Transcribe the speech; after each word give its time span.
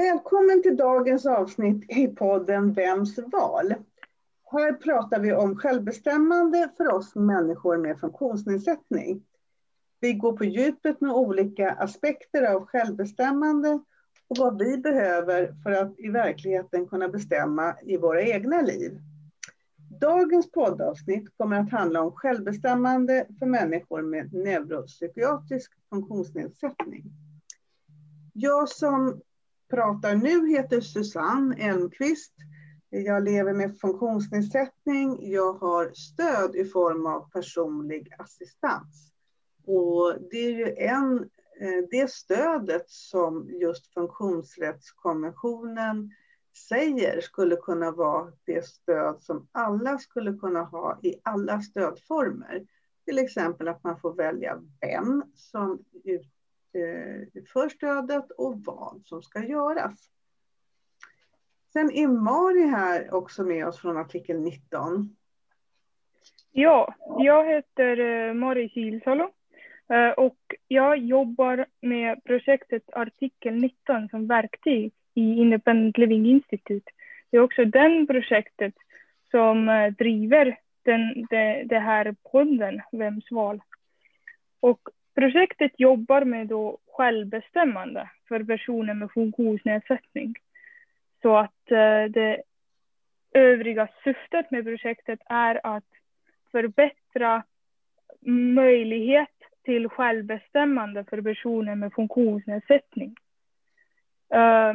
Välkommen 0.00 0.62
till 0.62 0.76
dagens 0.76 1.26
avsnitt 1.26 1.90
i 1.90 2.08
podden 2.08 2.72
Vems 2.72 3.18
val? 3.18 3.74
Här 4.52 4.72
pratar 4.72 5.20
vi 5.20 5.32
om 5.32 5.56
självbestämmande 5.56 6.68
för 6.76 6.94
oss 6.94 7.14
människor 7.14 7.76
med 7.76 8.00
funktionsnedsättning. 8.00 9.22
Vi 10.00 10.12
går 10.12 10.36
på 10.36 10.44
djupet 10.44 11.00
med 11.00 11.12
olika 11.12 11.70
aspekter 11.70 12.54
av 12.54 12.66
självbestämmande 12.66 13.68
och 14.28 14.36
vad 14.38 14.58
vi 14.58 14.78
behöver 14.78 15.54
för 15.62 15.70
att 15.70 15.98
i 15.98 16.08
verkligheten 16.08 16.88
kunna 16.88 17.08
bestämma 17.08 17.74
i 17.82 17.96
våra 17.96 18.22
egna 18.22 18.60
liv. 18.60 18.98
Dagens 20.00 20.50
poddavsnitt 20.50 21.36
kommer 21.36 21.60
att 21.60 21.70
handla 21.70 22.00
om 22.00 22.12
självbestämmande 22.12 23.26
för 23.38 23.46
människor 23.46 24.02
med 24.02 24.34
neuropsykiatrisk 24.34 25.72
funktionsnedsättning. 25.90 27.04
Jag 28.32 28.68
som 28.68 29.20
pratar 29.70 30.14
nu 30.14 30.48
heter 30.48 30.80
Susanne 30.80 31.56
Elmqvist. 31.56 32.34
Jag 32.90 33.24
lever 33.24 33.52
med 33.52 33.78
funktionsnedsättning. 33.78 35.32
Jag 35.32 35.52
har 35.52 35.90
stöd 35.94 36.56
i 36.56 36.64
form 36.64 37.06
av 37.06 37.30
personlig 37.30 38.14
assistans. 38.18 39.12
Och 39.66 40.16
det 40.30 40.36
är 40.36 40.50
ju 40.50 40.74
en, 40.76 41.18
eh, 41.60 41.84
det 41.90 42.10
stödet 42.10 42.90
som 42.90 43.50
just 43.50 43.94
funktionsrättskonventionen 43.94 46.10
säger 46.68 47.20
skulle 47.20 47.56
kunna 47.56 47.90
vara 47.90 48.32
det 48.44 48.66
stöd 48.66 49.22
som 49.22 49.48
alla 49.52 49.98
skulle 49.98 50.32
kunna 50.32 50.62
ha 50.62 51.00
i 51.02 51.14
alla 51.22 51.60
stödformer. 51.60 52.66
Till 53.04 53.18
exempel 53.18 53.68
att 53.68 53.84
man 53.84 54.00
får 54.00 54.14
välja 54.14 54.62
vem 54.80 55.22
som 55.34 55.84
Eh, 56.72 57.42
för 57.52 57.68
stödet 57.68 58.30
och 58.30 58.64
vad 58.64 59.02
som 59.04 59.22
ska 59.22 59.44
göras. 59.44 60.10
Sen 61.72 61.90
är 61.92 62.08
Mari 62.08 62.66
här 62.66 63.14
också 63.14 63.44
med 63.44 63.66
oss 63.66 63.80
från 63.80 63.96
artikel 63.96 64.40
19. 64.40 65.16
Ja, 66.52 66.94
jag 67.18 67.46
heter 67.46 67.98
eh, 67.98 68.34
Mari 68.34 68.68
Kilsalo 68.68 69.30
eh, 69.88 70.10
och 70.10 70.38
jag 70.68 70.98
jobbar 70.98 71.66
med 71.80 72.24
projektet 72.24 72.82
artikel 72.92 73.54
19 73.54 74.08
som 74.08 74.26
verktyg 74.26 74.92
i 75.14 75.34
Independent 75.34 75.98
Living 75.98 76.26
Institute. 76.26 76.90
Det 77.30 77.36
är 77.36 77.40
också 77.40 77.64
den 77.64 78.06
projektet 78.06 78.74
som 79.30 79.66
driver 79.98 80.58
den, 80.82 81.26
det, 81.30 81.64
det 81.64 81.78
här 81.78 82.14
podden, 82.32 82.80
Vems 82.92 83.30
val? 83.30 83.60
Och 84.60 84.80
projektet 85.14 85.72
jobbar 85.76 86.24
med 86.24 86.46
då 86.46 86.78
självbestämmande 86.92 88.10
för 88.28 88.44
personer 88.44 88.94
med 88.94 89.10
funktionsnedsättning. 89.12 90.34
Så 91.22 91.36
att 91.36 91.70
eh, 91.70 92.04
det 92.04 92.42
övriga 93.32 93.88
syftet 94.04 94.50
med 94.50 94.64
projektet 94.64 95.20
är 95.26 95.60
att 95.76 95.84
förbättra 96.50 97.42
möjlighet 98.54 99.28
till 99.64 99.88
självbestämmande 99.88 101.04
för 101.04 101.22
personer 101.22 101.74
med 101.74 101.92
funktionsnedsättning. 101.92 103.16
Eh, 104.34 104.72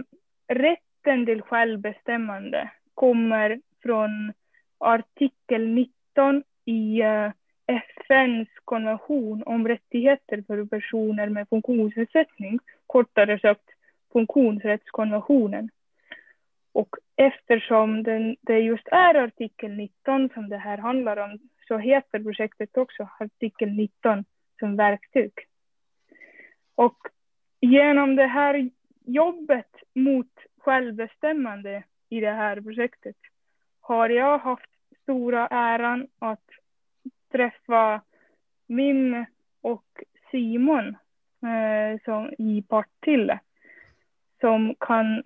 rätten 0.47 1.25
till 1.25 1.41
självbestämmande 1.41 2.71
kommer 2.93 3.61
från 3.83 4.33
artikel 4.77 5.67
19 5.67 6.43
i 6.65 7.03
uh, 7.03 7.31
FNs 7.67 8.47
konvention 8.65 9.43
om 9.45 9.67
rättigheter 9.67 10.43
för 10.47 10.65
personer 10.65 11.29
med 11.29 11.49
funktionsnedsättning, 11.49 12.59
kortare 12.87 13.39
sagt 13.39 13.69
funktionsrättskonventionen. 14.13 15.69
Och 16.71 16.95
eftersom 17.15 18.03
den, 18.03 18.35
det 18.41 18.59
just 18.59 18.87
är 18.87 19.15
artikel 19.15 19.71
19 19.71 20.29
som 20.33 20.49
det 20.49 20.57
här 20.57 20.77
handlar 20.77 21.17
om 21.17 21.39
så 21.67 21.77
heter 21.77 22.19
projektet 22.19 22.77
också 22.77 23.09
artikel 23.19 23.69
19 23.69 24.25
som 24.59 24.75
verktyg. 24.75 25.31
Och 26.75 26.97
genom 27.61 28.15
det 28.15 28.27
här 28.27 28.69
jobbet 29.05 29.71
mot 29.93 30.31
självbestämmande 30.57 31.83
i 32.09 32.19
det 32.19 32.31
här 32.31 32.61
projektet 32.61 33.15
har 33.81 34.09
jag 34.09 34.37
haft 34.37 34.69
stora 35.03 35.47
äran 35.47 36.07
att 36.19 36.49
träffa 37.31 38.01
min 38.67 39.25
och 39.61 39.85
Simon 40.31 40.87
eh, 41.41 42.01
som, 42.05 42.33
i 42.37 42.61
Partille 42.69 43.39
som 44.39 44.75
kan 44.79 45.23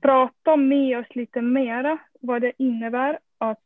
prata 0.00 0.56
med 0.56 0.98
oss 0.98 1.14
lite 1.14 1.42
mera 1.42 1.98
vad 2.20 2.42
det 2.42 2.52
innebär 2.58 3.18
att 3.38 3.62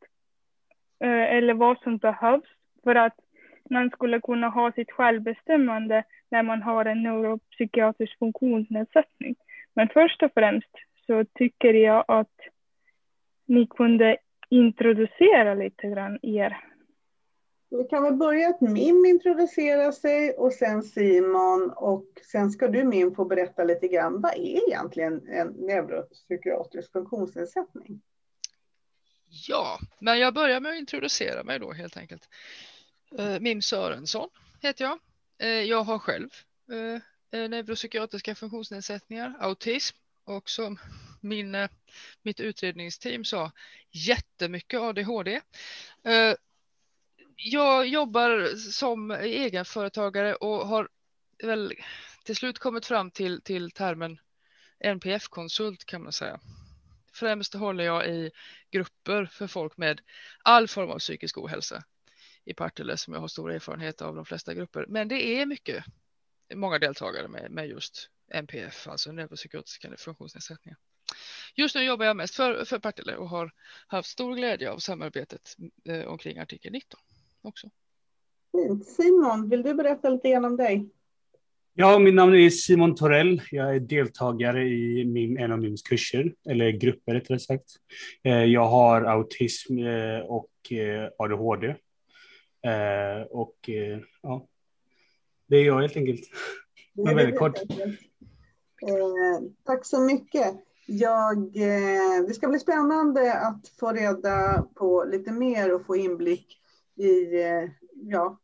eh, 1.01 1.37
eller 1.37 1.55
vad 1.55 1.79
som 1.79 1.97
behövs 1.99 2.49
för 2.85 2.95
att 2.95 3.17
man 3.71 3.91
skulle 3.91 4.21
kunna 4.21 4.49
ha 4.49 4.73
sitt 4.73 4.91
självbestämmande 4.91 6.05
när 6.31 6.43
man 6.43 6.63
har 6.63 6.85
en 6.85 7.03
neuropsykiatrisk 7.03 8.19
funktionsnedsättning. 8.19 9.35
Men 9.75 9.89
först 9.89 10.23
och 10.23 10.31
främst 10.35 10.77
så 11.07 11.25
tycker 11.25 11.75
jag 11.75 12.05
att 12.09 12.39
ni 13.47 13.67
kunde 13.67 14.17
introducera 14.49 15.55
lite 15.55 15.89
grann 15.89 16.19
er. 16.23 16.70
Vi 17.71 17.85
kan 17.85 18.03
väl 18.03 18.15
börja 18.15 18.49
att 18.49 18.61
Mim 18.61 19.05
introducerar 19.07 19.93
sig 19.93 20.33
och 20.33 20.53
sen 20.53 20.83
Simon 20.83 21.71
och 21.77 22.07
sen 22.33 22.51
ska 22.51 22.69
du 22.69 22.85
Mim 22.85 23.15
få 23.15 23.25
berätta 23.25 23.65
lite 23.65 23.89
grann. 23.89 24.21
Vad 24.21 24.33
är 24.33 24.69
egentligen 24.69 25.29
en 25.29 25.49
neuropsykiatrisk 25.49 26.93
funktionsnedsättning? 26.93 28.01
Ja, 29.49 29.79
men 29.99 30.19
jag 30.19 30.35
börjar 30.35 30.61
med 30.61 30.73
att 30.73 30.79
introducera 30.79 31.45
mig 31.45 31.59
då 31.59 31.73
helt 31.73 31.97
enkelt. 31.97 32.29
Eh, 33.19 33.41
Mim 33.41 33.63
Sörensson 33.63 34.29
heter 34.63 34.85
jag. 34.85 34.99
Eh, 35.39 35.49
jag 35.49 35.83
har 35.83 35.99
själv 35.99 36.29
eh, 37.33 37.49
neuropsykiatriska 37.49 38.35
funktionsnedsättningar, 38.35 39.37
autism 39.41 39.97
och 40.25 40.51
som 40.51 40.79
min, 41.21 41.69
mitt 42.23 42.41
utredningsteam 42.41 43.25
sa, 43.25 43.53
jättemycket 43.91 44.81
ADHD. 44.81 45.41
Jag 47.43 47.87
jobbar 47.87 48.57
som 48.57 49.11
egenföretagare 49.11 50.35
och 50.35 50.69
har 50.69 50.89
väl 51.43 51.73
till 52.25 52.37
slut 52.37 52.59
kommit 52.59 52.87
fram 52.87 53.11
till, 53.11 53.43
till 53.43 53.71
termen 53.71 54.19
NPF-konsult 54.81 55.85
kan 55.85 56.03
man 56.03 56.13
säga. 56.13 56.41
Främst 57.13 57.55
håller 57.55 57.85
jag 57.85 58.09
i 58.09 58.31
grupper 58.71 59.27
för 59.33 59.47
folk 59.47 59.77
med 59.77 60.01
all 60.43 60.69
form 60.69 60.91
av 60.91 60.99
psykisk 60.99 61.39
ohälsa 61.39 61.85
i 62.45 62.55
Partille 62.55 62.97
som 62.97 63.15
jag 63.15 63.21
har 63.21 63.29
stor 63.29 63.53
erfarenhet 63.53 64.03
av 64.03 64.15
de 64.15 64.25
flesta 64.25 64.55
grupper. 64.55 64.85
Men 64.89 65.09
det 65.09 65.41
är 65.41 65.47
mycket, 65.47 65.85
många 66.55 66.79
deltagare 66.79 67.29
med, 67.29 67.51
med 67.51 67.69
just 67.69 68.11
NPF, 68.35 68.89
alltså 68.89 69.13
neuropsykiatriska 69.13 69.97
funktionsnedsättningar. 69.99 70.79
Just 71.55 71.75
nu 71.75 71.83
jobbar 71.83 72.07
jag 72.07 72.17
mest 72.17 72.35
för, 72.35 72.65
för 72.65 72.79
Partille 72.79 73.17
och 73.17 73.29
har 73.29 73.53
haft 73.87 74.09
stor 74.09 74.37
glädje 74.37 74.71
av 74.71 74.79
samarbetet 74.79 75.57
eh, 75.89 76.05
omkring 76.05 76.39
artikel 76.39 76.73
19 76.73 77.01
också. 77.43 77.67
Simon, 78.87 79.49
vill 79.49 79.63
du 79.63 79.75
berätta 79.75 80.09
lite 80.09 80.31
grann 80.31 80.45
om 80.45 80.57
dig? 80.57 80.89
Ja, 81.75 81.99
min 81.99 82.15
namn 82.15 82.35
är 82.35 82.51
Simon 82.51 82.95
Torell. 82.95 83.43
Jag 83.51 83.77
är 83.77 83.81
deltagare 83.81 84.69
i 84.69 85.05
min, 85.05 85.39
en 85.39 85.53
av 85.53 85.59
MIMs 85.59 85.83
kurser, 85.83 86.35
eller 86.49 86.71
grupper 86.71 87.15
rättare 87.15 87.39
sagt. 87.39 87.71
Eh, 88.23 88.45
jag 88.45 88.67
har 88.67 89.03
autism 89.03 89.79
eh, 89.79 90.19
och 90.19 90.51
ADHD 91.19 91.75
Eh, 92.63 93.23
och 93.31 93.69
eh, 93.69 93.99
ja, 94.23 94.47
det 95.47 95.57
är 95.57 95.65
jag 95.65 95.81
helt 95.81 95.97
enkelt. 95.97 96.21
Men 96.93 97.17
väldigt 97.17 97.39
kort. 97.39 97.59
Tack 99.65 99.87
så 99.87 100.01
mycket. 100.01 100.55
Jag, 100.87 101.53
det 102.29 102.35
ska 102.35 102.49
bli 102.49 102.59
spännande 102.59 103.35
att 103.35 103.69
få 103.81 103.93
reda 103.93 104.67
på 104.75 105.05
lite 105.05 105.33
mer 105.33 105.75
och 105.75 105.87
få 105.87 105.97
inblick 105.97 106.60
i 107.01 107.43
eh, 107.43 107.71
ja, 107.95 108.41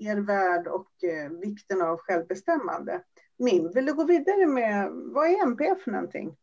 er 0.00 0.16
värld 0.16 0.66
och 0.66 1.04
eh, 1.04 1.30
vikten 1.30 1.82
av 1.82 1.98
självbestämmande. 1.98 3.02
Min, 3.38 3.72
vill 3.72 3.86
du 3.86 3.94
gå 3.94 4.04
vidare 4.04 4.46
med 4.46 4.90
vad 4.92 5.26
är 5.26 5.42
MP 5.42 5.74
för 5.84 5.90
någonting? 5.90 6.36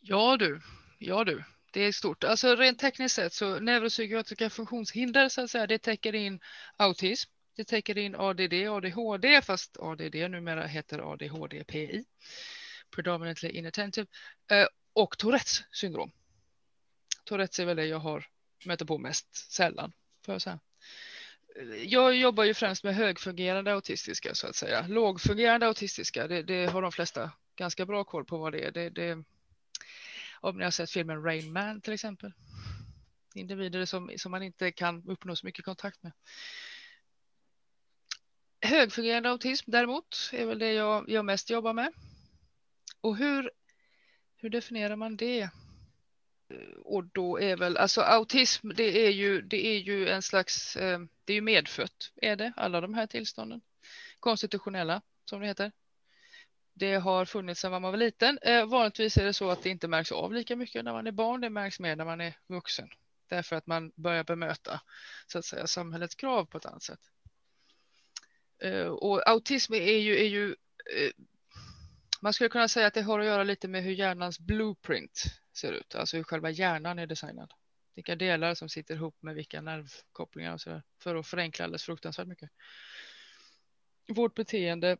Ja 0.00 0.36
du, 0.36 0.60
ja 0.98 1.24
du 1.24 1.42
det 1.76 1.82
är 1.82 1.92
stort. 1.92 2.24
Alltså 2.24 2.56
rent 2.56 2.78
tekniskt 2.78 3.14
sett 3.14 3.32
så 3.32 3.60
neuropsykiatriska 3.60 4.50
funktionshinder 4.50 5.28
så 5.28 5.42
att 5.42 5.50
säga, 5.50 5.66
det 5.66 5.78
täcker 5.78 6.14
in 6.14 6.40
autism, 6.76 7.30
det 7.56 7.64
täcker 7.64 7.98
in 7.98 8.14
ADD, 8.14 8.52
ADHD, 8.52 9.42
fast 9.42 9.76
ADD 9.76 10.14
numera 10.14 10.66
heter 10.66 11.12
ADHD-PI, 11.12 12.04
predominantly 12.90 13.48
inattentive, 13.48 14.06
eh, 14.50 14.66
och 14.92 15.18
Tourettes 15.18 15.64
syndrom. 15.70 16.10
Tourettes 17.24 17.58
är 17.58 17.64
väl 17.64 17.76
det 17.76 17.86
jag 17.86 17.98
har 17.98 18.26
möter 18.64 18.84
på 18.84 18.98
mest 18.98 19.52
sällan, 19.52 19.92
får 20.24 20.34
jag 20.34 20.42
säga. 20.42 20.58
Jag 21.84 22.16
jobbar 22.16 22.44
ju 22.44 22.54
främst 22.54 22.84
med 22.84 22.94
högfungerande 22.94 23.72
autistiska 23.72 24.34
så 24.34 24.46
att 24.46 24.56
säga. 24.56 24.86
Lågfungerande 24.88 25.66
autistiska, 25.66 26.28
det, 26.28 26.42
det 26.42 26.66
har 26.66 26.82
de 26.82 26.92
flesta 26.92 27.30
ganska 27.56 27.86
bra 27.86 28.04
koll 28.04 28.24
på 28.24 28.38
vad 28.38 28.52
det 28.52 28.64
är. 28.64 28.72
Det, 28.72 28.90
det, 28.90 29.24
om 30.40 30.58
ni 30.58 30.64
har 30.64 30.70
sett 30.70 30.90
filmen 30.90 31.22
Rain 31.22 31.52
Man 31.52 31.80
till 31.80 31.92
exempel. 31.92 32.32
Individer 33.34 33.84
som, 33.84 34.10
som 34.16 34.30
man 34.30 34.42
inte 34.42 34.72
kan 34.72 35.08
uppnå 35.08 35.36
så 35.36 35.46
mycket 35.46 35.64
kontakt 35.64 36.02
med. 36.02 36.12
Högfungerande 38.60 39.30
autism 39.30 39.70
däremot 39.70 40.30
är 40.32 40.46
väl 40.46 40.58
det 40.58 40.72
jag, 40.72 41.08
jag 41.08 41.24
mest 41.24 41.50
jobbar 41.50 41.72
med. 41.72 41.92
Och 43.00 43.16
hur, 43.16 43.50
hur 44.36 44.50
definierar 44.50 44.96
man 44.96 45.16
det? 45.16 45.50
Och 46.84 47.04
då 47.04 47.40
är 47.40 47.56
väl, 47.56 47.76
alltså 47.76 48.00
autism 48.00 48.68
det 48.68 49.06
är 49.06 49.10
ju, 49.10 49.42
det 49.42 49.66
är 49.66 49.78
ju 49.78 50.08
en 50.08 50.22
slags, 50.22 50.76
eh, 50.76 50.98
det 51.26 51.32
är 51.32 51.34
ju 51.34 51.40
medfött 51.40 52.12
är 52.16 52.36
det, 52.36 52.52
alla 52.56 52.80
de 52.80 52.94
här 52.94 53.06
tillstånden. 53.06 53.60
Konstitutionella 54.20 55.02
som 55.24 55.40
det 55.40 55.46
heter. 55.46 55.72
Det 56.74 56.94
har 56.94 57.24
funnits 57.24 57.60
sedan 57.60 57.70
man 57.70 57.82
var 57.82 57.96
liten. 57.96 58.38
Eh, 58.42 58.66
vanligtvis 58.66 59.16
är 59.16 59.24
det 59.24 59.32
så 59.32 59.50
att 59.50 59.62
det 59.62 59.70
inte 59.70 59.88
märks 59.88 60.12
av 60.12 60.32
lika 60.32 60.56
mycket 60.56 60.84
när 60.84 60.92
man 60.92 61.06
är 61.06 61.12
barn. 61.12 61.40
Det 61.40 61.50
märks 61.50 61.80
mer 61.80 61.96
när 61.96 62.04
man 62.04 62.20
är 62.20 62.36
vuxen. 62.46 62.88
Därför 63.28 63.56
att 63.56 63.66
man 63.66 63.92
börjar 63.96 64.24
bemöta 64.24 64.80
så 65.26 65.38
att 65.38 65.44
säga, 65.44 65.66
samhällets 65.66 66.14
krav 66.14 66.44
på 66.44 66.58
ett 66.58 66.66
annat 66.66 66.82
sätt. 66.82 67.00
Eh, 68.62 68.86
och 68.86 69.28
autism 69.28 69.74
är 69.74 69.98
ju, 69.98 70.16
är 70.16 70.28
ju 70.28 70.50
eh, 70.96 71.10
man 72.20 72.32
skulle 72.32 72.48
kunna 72.48 72.68
säga 72.68 72.86
att 72.86 72.94
det 72.94 73.02
har 73.02 73.20
att 73.20 73.26
göra 73.26 73.44
lite 73.44 73.68
med 73.68 73.82
hur 73.82 73.92
hjärnans 73.92 74.40
blueprint 74.40 75.22
ser 75.56 75.72
ut, 75.72 75.94
alltså 75.94 76.16
hur 76.16 76.24
själva 76.24 76.50
hjärnan 76.50 76.98
är 76.98 77.06
designad. 77.06 77.52
Vilka 77.96 78.16
delar 78.16 78.54
som 78.54 78.68
sitter 78.68 78.94
ihop 78.94 79.22
med 79.22 79.34
vilka 79.34 79.60
nervkopplingar 79.60 80.52
och 80.52 80.60
så 80.60 80.70
där, 80.70 80.82
för 81.02 81.14
att 81.14 81.26
förenkla 81.26 81.64
alldeles 81.64 81.84
fruktansvärt 81.84 82.26
mycket. 82.26 82.50
Vårt 84.08 84.34
beteende 84.34 84.96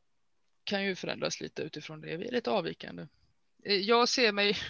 kan 0.64 0.84
ju 0.84 0.94
förändras 0.94 1.40
lite 1.40 1.62
utifrån 1.62 2.00
det. 2.00 2.16
Vi 2.16 2.28
är 2.28 2.32
lite 2.32 2.50
avvikande. 2.50 3.06
Eh, 3.64 3.76
jag 3.76 4.08
ser 4.08 4.32
mig. 4.32 4.56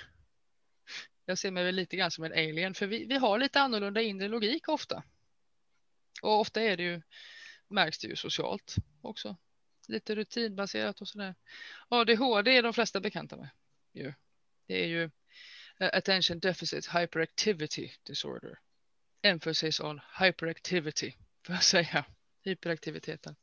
Jag 1.29 1.39
ser 1.39 1.51
mig 1.51 1.65
väl 1.65 1.75
lite 1.75 1.97
grann 1.97 2.11
som 2.11 2.25
en 2.25 2.33
alien, 2.33 2.75
för 2.75 2.87
vi, 2.87 3.05
vi 3.05 3.15
har 3.15 3.39
lite 3.39 3.61
annorlunda 3.61 4.03
inre 4.03 4.29
logik 4.29 4.69
ofta. 4.69 5.03
Och 6.23 6.41
ofta 6.41 6.63
är 6.63 6.77
det 6.77 6.83
ju 6.83 7.03
märks 7.69 7.99
det 7.99 8.09
ju 8.09 8.17
socialt 8.17 8.75
också. 9.01 9.37
Lite 9.89 10.15
rutinbaserat 10.15 11.01
och 11.01 11.09
sådär. 11.09 11.35
ADHD 11.89 12.57
är 12.57 12.63
de 12.63 12.73
flesta 12.73 13.01
bekanta 13.01 13.37
med. 13.37 13.49
Ju. 13.93 14.15
Det 14.67 14.83
är 14.85 14.87
ju 14.87 15.11
Attention 15.79 16.39
Deficit 16.39 16.87
Hyperactivity 16.87 17.91
Disorder. 18.03 18.59
Emphasis 19.23 19.81
on 19.81 20.01
hyperactivity, 20.19 21.13
får 21.47 21.55
jag 21.55 21.65
säga. 21.65 22.05
Hyperaktiviteten. 22.43 23.37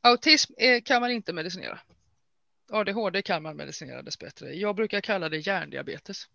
Autism 0.00 0.52
är, 0.56 0.80
kan 0.80 1.00
man 1.00 1.10
inte 1.10 1.32
medicinera. 1.32 1.80
ADHD 2.68 3.22
kan 3.22 3.42
man 3.42 3.56
medicinera 3.56 4.02
dessbättre. 4.02 4.54
Jag 4.54 4.76
brukar 4.76 5.00
kalla 5.00 5.28
det 5.28 5.38
hjärndiabetes. 5.38 6.28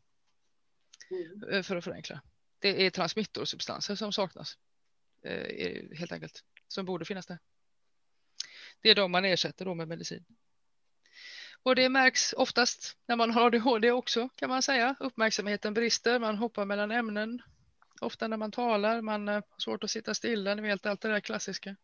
Mm. 1.11 1.49
Eh, 1.53 1.63
för 1.63 1.75
att 1.75 1.83
förenkla. 1.83 2.21
Det 2.59 2.85
är 2.85 2.89
transmittorsubstanser 2.89 3.95
som 3.95 4.13
saknas. 4.13 4.57
Eh, 5.21 5.97
helt 5.97 6.11
enkelt 6.11 6.43
som 6.67 6.85
borde 6.85 7.05
finnas 7.05 7.25
där. 7.25 7.39
Det 8.81 8.89
är 8.89 8.95
de 8.95 9.11
man 9.11 9.25
ersätter 9.25 9.65
då 9.65 9.73
med 9.73 9.87
medicin. 9.87 10.25
Och 11.67 11.75
det 11.75 11.89
märks 11.89 12.33
oftast 12.33 12.97
när 13.07 13.15
man 13.15 13.31
har 13.31 13.45
ADHD 13.45 13.91
också 13.91 14.29
kan 14.35 14.49
man 14.49 14.61
säga. 14.61 14.95
Uppmärksamheten 14.99 15.73
brister, 15.73 16.19
man 16.19 16.37
hoppar 16.37 16.65
mellan 16.65 16.91
ämnen. 16.91 17.41
Ofta 18.01 18.27
när 18.27 18.37
man 18.37 18.51
talar, 18.51 19.01
man 19.01 19.27
har 19.27 19.43
svårt 19.57 19.83
att 19.83 19.91
sitta 19.91 20.13
stilla, 20.13 20.55
ni 20.55 20.61
vet 20.61 20.85
allt 20.85 21.01
det 21.01 21.07
där 21.07 21.19
klassiska. 21.19 21.75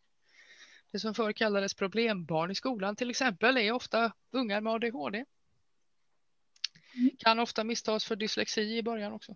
Det 0.91 0.99
som 0.99 1.13
förr 1.13 1.33
kallades 1.33 1.73
problembarn 1.73 2.51
i 2.51 2.55
skolan 2.55 2.95
till 2.95 3.09
exempel 3.09 3.57
är 3.57 3.71
ofta 3.71 4.11
ungar 4.31 4.61
med 4.61 4.73
ADHD. 4.73 5.25
Mm. 6.95 7.09
Kan 7.17 7.39
ofta 7.39 7.63
misstas 7.63 8.05
för 8.05 8.15
dyslexi 8.15 8.77
i 8.77 8.83
början 8.83 9.13
också. 9.13 9.35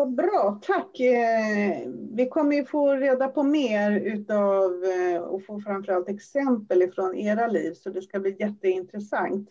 Vad 0.00 0.14
bra, 0.14 0.60
tack. 0.62 1.00
Eh, 1.00 1.88
vi 2.12 2.28
kommer 2.28 2.56
ju 2.56 2.64
få 2.64 2.94
reda 2.94 3.28
på 3.28 3.42
mer 3.42 3.92
utav 3.92 4.84
eh, 4.84 5.20
och 5.20 5.46
få 5.46 5.60
framförallt 5.60 6.08
exempel 6.08 6.82
ifrån 6.82 7.16
era 7.16 7.46
liv, 7.46 7.74
så 7.74 7.90
det 7.90 8.02
ska 8.02 8.20
bli 8.20 8.36
jätteintressant. 8.40 9.48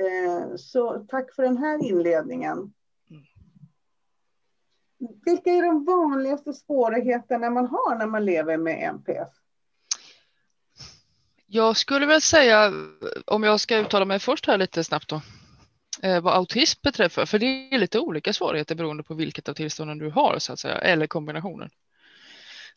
Eh, 0.00 0.56
så 0.56 1.06
tack 1.08 1.34
för 1.34 1.42
den 1.42 1.56
här 1.56 1.84
inledningen. 1.84 2.72
Vilka 5.24 5.50
är 5.50 5.62
de 5.62 5.84
vanligaste 5.84 6.52
svårigheterna 6.52 7.50
man 7.50 7.66
har 7.66 7.98
när 7.98 8.06
man 8.06 8.24
lever 8.24 8.56
med 8.56 8.88
MPF? 8.88 9.28
Jag 11.46 11.76
skulle 11.76 12.06
väl 12.06 12.20
säga, 12.20 12.72
om 13.26 13.42
jag 13.42 13.60
ska 13.60 13.78
uttala 13.78 14.04
mig 14.04 14.18
först 14.18 14.46
här 14.46 14.58
lite 14.58 14.84
snabbt 14.84 15.08
då, 15.08 15.20
Eh, 16.02 16.20
vad 16.20 16.34
autism 16.34 16.80
beträffar, 16.82 17.26
för 17.26 17.38
det 17.38 17.46
är 17.46 17.78
lite 17.78 17.98
olika 17.98 18.32
svårigheter 18.32 18.74
beroende 18.74 19.02
på 19.02 19.14
vilket 19.14 19.48
av 19.48 19.54
tillstånden 19.54 19.98
du 19.98 20.10
har 20.10 20.38
så 20.38 20.52
att 20.52 20.58
säga, 20.58 20.78
eller 20.78 21.06
kombinationen. 21.06 21.70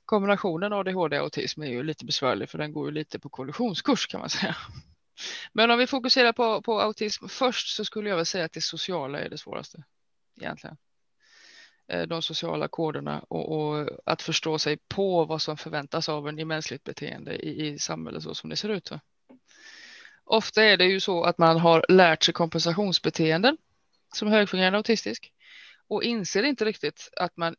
Kombinationen 0.06 0.74
ADHD 0.74 1.20
och 1.20 1.24
autism 1.24 1.62
är 1.62 1.68
ju 1.68 1.84
lite 1.84 2.06
besvärlig 2.06 2.50
för 2.50 2.58
den 2.58 2.74
går 2.74 2.86
ju 2.86 2.92
lite 2.92 3.20
på 3.20 3.30
kollisionskurs 3.30 4.08
kan 4.08 4.20
man 4.20 4.30
säga. 4.30 4.56
Men 5.54 5.72
om 5.72 5.80
vi 5.80 5.88
fokuserar 5.88 6.34
på, 6.34 6.62
på 6.62 6.82
autism 6.82 7.28
först 7.28 7.76
så 7.76 7.86
skulle 7.86 8.10
jag 8.10 8.16
väl 8.16 8.26
säga 8.26 8.46
att 8.46 8.54
det 8.54 8.62
sociala 8.62 9.20
är 9.20 9.30
det 9.30 9.38
svåraste 9.38 9.84
egentligen. 10.42 10.78
Eh, 11.88 12.02
de 12.02 12.22
sociala 12.22 12.68
koderna 12.68 13.20
och, 13.20 13.52
och, 13.52 13.90
att 14.06 14.22
förstå 14.22 14.60
sig 14.60 14.78
på 14.88 15.26
vad 15.26 15.42
som 15.42 15.58
förväntas 15.58 16.10
av 16.10 16.28
en 16.28 16.40
i 16.40 16.46
mänskligt 16.46 16.84
beteende 16.84 17.36
i, 17.36 17.68
i 17.68 17.80
samhället 17.80 18.24
så 18.24 18.36
som 18.36 18.50
det 18.50 18.56
ser 18.56 18.70
ut. 18.70 18.92
Ofta 20.26 20.64
är 20.64 20.78
det 20.78 20.86
ju 20.86 21.00
så 21.00 21.24
att 21.24 21.38
man 21.38 21.58
har 21.58 21.86
lärt 21.90 22.24
sig 22.24 22.34
kompensationsbeteenden 22.34 23.58
som 24.14 24.28
högfungerande 24.28 24.78
autistisk 24.78 25.32
och 25.88 26.04
inser 26.04 26.44
inte 26.44 26.66
riktigt 26.66 27.10
att 27.16 27.38
man 27.38 27.56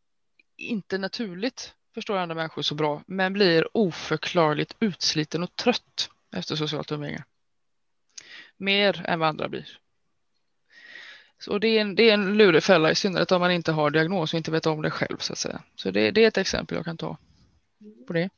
inte 0.56 0.98
naturligt 0.98 1.74
förstår 1.94 2.16
andra 2.16 2.34
människor 2.34 2.62
så 2.62 2.74
bra, 2.74 3.02
men 3.06 3.32
blir 3.32 3.76
oförklarligt 3.76 4.76
utsliten 4.80 5.42
och 5.42 5.56
trött 5.56 6.10
efter 6.36 6.56
socialt 6.56 6.92
umgänge. 6.92 7.24
Mer 8.56 9.02
än 9.06 9.18
vad 9.18 9.28
andra 9.28 9.48
blir. 9.48 9.78
Så 11.38 11.58
det 11.58 11.68
är 11.68 11.80
en, 11.80 11.94
det 11.94 12.10
är 12.10 12.14
en 12.14 12.38
lurig 12.38 12.62
fälla 12.62 12.90
i 12.90 12.94
synnerhet 12.94 13.32
om 13.32 13.40
man 13.40 13.50
inte 13.50 13.72
har 13.72 13.90
diagnos 13.90 14.32
och 14.32 14.36
inte 14.36 14.50
vet 14.50 14.66
om 14.66 14.82
det 14.82 14.90
själv 14.90 15.16
så 15.18 15.32
att 15.32 15.38
säga. 15.38 15.62
Så 15.74 15.90
det, 15.90 16.10
det 16.10 16.24
är 16.24 16.28
ett 16.28 16.38
exempel 16.38 16.76
jag 16.76 16.84
kan 16.84 16.96
ta 16.96 17.16
på 18.06 18.12
det. 18.12 18.30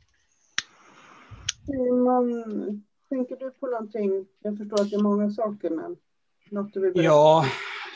Mm, 1.69 2.04
man 2.04 2.84
Tänker 3.08 3.37
du 3.37 3.50
på 3.50 3.66
någonting? 3.66 4.26
Jag 4.43 4.58
förstår 4.58 4.81
att 4.81 4.90
det 4.90 4.96
är 4.96 5.02
många 5.02 5.31
saker, 5.31 5.70
men 5.70 5.96
något 6.50 6.75
du 6.75 6.81
vill 6.81 6.93
berätta? 6.93 7.06
Ja, 7.06 7.44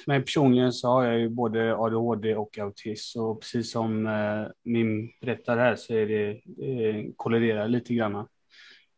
men 0.07 0.23
personligen 0.23 0.73
så 0.73 0.89
har 0.89 1.05
jag 1.05 1.21
ju 1.21 1.29
både 1.29 1.77
ADHD 1.77 2.37
och 2.37 2.59
autism 2.59 3.21
och 3.21 3.41
precis 3.41 3.71
som 3.71 4.07
eh, 4.07 4.47
min 4.63 5.13
berättar 5.21 5.57
här 5.57 5.77
så 5.77 5.95
är 5.95 6.07
det 6.07 6.31
eh, 6.67 7.05
kolliderar 7.17 7.69
lite 7.69 7.95
grann. 7.95 8.27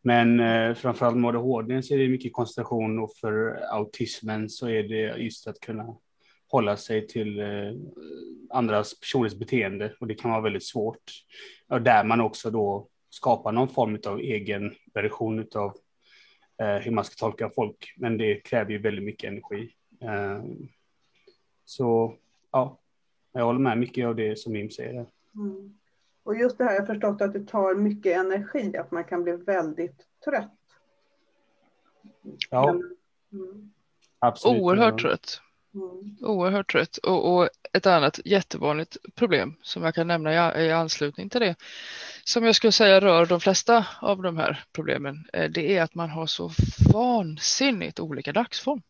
Men 0.02 0.40
eh, 0.40 0.74
framförallt 0.74 1.16
med 1.16 1.28
ADHD 1.28 1.82
så 1.82 1.94
är 1.94 1.98
det 1.98 2.08
mycket 2.08 2.32
koncentration 2.32 2.98
och 2.98 3.16
för 3.16 3.60
autismen 3.70 4.50
så 4.50 4.68
är 4.68 4.82
det 4.82 5.16
just 5.16 5.46
att 5.46 5.60
kunna 5.60 5.96
hålla 6.48 6.76
sig 6.76 7.06
till 7.06 7.40
eh, 7.40 7.46
andras 8.50 9.00
personers 9.00 9.34
beteende 9.34 9.92
och 10.00 10.06
det 10.06 10.14
kan 10.14 10.30
vara 10.30 10.40
väldigt 10.40 10.66
svårt. 10.66 11.12
Och 11.68 11.82
där 11.82 12.04
man 12.04 12.20
också 12.20 12.50
då 12.50 12.88
skapar 13.10 13.52
någon 13.52 13.68
form 13.68 13.98
av 14.06 14.18
egen 14.20 14.74
version 14.94 15.46
av 15.54 15.76
hur 16.58 16.90
man 16.90 17.04
ska 17.04 17.14
tolka 17.14 17.50
folk, 17.50 17.94
men 17.96 18.18
det 18.18 18.34
kräver 18.34 18.70
ju 18.70 18.78
väldigt 18.78 19.04
mycket 19.04 19.28
energi. 19.28 19.74
Eh, 20.00 20.44
så 21.64 22.16
ja, 22.52 22.78
jag 23.32 23.44
håller 23.44 23.60
med 23.60 23.78
mycket 23.78 24.06
av 24.06 24.16
det 24.16 24.38
som 24.38 24.52
Mim 24.52 24.70
säger. 24.70 25.06
Mm. 25.34 25.78
Och 26.22 26.36
just 26.36 26.58
det 26.58 26.64
här, 26.64 26.72
jag 26.72 26.80
har 26.80 26.86
förstått 26.86 27.20
att 27.20 27.32
det 27.32 27.46
tar 27.46 27.74
mycket 27.74 28.16
energi, 28.16 28.76
att 28.76 28.90
man 28.90 29.04
kan 29.04 29.22
bli 29.22 29.32
väldigt 29.32 30.06
trött. 30.24 30.52
Ja, 32.50 32.70
mm. 32.70 33.72
absolut. 34.18 34.62
Oerhört 34.62 35.00
trött. 35.00 35.40
Mm. 35.74 36.16
Oerhört 36.20 36.72
trött. 36.72 36.96
Och, 36.96 37.34
och, 37.34 37.48
ett 37.72 37.86
annat 37.86 38.20
jättevanligt 38.24 38.96
problem 39.14 39.56
som 39.62 39.82
jag 39.82 39.94
kan 39.94 40.06
nämna 40.06 40.58
i, 40.60 40.66
i 40.66 40.72
anslutning 40.72 41.28
till 41.28 41.40
det, 41.40 41.54
som 42.24 42.44
jag 42.44 42.56
skulle 42.56 42.72
säga 42.72 43.00
rör 43.00 43.26
de 43.26 43.40
flesta 43.40 43.86
av 44.00 44.22
de 44.22 44.36
här 44.36 44.64
problemen, 44.72 45.28
eh, 45.32 45.50
det 45.50 45.76
är 45.76 45.82
att 45.82 45.94
man 45.94 46.10
har 46.10 46.26
så 46.26 46.50
vansinnigt 46.92 48.00
olika 48.00 48.32
dagsform. 48.32 48.82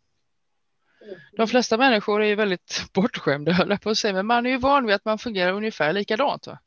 De 1.36 1.48
flesta 1.48 1.78
människor 1.78 2.22
är 2.22 2.26
ju 2.26 2.34
väldigt 2.34 2.84
bortskämda, 2.92 3.52
höll 3.52 3.70
jag 3.70 3.80
på 3.80 3.90
att 3.90 3.98
säga, 3.98 4.14
men 4.14 4.26
man 4.26 4.46
är 4.46 4.50
ju 4.50 4.58
van 4.58 4.86
vid 4.86 4.94
att 4.94 5.04
man 5.04 5.18
fungerar 5.18 5.52
ungefär 5.52 5.92
likadant. 5.92 6.46
Va? 6.46 6.58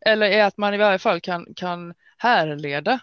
Eller 0.00 0.26
är 0.26 0.44
att 0.44 0.56
man 0.56 0.74
i 0.74 0.78
varje 0.78 0.98
fall 0.98 1.20
kan, 1.20 1.54
kan 1.56 1.94
härleda 2.16 3.00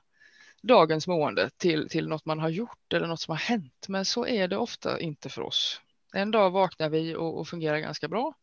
dagens 0.61 1.07
mående 1.07 1.49
till, 1.57 1.89
till 1.89 2.07
något 2.07 2.25
man 2.25 2.39
har 2.39 2.49
gjort 2.49 2.93
eller 2.93 3.07
något 3.07 3.21
som 3.21 3.31
har 3.31 3.37
hänt. 3.37 3.85
Men 3.87 4.05
så 4.05 4.27
är 4.27 4.47
det 4.47 4.57
ofta 4.57 4.99
inte 4.99 5.29
för 5.29 5.41
oss. 5.41 5.81
En 6.13 6.31
dag 6.31 6.51
vaknar 6.51 6.89
vi 6.89 7.15
och, 7.15 7.39
och 7.39 7.47
fungerar 7.47 7.79
ganska 7.79 8.07
bra 8.07 8.33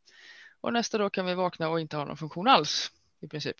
och 0.60 0.72
nästa 0.72 0.98
dag 0.98 1.12
kan 1.12 1.26
vi 1.26 1.34
vakna 1.34 1.68
och 1.68 1.80
inte 1.80 1.96
ha 1.96 2.04
någon 2.04 2.16
funktion 2.16 2.48
alls 2.48 2.92
i 3.20 3.28
princip. 3.28 3.56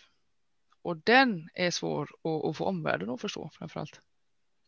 Och 0.81 0.97
den 0.97 1.49
är 1.53 1.71
svår 1.71 2.09
att, 2.23 2.45
att 2.45 2.57
få 2.57 2.65
omvärlden 2.65 3.09
att 3.09 3.21
förstå 3.21 3.49
framför 3.53 3.79
allt. 3.79 4.01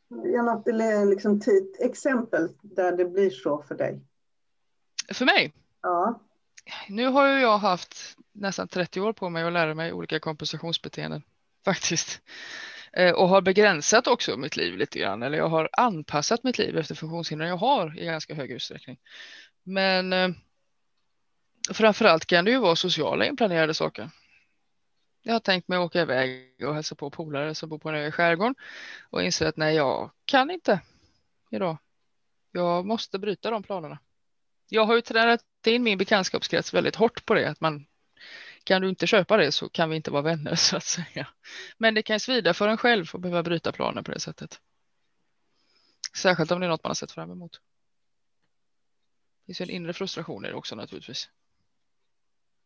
Ge 0.10 0.41
något 0.41 0.65
liksom, 1.10 1.41
exempel 1.79 2.50
där 2.62 2.98
det 2.98 3.05
blir 3.05 3.29
så 3.29 3.63
för 3.63 3.75
dig. 3.75 4.01
För 5.13 5.25
mig? 5.25 5.53
Ja. 5.81 6.22
Nu 6.89 7.08
har 7.08 7.27
ju 7.27 7.41
jag 7.41 7.58
haft 7.58 8.17
nästan 8.31 8.67
30 8.67 9.01
år 9.01 9.13
på 9.13 9.29
mig 9.29 9.43
att 9.43 9.53
lära 9.53 9.74
mig 9.74 9.93
olika 9.93 10.19
kompensationsbeteenden 10.19 11.24
faktiskt. 11.65 12.22
Eh, 12.93 13.13
och 13.13 13.27
har 13.29 13.41
begränsat 13.41 14.08
också 14.08 14.38
mitt 14.38 14.58
liv 14.58 14.77
lite 14.77 15.00
grann. 15.00 15.24
Eller 15.24 15.38
jag 15.38 15.50
har 15.50 15.69
anpassat 15.74 16.43
mitt 16.43 16.58
liv 16.58 16.77
efter 16.77 16.96
funktionshinder 16.96 17.46
jag 17.46 17.58
har 17.58 18.00
i 18.00 18.05
ganska 18.05 18.34
hög 18.34 18.51
utsträckning. 18.51 19.00
Men 19.63 20.13
eh, 20.13 20.29
framförallt 21.74 22.25
kan 22.25 22.46
det 22.46 22.51
ju 22.51 22.60
vara 22.60 22.75
sociala 22.75 23.25
inplanerade 23.25 23.74
saker. 23.74 24.10
Jag 25.22 25.34
har 25.34 25.39
tänkt 25.39 25.67
mig 25.67 25.77
att 25.77 25.86
åka 25.86 26.01
iväg 26.01 26.55
och 26.63 26.75
hälsa 26.75 26.96
på 26.96 27.10
polare 27.10 27.55
som 27.55 27.69
bor 27.69 27.79
på 27.79 27.89
en 27.89 27.96
ö 27.96 28.08
i 28.08 28.12
skärgården 28.12 28.55
och 29.10 29.24
inser 29.24 29.46
att 29.46 29.58
nej, 29.58 29.75
jag 29.75 30.12
kan 30.25 30.51
inte 30.51 30.81
idag. 31.51 31.77
Jag 32.51 32.86
måste 32.86 33.19
bryta 33.19 33.51
de 33.51 33.63
planerna. 33.63 34.00
Jag 34.69 34.86
har 34.86 34.96
ju 34.96 35.01
tränat 35.01 35.41
in 35.67 35.84
min 35.84 35.98
bekantskapskrets 35.98 36.74
väldigt 36.74 36.96
hårt 36.96 37.25
på 37.25 37.34
det, 37.34 37.50
att 37.50 37.62
man 37.62 37.86
kan 38.69 38.81
du 38.81 38.89
inte 38.89 39.07
köpa 39.07 39.38
det 39.38 39.51
så 39.51 39.69
kan 39.69 39.89
vi 39.89 39.95
inte 39.95 40.11
vara 40.11 40.21
vänner 40.21 40.55
så 40.55 40.77
att 40.77 40.83
säga. 40.83 41.27
Men 41.77 41.93
det 41.93 42.01
kan 42.01 42.19
svida 42.19 42.53
för 42.53 42.67
en 42.67 42.77
själv 42.77 43.05
att 43.13 43.21
behöva 43.21 43.43
bryta 43.43 43.71
planer 43.71 44.01
på 44.01 44.11
det 44.11 44.19
sättet. 44.19 44.59
Särskilt 46.17 46.51
om 46.51 46.59
det 46.59 46.65
är 46.65 46.69
något 46.69 46.83
man 46.83 46.89
har 46.89 46.95
sett 46.95 47.11
fram 47.11 47.31
emot. 47.31 47.51
Det 47.51 49.45
finns 49.45 49.61
en 49.61 49.75
inre 49.75 49.93
frustration 49.93 50.45
i 50.45 50.47
det 50.47 50.53
också 50.53 50.75
naturligtvis. 50.75 51.29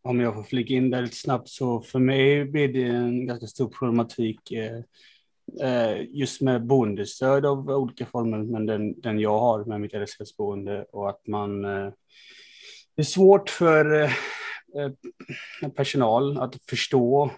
Om 0.01 0.19
jag 0.19 0.33
får 0.33 0.43
flika 0.43 0.74
in 0.74 0.89
där 0.89 1.01
lite 1.01 1.15
snabbt 1.15 1.50
så 1.50 1.81
för 1.81 2.00
mig 2.00 2.45
blir 2.45 2.74
det 2.74 2.83
en 2.83 3.27
ganska 3.27 3.48
stor 3.48 3.69
problematik 3.69 4.51
eh, 4.51 4.81
eh 5.62 6.01
just 6.10 6.41
med 6.41 6.65
boendestöd 6.65 7.45
av 7.45 7.69
olika 7.69 8.05
former, 8.05 8.38
men 8.38 8.65
den, 8.65 9.01
den 9.01 9.19
jag 9.19 9.39
har 9.39 9.65
med 9.65 9.81
mitt 9.81 9.93
LSS-boende 9.93 10.86
och 10.91 11.10
att 11.10 11.27
man 11.27 11.65
eh, 11.65 11.93
det 12.95 13.01
är 13.01 13.03
svårt 13.03 13.50
för 13.50 14.01
eh, 14.01 14.12
personal 15.75 16.38
att 16.38 16.56
förstå 16.70 17.32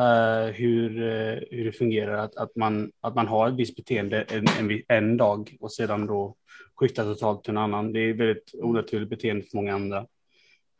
Uh, 0.00 0.52
hur, 0.52 1.02
uh, 1.02 1.42
hur 1.50 1.64
det 1.64 1.72
fungerar, 1.72 2.18
att, 2.18 2.36
att, 2.36 2.56
man, 2.56 2.92
att 3.00 3.14
man 3.14 3.26
har 3.26 3.48
ett 3.48 3.54
visst 3.54 3.76
beteende 3.76 4.22
en, 4.22 4.44
en, 4.58 4.82
en 4.88 5.16
dag 5.16 5.56
och 5.60 5.72
sedan 5.72 6.06
då 6.06 6.36
skiftar 6.74 7.04
totalt 7.04 7.44
till 7.44 7.50
en 7.50 7.56
annan. 7.56 7.92
Det 7.92 8.00
är 8.00 8.14
väldigt 8.14 8.54
onaturligt 8.54 9.10
beteende 9.10 9.42
för 9.42 9.56
många 9.56 9.74
andra. 9.74 10.06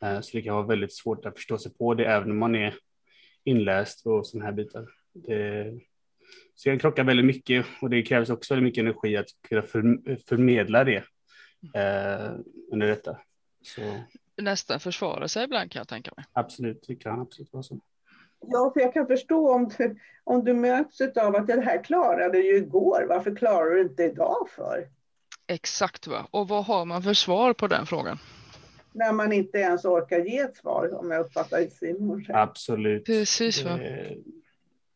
Uh, 0.05 0.21
så 0.21 0.37
det 0.37 0.43
kan 0.43 0.55
vara 0.55 0.67
väldigt 0.67 0.95
svårt 0.95 1.27
att 1.27 1.37
förstå 1.37 1.59
sig 1.59 1.75
på 1.75 1.95
det 1.95 2.05
även 2.05 2.31
om 2.31 2.39
man 2.39 2.55
är 2.55 2.75
inläst 3.45 4.07
och 4.07 4.27
sådana 4.27 4.45
här 4.45 4.53
bitar. 4.53 4.87
Det, 5.13 5.73
så 6.55 6.69
jag 6.69 6.81
krockar 6.81 7.05
väldigt 7.05 7.27
mycket 7.27 7.67
och 7.83 7.91
det 7.91 8.03
krävs 8.03 8.31
också 8.31 8.55
väldigt 8.55 8.65
mycket 8.65 8.83
energi 8.83 9.17
att 9.17 9.29
kunna 9.49 9.63
för, 9.63 10.17
förmedla 10.29 10.85
det 10.85 11.05
under 12.73 12.87
detta. 12.87 13.19
Så. 13.63 13.83
Nästan 14.37 14.81
försvara 14.81 15.29
sig 15.29 15.45
ibland 15.45 15.71
kan 15.71 15.81
jag 15.81 15.89
tänka 15.89 16.13
mig. 16.17 16.25
Absolut, 16.33 16.85
det 16.89 16.97
kan 16.97 17.21
absolut 17.21 17.53
vara 17.53 17.63
så. 17.63 17.81
Ja, 18.41 18.71
för 18.75 18.81
jag 18.81 18.95
kan 18.95 19.07
förstå 19.07 19.55
om 19.55 19.69
du, 19.79 19.99
om 20.25 20.45
du 20.45 20.55
möts 20.55 21.01
av 21.01 21.37
att 21.37 21.47
det 21.47 21.61
här 21.61 21.85
klarade 21.85 22.39
ju 22.39 22.57
igår, 22.57 23.07
varför 23.09 23.37
klarar 23.37 23.71
du 23.71 23.83
inte 23.83 24.03
idag 24.03 24.49
för? 24.51 24.89
Exakt, 25.47 26.07
va? 26.07 26.29
och 26.31 26.49
vad 26.49 26.65
har 26.65 26.85
man 26.85 27.03
för 27.03 27.15
svar 27.15 27.53
på 27.53 27.67
den 27.67 27.87
frågan? 27.87 28.19
När 28.93 29.13
man 29.13 29.33
inte 29.33 29.59
ens 29.59 29.85
orkar 29.85 30.19
ge 30.19 30.39
ett 30.39 30.57
svar, 30.57 30.95
om 30.95 31.11
jag 31.11 31.27
uppfattar 31.27 31.67
Simon 31.67 32.25
rätt. 32.25 32.37
Absolut. 32.37 33.05
Precis, 33.05 33.65
va? 33.65 33.77
Det, 33.77 34.17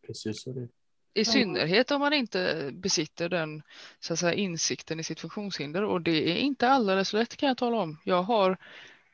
precis 0.06 0.42
så 0.42 0.52
det 0.52 0.68
i 1.14 1.24
synnerhet 1.24 1.90
om 1.90 2.00
man 2.00 2.12
inte 2.12 2.70
besitter 2.72 3.28
den 3.28 3.62
så 4.00 4.12
att 4.12 4.18
säga, 4.18 4.32
insikten 4.32 5.00
i 5.00 5.04
sitt 5.04 5.20
funktionshinder 5.20 5.84
och 5.84 6.00
det 6.00 6.30
är 6.30 6.36
inte 6.36 6.68
alldeles 6.68 7.12
lätt 7.12 7.36
kan 7.36 7.48
jag 7.48 7.56
tala 7.56 7.76
om. 7.76 8.00
Jag 8.04 8.22
har 8.22 8.56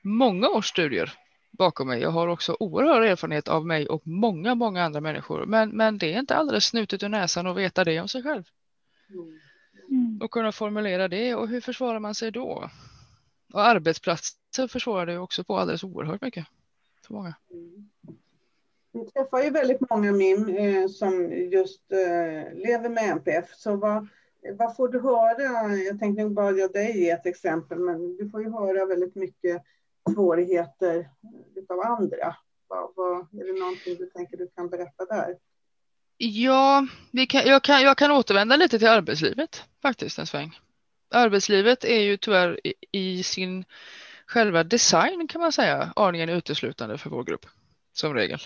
många 0.07 0.49
års 0.49 0.69
studier 0.69 1.13
bakom 1.51 1.89
mig. 1.89 2.01
Jag 2.01 2.11
har 2.11 2.29
också 2.29 2.57
oerhörd 2.61 3.03
erfarenhet 3.03 3.49
av 3.49 3.67
mig 3.67 3.87
och 3.87 4.07
många, 4.07 4.55
många 4.55 4.85
andra 4.85 5.01
människor. 5.01 5.47
Men, 5.47 5.71
men 5.71 5.99
det 5.99 6.15
är 6.15 6.19
inte 6.19 6.35
alldeles 6.35 6.65
snutet 6.65 7.03
ur 7.03 7.09
näsan 7.09 7.47
att 7.47 7.57
veta 7.57 7.85
det 7.85 8.01
om 8.01 8.09
sig 8.09 8.23
själv. 8.23 8.45
Mm. 9.91 10.21
Och 10.23 10.31
kunna 10.31 10.53
formulera 10.53 11.09
det 11.09 11.35
och 11.35 11.49
hur 11.49 11.61
försvarar 11.61 11.99
man 11.99 12.15
sig 12.15 12.31
då? 12.31 12.71
Och 13.53 13.67
arbetsplatser 13.67 14.69
försvarar 14.69 15.07
det 15.07 15.19
också 15.19 15.45
på 15.45 15.59
alldeles 15.59 15.85
oerhört 15.85 16.23
mycket. 16.23 16.47
För 17.07 17.15
många. 17.15 17.35
Mm. 17.51 17.89
Vi 18.93 19.05
träffar 19.05 19.43
ju 19.43 19.51
väldigt 19.51 19.91
många 19.91 20.13
MIM 20.13 20.49
eh, 20.49 20.89
som 20.89 21.33
just 21.33 21.93
eh, 21.93 22.55
lever 22.55 22.89
med 22.89 23.11
NPF. 23.11 23.55
Så 23.55 23.77
vad, 23.77 24.09
vad 24.59 24.77
får 24.77 24.89
du 24.89 25.01
höra? 25.01 25.77
Jag 25.77 25.99
tänkte 25.99 26.23
nog 26.23 26.33
bara 26.33 26.51
jag 26.51 26.73
dig 26.73 27.01
ge 27.01 27.11
ett 27.11 27.27
exempel, 27.27 27.79
men 27.79 28.17
du 28.17 28.31
får 28.31 28.43
ju 28.43 28.51
höra 28.51 28.87
väldigt 28.87 29.15
mycket 29.15 29.63
svårigheter 30.15 31.11
av 31.69 31.81
andra. 31.81 32.37
Vad, 32.69 32.93
vad, 32.97 33.17
är 33.19 33.53
det 33.53 33.61
någonting 33.61 33.97
du 33.97 34.07
tänker 34.07 34.37
du 34.37 34.49
kan 34.57 34.69
berätta 34.69 35.05
där? 35.05 35.39
Ja, 36.17 36.87
vi 37.11 37.27
kan, 37.27 37.43
jag, 37.47 37.63
kan, 37.63 37.83
jag 37.83 37.99
kan 37.99 38.11
återvända 38.11 38.57
lite 38.57 38.79
till 38.79 38.89
arbetslivet 38.89 39.65
faktiskt 39.83 40.19
en 40.19 40.27
sväng. 40.27 40.59
Arbetslivet 41.11 41.85
är 41.85 42.01
ju 42.01 42.17
tyvärr 42.17 42.61
i, 42.67 42.75
i 42.93 43.23
sin 43.23 43.65
själva 44.27 44.65
design 44.65 45.29
kan 45.29 45.41
man 45.41 45.53
säga 45.53 45.93
aningen 45.97 46.29
uteslutande 46.29 46.99
för 46.99 47.11
vår 47.11 47.25
grupp 47.25 47.47
som 47.93 48.15
regel 48.15 48.41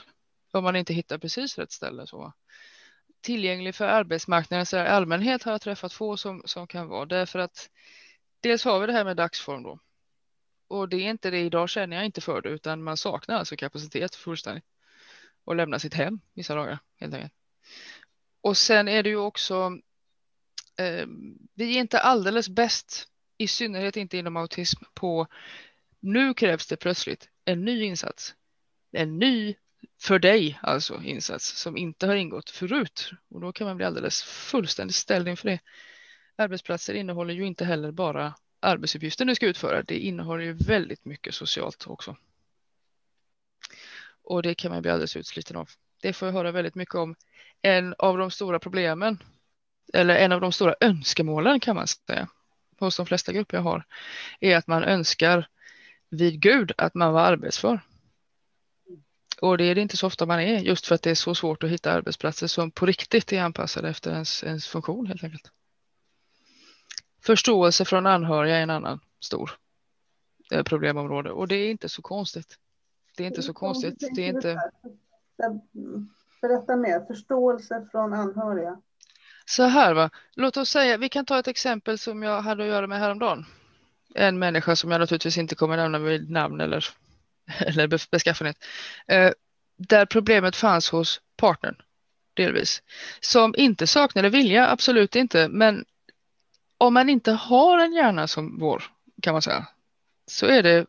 om 0.52 0.64
man 0.64 0.76
inte 0.76 0.94
hittar 0.94 1.18
precis 1.18 1.58
rätt 1.58 1.72
ställe. 1.72 2.06
Så. 2.06 2.32
Tillgänglig 3.20 3.74
för 3.74 3.84
arbetsmarknaden 3.84 4.66
i 4.72 4.88
allmänhet 4.88 5.42
har 5.42 5.52
jag 5.52 5.60
träffat 5.60 5.92
få 5.92 6.16
som, 6.16 6.42
som 6.44 6.66
kan 6.66 6.88
vara 6.88 7.06
därför 7.06 7.38
att 7.38 7.70
dels 8.40 8.64
har 8.64 8.80
vi 8.80 8.86
det 8.86 8.92
här 8.92 9.04
med 9.04 9.16
dagsform 9.16 9.62
då. 9.62 9.78
Och 10.70 10.88
det 10.88 10.96
är 10.96 11.10
inte 11.10 11.30
det 11.30 11.40
idag 11.40 11.68
känner 11.68 11.96
jag 11.96 12.06
inte 12.06 12.20
för 12.20 12.42
det 12.42 12.48
utan 12.48 12.82
man 12.82 12.96
saknar 12.96 13.36
alltså 13.36 13.56
kapacitet 13.56 14.14
fullständigt 14.14 14.64
och 15.44 15.56
lämna 15.56 15.78
sitt 15.78 15.94
hem 15.94 16.20
vissa 16.34 16.54
dagar 16.54 16.78
helt 16.96 17.14
enkelt. 17.14 17.32
Och 18.40 18.56
sen 18.56 18.88
är 18.88 19.02
det 19.02 19.08
ju 19.08 19.16
också 19.16 19.78
eh, 20.76 21.06
vi 21.54 21.76
är 21.76 21.80
inte 21.80 22.00
alldeles 22.00 22.48
bäst 22.48 23.08
i 23.38 23.46
synnerhet 23.46 23.96
inte 23.96 24.18
inom 24.18 24.36
autism 24.36 24.84
på 24.94 25.26
nu 26.00 26.34
krävs 26.34 26.66
det 26.66 26.76
plötsligt 26.76 27.28
en 27.44 27.64
ny 27.64 27.82
insats 27.82 28.34
en 28.92 29.18
ny 29.18 29.54
för 30.00 30.18
dig 30.18 30.58
alltså 30.62 31.02
insats 31.02 31.60
som 31.60 31.76
inte 31.76 32.06
har 32.06 32.14
ingått 32.14 32.50
förut 32.50 33.10
och 33.28 33.40
då 33.40 33.52
kan 33.52 33.66
man 33.66 33.76
bli 33.76 33.86
alldeles 33.86 34.22
fullständigt 34.22 34.96
ställd 34.96 35.28
inför 35.28 35.48
det. 35.48 35.60
Arbetsplatser 36.36 36.94
innehåller 36.94 37.34
ju 37.34 37.46
inte 37.46 37.64
heller 37.64 37.92
bara 37.92 38.34
arbetsuppgifter 38.60 39.24
du 39.24 39.34
ska 39.34 39.46
utföra. 39.46 39.82
Det 39.82 39.98
innehåller 39.98 40.44
ju 40.44 40.52
väldigt 40.52 41.04
mycket 41.04 41.34
socialt 41.34 41.86
också. 41.86 42.16
Och 44.22 44.42
det 44.42 44.54
kan 44.54 44.72
man 44.72 44.82
bli 44.82 44.90
alldeles 44.90 45.16
utsliten 45.16 45.56
av. 45.56 45.68
Det 46.02 46.12
får 46.12 46.28
jag 46.28 46.32
höra 46.32 46.52
väldigt 46.52 46.74
mycket 46.74 46.94
om. 46.94 47.14
En 47.62 47.94
av 47.98 48.18
de 48.18 48.30
stora 48.30 48.58
problemen 48.58 49.18
eller 49.92 50.16
en 50.16 50.32
av 50.32 50.40
de 50.40 50.52
stora 50.52 50.74
önskemålen 50.80 51.60
kan 51.60 51.76
man 51.76 51.86
säga 51.86 52.28
hos 52.78 52.96
de 52.96 53.06
flesta 53.06 53.32
grupper 53.32 53.56
jag 53.56 53.62
har 53.62 53.84
är 54.40 54.56
att 54.56 54.66
man 54.66 54.84
önskar 54.84 55.48
vid 56.10 56.40
Gud 56.40 56.72
att 56.78 56.94
man 56.94 57.12
var 57.12 57.20
arbetsför. 57.20 57.80
Och 59.40 59.58
det 59.58 59.64
är 59.64 59.74
det 59.74 59.80
inte 59.80 59.96
så 59.96 60.06
ofta 60.06 60.26
man 60.26 60.40
är 60.40 60.58
just 60.58 60.86
för 60.86 60.94
att 60.94 61.02
det 61.02 61.10
är 61.10 61.14
så 61.14 61.34
svårt 61.34 61.62
att 61.62 61.70
hitta 61.70 61.92
arbetsplatser 61.92 62.46
som 62.46 62.70
på 62.70 62.86
riktigt 62.86 63.32
är 63.32 63.42
anpassade 63.42 63.88
efter 63.88 64.12
ens, 64.12 64.44
ens 64.44 64.66
funktion 64.66 65.06
helt 65.06 65.24
enkelt. 65.24 65.50
Förståelse 67.22 67.84
från 67.84 68.06
anhöriga 68.06 68.56
är 68.56 68.62
en 68.62 68.70
annan 68.70 69.00
stor 69.20 69.50
eh, 70.52 70.62
problemområde 70.62 71.30
och 71.30 71.48
det 71.48 71.56
är 71.56 71.70
inte 71.70 71.88
så 71.88 72.02
konstigt. 72.02 72.58
Det 73.16 73.22
är 73.22 73.26
inte 73.26 73.42
så 73.42 73.52
konstigt. 73.52 73.98
Det 74.14 74.22
är 74.22 74.28
inte... 74.28 74.60
Berätta 76.42 76.76
mer, 76.76 77.06
förståelse 77.06 77.88
från 77.90 78.14
anhöriga. 78.14 78.80
Så 79.44 79.62
här 79.62 79.94
va, 79.94 80.10
låt 80.34 80.56
oss 80.56 80.70
säga, 80.70 80.96
vi 80.96 81.08
kan 81.08 81.24
ta 81.24 81.38
ett 81.38 81.48
exempel 81.48 81.98
som 81.98 82.22
jag 82.22 82.42
hade 82.42 82.62
att 82.62 82.68
göra 82.68 82.86
med 82.86 82.98
häromdagen. 82.98 83.46
En 84.14 84.38
människa 84.38 84.76
som 84.76 84.90
jag 84.90 84.98
naturligtvis 84.98 85.38
inte 85.38 85.54
kommer 85.54 85.76
nämna 85.76 85.98
vid 85.98 86.30
namn 86.30 86.60
eller 86.60 86.84
eller 87.58 88.10
beskaffenhet, 88.10 88.56
eh, 89.06 89.32
där 89.76 90.06
problemet 90.06 90.56
fanns 90.56 90.90
hos 90.90 91.20
partnern 91.36 91.76
delvis, 92.34 92.82
som 93.20 93.54
inte 93.56 93.86
saknade 93.86 94.28
vilja, 94.28 94.68
absolut 94.68 95.16
inte, 95.16 95.48
men 95.48 95.84
om 96.80 96.94
man 96.94 97.08
inte 97.08 97.32
har 97.32 97.78
en 97.78 97.92
hjärna 97.92 98.26
som 98.26 98.58
vår 98.58 98.82
kan 99.22 99.32
man 99.32 99.42
säga, 99.42 99.66
så 100.26 100.46
är 100.46 100.62
det, 100.62 100.86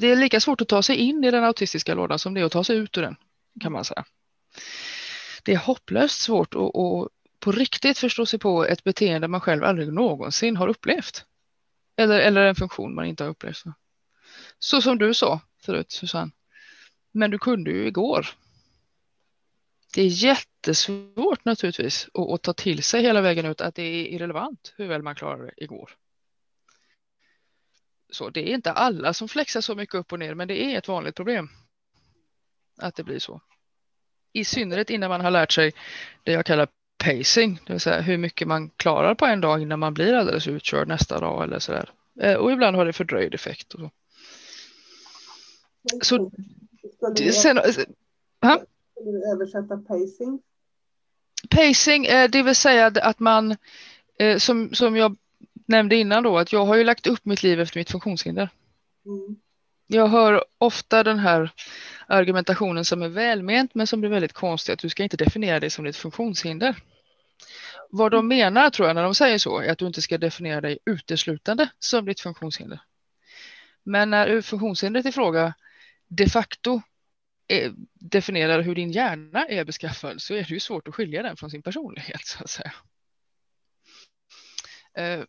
det 0.00 0.10
är 0.10 0.16
lika 0.16 0.40
svårt 0.40 0.60
att 0.60 0.68
ta 0.68 0.82
sig 0.82 0.96
in 0.96 1.24
i 1.24 1.30
den 1.30 1.44
autistiska 1.44 1.94
lådan 1.94 2.18
som 2.18 2.34
det 2.34 2.40
är 2.40 2.44
att 2.44 2.52
ta 2.52 2.64
sig 2.64 2.76
ut 2.76 2.98
ur 2.98 3.02
den, 3.02 3.16
kan 3.60 3.72
man 3.72 3.84
säga. 3.84 4.04
Det 5.42 5.52
är 5.52 5.56
hopplöst 5.56 6.20
svårt 6.20 6.54
att, 6.54 6.76
att 6.76 7.08
på 7.40 7.52
riktigt 7.52 7.98
förstå 7.98 8.26
sig 8.26 8.38
på 8.38 8.66
ett 8.66 8.84
beteende 8.84 9.28
man 9.28 9.40
själv 9.40 9.64
aldrig 9.64 9.92
någonsin 9.92 10.56
har 10.56 10.68
upplevt. 10.68 11.24
Eller, 11.96 12.18
eller 12.18 12.46
en 12.46 12.54
funktion 12.54 12.94
man 12.94 13.06
inte 13.06 13.24
har 13.24 13.30
upplevt. 13.30 13.64
Så 14.58 14.82
som 14.82 14.98
du 14.98 15.14
sa, 15.14 15.40
förut 15.64 15.90
Susanne. 15.90 16.30
Men 17.12 17.30
du 17.30 17.38
kunde 17.38 17.70
ju 17.70 17.86
igår 17.86 18.26
det 19.94 20.02
är 20.02 20.06
jättesvårt 20.06 21.44
naturligtvis 21.44 22.08
att, 22.14 22.30
att, 22.30 22.42
ta 22.42 22.52
till 22.52 22.82
sig 22.82 23.02
hela 23.02 23.20
vägen 23.20 23.46
ut 23.46 23.60
att 23.60 23.74
det 23.74 23.82
är 23.82 24.06
irrelevant 24.06 24.74
hur 24.76 24.86
väl 24.86 25.02
man 25.02 25.14
klarade 25.14 25.44
det 25.44 25.64
igår. 25.64 25.90
Så 28.10 28.30
det 28.30 28.50
är 28.50 28.54
inte 28.54 28.72
alla 28.72 29.14
som 29.14 29.28
flexar 29.28 29.60
så 29.60 29.74
mycket 29.74 29.94
upp 29.94 30.12
och 30.12 30.18
ner, 30.18 30.34
men 30.34 30.48
det 30.48 30.62
är 30.62 30.78
ett 30.78 30.88
vanligt 30.88 31.14
problem 31.14 31.50
att 32.76 32.94
det 32.94 33.04
blir 33.04 33.18
så. 33.18 33.40
I 34.32 34.44
synnerhet 34.44 34.90
innan 34.90 35.10
man 35.10 35.20
har 35.20 35.30
lärt 35.30 35.52
sig 35.52 35.72
det 36.22 36.32
jag 36.32 36.46
kallar 36.46 36.68
pacing, 36.98 37.60
det 37.66 37.72
vill 37.72 37.80
säga 37.80 38.00
hur 38.00 38.18
mycket 38.18 38.48
man 38.48 38.70
klarar 38.70 39.14
på 39.14 39.26
en 39.26 39.40
dag 39.40 39.62
innan 39.62 39.78
man 39.78 39.94
blir 39.94 40.14
alldeles 40.14 40.48
utkörd 40.48 40.88
nästa 40.88 41.20
dag 41.20 41.44
eller 41.44 41.58
så 41.58 41.72
där. 41.72 41.90
Eh, 42.20 42.34
och 42.34 42.52
ibland 42.52 42.76
har 42.76 42.86
det 42.86 42.92
fördröjd 42.92 43.34
effekt. 43.34 43.74
Och 43.74 43.80
så. 43.80 43.90
så 46.02 46.30
sen, 47.32 47.60
ha? 49.04 49.12
du 49.12 49.32
översätta 49.32 49.76
pacing? 49.76 50.42
Pacing, 51.50 52.06
eh, 52.06 52.30
det 52.30 52.42
vill 52.42 52.54
säga 52.54 52.86
att 52.86 53.18
man, 53.18 53.56
eh, 54.18 54.38
som, 54.38 54.74
som 54.74 54.96
jag 54.96 55.16
nämnde 55.66 55.96
innan 55.96 56.22
då, 56.22 56.38
att 56.38 56.52
jag 56.52 56.64
har 56.64 56.76
ju 56.76 56.84
lagt 56.84 57.06
upp 57.06 57.24
mitt 57.24 57.42
liv 57.42 57.60
efter 57.60 57.78
mitt 57.78 57.90
funktionshinder. 57.90 58.48
Mm. 59.06 59.36
Jag 59.86 60.08
hör 60.08 60.44
ofta 60.58 61.02
den 61.02 61.18
här 61.18 61.50
argumentationen 62.06 62.84
som 62.84 63.02
är 63.02 63.08
välment 63.08 63.74
men 63.74 63.86
som 63.86 64.00
blir 64.00 64.10
väldigt 64.10 64.32
konstig, 64.32 64.72
att 64.72 64.78
du 64.78 64.88
ska 64.88 65.02
inte 65.02 65.16
definiera 65.16 65.60
dig 65.60 65.70
som 65.70 65.84
ditt 65.84 65.96
funktionshinder. 65.96 66.76
Vad 67.90 68.10
de 68.12 68.28
menar 68.28 68.70
tror 68.70 68.88
jag 68.88 68.94
när 68.94 69.02
de 69.02 69.14
säger 69.14 69.38
så 69.38 69.58
är 69.58 69.72
att 69.72 69.78
du 69.78 69.86
inte 69.86 70.02
ska 70.02 70.18
definiera 70.18 70.60
dig 70.60 70.78
uteslutande 70.84 71.68
som 71.78 72.04
ditt 72.04 72.20
funktionshinder. 72.20 72.80
Men 73.82 74.10
när 74.10 74.40
funktionshindret 74.40 75.06
i 75.06 75.12
fråga 75.12 75.54
de 76.08 76.26
facto 76.26 76.82
Eh, 77.52 77.72
definierar 77.94 78.60
hur 78.60 78.74
din 78.74 78.92
hjärna 78.92 79.46
är 79.46 79.64
beskaffad 79.64 80.22
så 80.22 80.34
är 80.34 80.38
det 80.38 80.50
ju 80.50 80.60
svårt 80.60 80.88
att 80.88 80.94
skilja 80.94 81.22
den 81.22 81.36
från 81.36 81.50
sin 81.50 81.62
personlighet 81.62 82.26
så 82.26 82.44
att 82.44 82.50
säga. 82.50 82.72
Uh, 84.98 85.24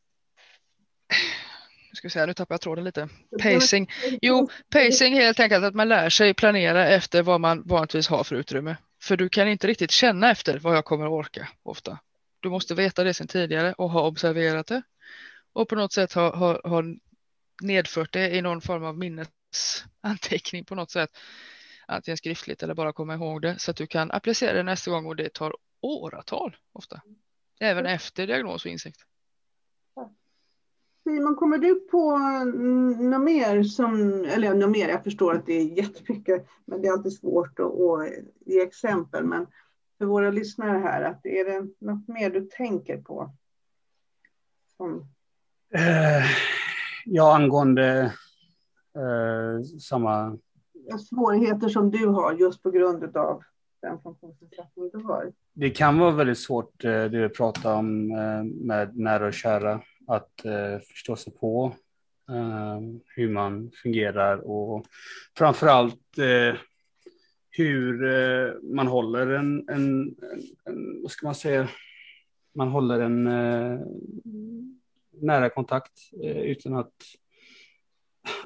nu 1.89 1.95
ska 1.95 2.07
vi 2.07 2.09
säga, 2.09 2.25
nu 2.25 2.33
tappar 2.33 2.53
jag 2.53 2.61
tråden 2.61 2.83
lite. 2.83 3.09
Pacing. 3.41 3.91
Jo, 4.21 4.49
pacing 4.69 5.13
helt 5.13 5.39
enkelt 5.39 5.65
att 5.65 5.75
man 5.75 5.89
lär 5.89 6.09
sig 6.09 6.33
planera 6.33 6.87
efter 6.87 7.23
vad 7.23 7.41
man 7.41 7.63
vanligtvis 7.67 8.07
har 8.07 8.23
för 8.23 8.35
utrymme. 8.35 8.77
För 9.01 9.17
du 9.17 9.29
kan 9.29 9.47
inte 9.47 9.67
riktigt 9.67 9.91
känna 9.91 10.31
efter 10.31 10.59
vad 10.59 10.75
jag 10.75 10.85
kommer 10.85 11.05
att 11.05 11.11
orka 11.11 11.49
ofta. 11.63 11.99
Du 12.39 12.49
måste 12.49 12.75
veta 12.75 13.03
det 13.03 13.13
sedan 13.13 13.27
tidigare 13.27 13.73
och 13.73 13.89
ha 13.89 14.07
observerat 14.07 14.67
det. 14.67 14.81
Och 15.53 15.69
på 15.69 15.75
något 15.75 15.93
sätt 15.93 16.13
ha, 16.13 16.35
ha, 16.35 16.69
ha 16.69 16.83
nedfört 17.61 18.13
det 18.13 18.35
i 18.35 18.41
någon 18.41 18.61
form 18.61 18.83
av 18.83 18.97
minnesanteckning 18.97 20.65
på 20.65 20.75
något 20.75 20.91
sätt 20.91 21.09
antingen 21.87 22.17
skriftligt 22.17 22.63
eller 22.63 22.73
bara 22.73 22.93
komma 22.93 23.13
ihåg 23.13 23.41
det 23.41 23.59
så 23.59 23.71
att 23.71 23.77
du 23.77 23.87
kan 23.87 24.11
applicera 24.11 24.53
det 24.53 24.63
nästa 24.63 24.91
gång 24.91 25.05
och 25.05 25.15
det 25.15 25.33
tar 25.33 25.55
åratal 25.81 26.55
ofta. 26.71 27.01
Även 27.59 27.85
efter 27.85 28.27
diagnos 28.27 28.65
och 28.65 28.71
insikt. 28.71 29.05
Simon, 31.03 31.35
kommer 31.35 31.57
du 31.57 31.79
på 31.79 32.17
något 33.03 33.21
mer 33.21 33.63
som, 33.63 34.11
eller 34.25 34.53
något 34.53 34.69
mer, 34.69 34.89
jag 34.89 35.03
förstår 35.03 35.35
att 35.35 35.45
det 35.45 35.53
är 35.53 35.77
jättemycket, 35.77 36.47
men 36.65 36.81
det 36.81 36.87
är 36.87 36.91
alltid 36.91 37.13
svårt 37.13 37.59
att, 37.59 37.65
att 37.65 38.09
ge 38.45 38.61
exempel, 38.61 39.25
men 39.25 39.47
för 39.97 40.05
våra 40.05 40.31
lyssnare 40.31 40.77
här, 40.77 41.01
att 41.01 41.25
är 41.25 41.45
det 41.45 41.67
något 41.79 42.07
mer 42.07 42.29
du 42.29 42.41
tänker 42.41 42.97
på? 42.97 43.35
Som... 44.77 45.07
Eh, 45.73 46.25
ja, 47.05 47.35
angående 47.35 48.13
eh, 48.95 49.63
samma 49.79 50.37
svårigheter 51.09 51.69
som 51.69 51.91
du 51.91 52.07
har 52.07 52.33
just 52.33 52.63
på 52.63 52.71
grund 52.71 53.17
av 53.17 53.43
den 53.81 54.01
funktionsnedsättning 54.01 54.89
du 54.93 54.97
har? 54.97 55.33
Det 55.53 55.69
kan 55.69 55.99
vara 55.99 56.11
väldigt 56.11 56.37
svårt, 56.37 56.83
eh, 56.83 56.91
det 56.91 57.09
du 57.09 57.29
pratar 57.29 57.75
om 57.75 58.11
eh, 58.11 58.43
med 58.43 58.97
nära 58.97 59.27
och 59.27 59.33
kära, 59.33 59.81
att 60.07 60.45
eh, 60.45 60.79
förstå 60.79 61.15
sig 61.15 61.33
på 61.33 61.73
hur 63.15 63.29
man 63.29 63.71
fungerar 63.83 64.37
och 64.37 64.85
framför 65.37 65.67
allt 65.67 66.17
hur 67.49 68.73
man 68.75 68.87
håller 68.87 69.27
en, 69.27 69.69
en, 69.69 70.15
en, 70.65 71.01
vad 71.01 71.11
ska 71.11 71.27
man 71.27 71.35
säga, 71.35 71.67
man 72.55 72.67
håller 72.67 72.99
en 72.99 73.23
nära 75.11 75.49
kontakt 75.49 75.91
utan 76.23 76.75
att 76.75 76.93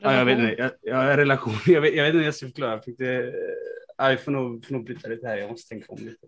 Ja, 0.02 0.14
jag 0.14 0.26
vet 0.26 0.40
inte. 0.40 0.56
Jag, 0.58 0.72
jag, 0.82 1.18
relation. 1.18 1.54
Jag 1.66 1.82
vet, 1.82 1.96
jag 1.96 2.04
vet 2.04 2.10
inte 2.10 2.18
hur 2.18 2.26
jag 2.26 2.36
ska 2.36 2.46
förklara. 2.46 2.82
Fick 2.82 2.98
det, 2.98 3.34
jag 3.98 4.24
får 4.24 4.32
nog, 4.32 4.66
får 4.66 4.74
nog 4.74 4.86
bryta 4.86 5.08
lite 5.08 5.28
här. 5.28 5.38
Jag 5.38 5.50
måste 5.50 5.70
tänka 5.70 5.86
om 5.94 5.98
lite. 5.98 6.28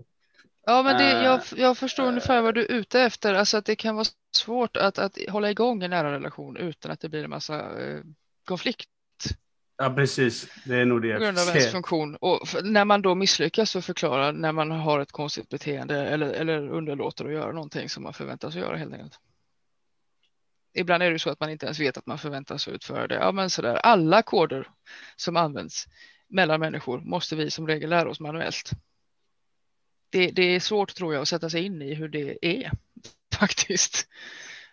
Ja, 0.66 0.84
men 0.84 0.98
det, 0.98 1.24
jag, 1.24 1.42
jag 1.56 1.78
förstår 1.78 2.04
uh, 2.04 2.10
ungefär 2.10 2.42
vad 2.42 2.56
du 2.56 2.62
är 2.62 2.72
ute 2.72 3.02
efter. 3.02 3.34
Alltså 3.34 3.58
att 3.58 3.66
det 3.66 3.76
kan 3.76 3.96
vara 3.96 4.06
svårt 4.36 4.78
att, 4.78 4.98
att 4.98 5.18
hålla 5.30 5.52
igång 5.52 5.84
en 5.84 5.90
nära 5.90 6.12
relation 6.12 6.58
utan 6.58 6.92
att 6.92 7.00
det 7.00 7.10
blir 7.10 7.24
en 7.24 7.30
massa 7.30 7.80
uh, 7.80 8.02
konflikt. 8.46 8.90
Ja, 9.78 9.90
precis. 9.90 10.48
Det 10.66 10.76
är 10.76 10.86
nog 10.86 11.02
det. 11.02 11.14
På 11.14 11.20
grund 11.20 11.40
av 11.40 11.48
ens 11.48 11.72
funktion. 11.72 12.16
Och 12.16 12.48
när 12.64 12.86
man 12.86 13.02
då 13.02 13.16
misslyckas 13.16 13.76
och 13.76 13.84
förklarar 13.84 14.32
när 14.32 14.52
man 14.52 14.72
har 14.72 15.00
ett 15.00 15.12
konstigt 15.12 15.50
beteende 15.50 16.08
eller, 16.08 16.32
eller 16.32 16.70
underlåter 16.70 17.26
att 17.26 17.32
göra 17.32 17.52
någonting 17.52 17.90
som 17.90 18.04
man 18.04 18.14
förväntas 18.14 18.56
göra 18.56 18.78
helt 18.78 18.94
enkelt 18.94 19.20
ibland 20.74 21.04
är 21.04 21.12
det 21.12 21.20
så 21.20 21.30
att 21.30 21.40
man 21.40 21.50
inte 21.50 21.66
ens 21.66 21.80
vet 21.80 21.98
att 21.98 22.06
man 22.06 22.18
förväntas 22.18 22.68
utföra 22.68 23.08
det. 23.08 23.16
Ja, 23.16 23.32
men 23.32 23.50
så 23.50 23.62
där. 23.62 23.76
Alla 23.76 24.22
koder 24.22 24.68
som 25.16 25.38
används 25.38 25.88
mellan 26.28 26.60
människor 26.60 27.02
måste 27.02 27.36
vi 27.36 27.52
som 27.52 27.68
regel 27.68 27.90
lära 27.90 28.10
oss 28.10 28.20
manuellt. 28.20 28.72
Det, 30.10 30.32
det 30.32 30.56
är 30.56 30.60
svårt 30.60 30.96
tror 30.96 31.14
jag 31.14 31.22
att 31.22 31.28
sätta 31.28 31.50
sig 31.50 31.66
in 31.66 31.82
i 31.82 31.94
hur 31.94 32.10
det 32.10 32.46
är 32.46 32.72
faktiskt. 33.40 34.08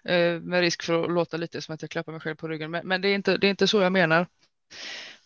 Eh, 0.04 0.40
med 0.40 0.60
risk 0.60 0.82
för 0.82 1.04
att 1.04 1.10
låta 1.10 1.36
lite 1.36 1.62
som 1.62 1.74
att 1.74 1.82
jag 1.82 1.90
klappar 1.90 2.12
mig 2.12 2.20
själv 2.20 2.36
på 2.36 2.48
ryggen. 2.48 2.70
Men, 2.70 2.88
men 2.88 3.00
det, 3.00 3.08
är 3.08 3.14
inte, 3.14 3.36
det 3.36 3.46
är 3.46 3.50
inte 3.50 3.66
så 3.66 3.80
jag 3.80 3.92
menar. 3.92 4.26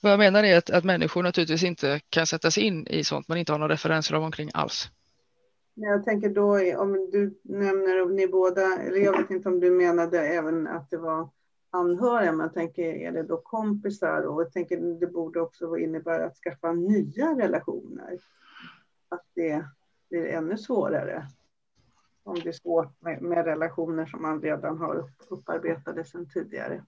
Vad 0.00 0.12
jag 0.12 0.18
menar 0.18 0.44
är 0.44 0.58
att, 0.58 0.70
att 0.70 0.84
människor 0.84 1.22
naturligtvis 1.22 1.62
inte 1.62 2.00
kan 2.10 2.26
sätta 2.26 2.50
sig 2.50 2.62
in 2.62 2.86
i 2.86 3.04
sånt 3.04 3.28
man 3.28 3.38
inte 3.38 3.52
har 3.52 3.58
några 3.58 3.72
referenser 3.72 4.14
av 4.14 4.22
omkring 4.22 4.50
alls. 4.54 4.90
Jag 5.82 6.04
tänker 6.04 6.28
då 6.28 6.78
om 6.78 7.10
du 7.10 7.40
nämner, 7.42 8.06
ni 8.06 8.26
båda, 8.26 8.76
eller 8.78 8.98
jag 8.98 9.18
vet 9.18 9.30
inte 9.30 9.48
om 9.48 9.60
du 9.60 9.70
menade 9.70 10.20
även 10.20 10.66
att 10.66 10.90
det 10.90 10.96
var 10.96 11.28
anhöriga, 11.70 12.32
men 12.32 12.40
jag 12.40 12.54
tänker 12.54 12.82
är 12.82 13.12
det 13.12 13.22
då 13.22 13.36
kompisar 13.36 14.22
och 14.22 14.42
jag 14.42 14.52
tänker 14.52 15.00
det 15.00 15.06
borde 15.06 15.40
också 15.40 15.76
innebära 15.76 16.26
att 16.26 16.36
skaffa 16.36 16.72
nya 16.72 17.38
relationer. 17.38 18.18
Att 19.08 19.24
det 19.34 19.64
blir 20.08 20.26
ännu 20.26 20.58
svårare. 20.58 21.26
Om 22.22 22.34
det 22.34 22.48
är 22.48 22.52
svårt 22.52 23.00
med, 23.00 23.22
med 23.22 23.44
relationer 23.44 24.06
som 24.06 24.22
man 24.22 24.42
redan 24.42 24.78
har 24.78 25.10
upparbetade 25.28 26.04
sedan 26.04 26.28
tidigare. 26.28 26.84